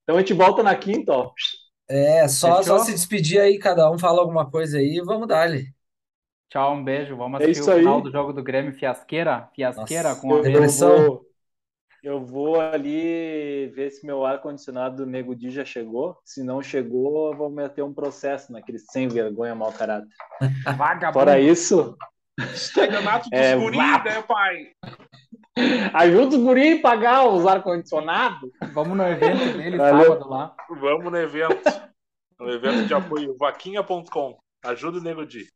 Então 0.04 0.18
a 0.18 0.20
gente 0.20 0.34
volta 0.34 0.64
na 0.64 0.76
quinta, 0.76 1.14
ó. 1.14 1.32
É, 1.88 2.28
só, 2.28 2.58
Fechou? 2.58 2.64
só 2.64 2.80
se 2.80 2.94
despedir 2.94 3.39
aí, 3.42 3.60
cada 3.60 3.92
um 3.92 4.00
fala 4.00 4.22
alguma 4.22 4.50
coisa 4.50 4.78
aí 4.78 4.98
e 4.98 5.02
vamos 5.04 5.28
dar-lhe. 5.28 5.74
Tchau, 6.50 6.74
um 6.76 6.84
beijo. 6.84 7.16
Vamos 7.16 7.39
É 7.39 7.46
assistir 7.46 7.62
o 7.62 7.70
final 7.72 8.00
aí. 8.00 8.04
do 8.04 8.12
jogo 8.12 8.34
do 8.34 8.44
Grêmio 8.44 8.74
Fiasqueira. 8.74 9.50
Fiasqueira 9.56 10.10
Nossa, 10.10 10.22
com 10.22 10.36
a 10.36 10.42
Depressão. 10.42 11.06
vou, 11.06 11.26
eu 12.04 12.24
vou 12.26 12.60
ali 12.60 13.68
ver 13.68 13.91
se 13.91 14.06
meu 14.06 14.26
ar-condicionado 14.26 14.97
do 14.97 15.06
Nego 15.06 15.36
Di 15.36 15.49
já 15.52 15.64
chegou. 15.64 16.18
Se 16.26 16.43
não 16.43 16.62
chegou, 16.62 17.32
eu 17.32 17.38
vou 17.38 17.49
meter 17.49 17.84
um 17.84 17.93
processo 17.93 18.52
naquele 18.52 18.80
sem 18.80 19.08
vergonha, 19.08 19.54
mau 19.54 19.72
caráter. 19.72 20.08
Vagabundo. 20.78 21.14
Fora 21.14 21.39
isso, 21.39 21.95
Estelionato 22.39 23.30
dos 23.30 23.38
É, 23.39 23.56
guris, 23.56 23.78
vá. 23.78 24.04
né, 24.04 24.22
pai? 24.24 24.72
ajuda 25.93 26.38
os 26.38 26.43
guri 26.43 26.80
a 26.80 26.82
pagar 26.82 27.28
os 27.28 27.45
ar-condicionados. 27.45 28.49
Vamos 28.74 28.97
no 28.97 29.04
evento 29.08 29.58
dele 29.58 29.78
Valeu. 29.78 30.06
sábado 30.14 30.30
lá. 30.30 30.56
Vamos 30.70 31.12
no 31.12 31.18
evento. 31.18 31.91
No 32.39 32.49
evento 32.49 32.88
de 32.88 32.93
apoio, 32.93 33.36
vaquinha.com. 33.38 34.39
Ajuda 34.64 34.97
o 34.97 35.02
Nego 35.02 35.26
Di. 35.26 35.47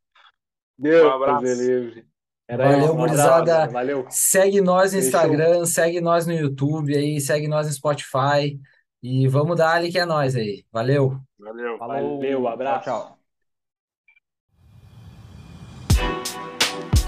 Deus 0.78 1.04
Um 1.04 1.10
abraço. 1.10 2.06
Era 2.48 2.70
Valeu, 2.70 2.92
um 2.92 2.96
gurizada. 2.96 3.66
Valeu. 3.68 4.06
Segue 4.08 4.60
nós 4.60 4.92
no 4.92 5.00
Fechou. 5.00 5.20
Instagram, 5.20 5.66
segue 5.66 6.00
nós 6.00 6.26
no 6.26 6.32
YouTube 6.32 6.96
aí, 6.96 7.20
segue 7.20 7.48
nós 7.48 7.66
no 7.66 7.72
Spotify. 7.72 8.58
E 9.02 9.26
vamos 9.28 9.56
dar 9.56 9.72
ali 9.72 9.90
que 9.90 9.98
é 9.98 10.04
nós 10.04 10.36
aí. 10.36 10.64
Valeu. 10.72 11.20
Valeu. 11.38 11.78
Falou. 11.78 12.16
Valeu, 12.18 12.48
abraço. 12.48 12.84
Tchau, 12.84 13.00
tchau. 13.00 13.16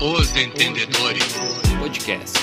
Os 0.00 0.36
Entendedores 0.36 1.34
Podcast. 1.80 2.38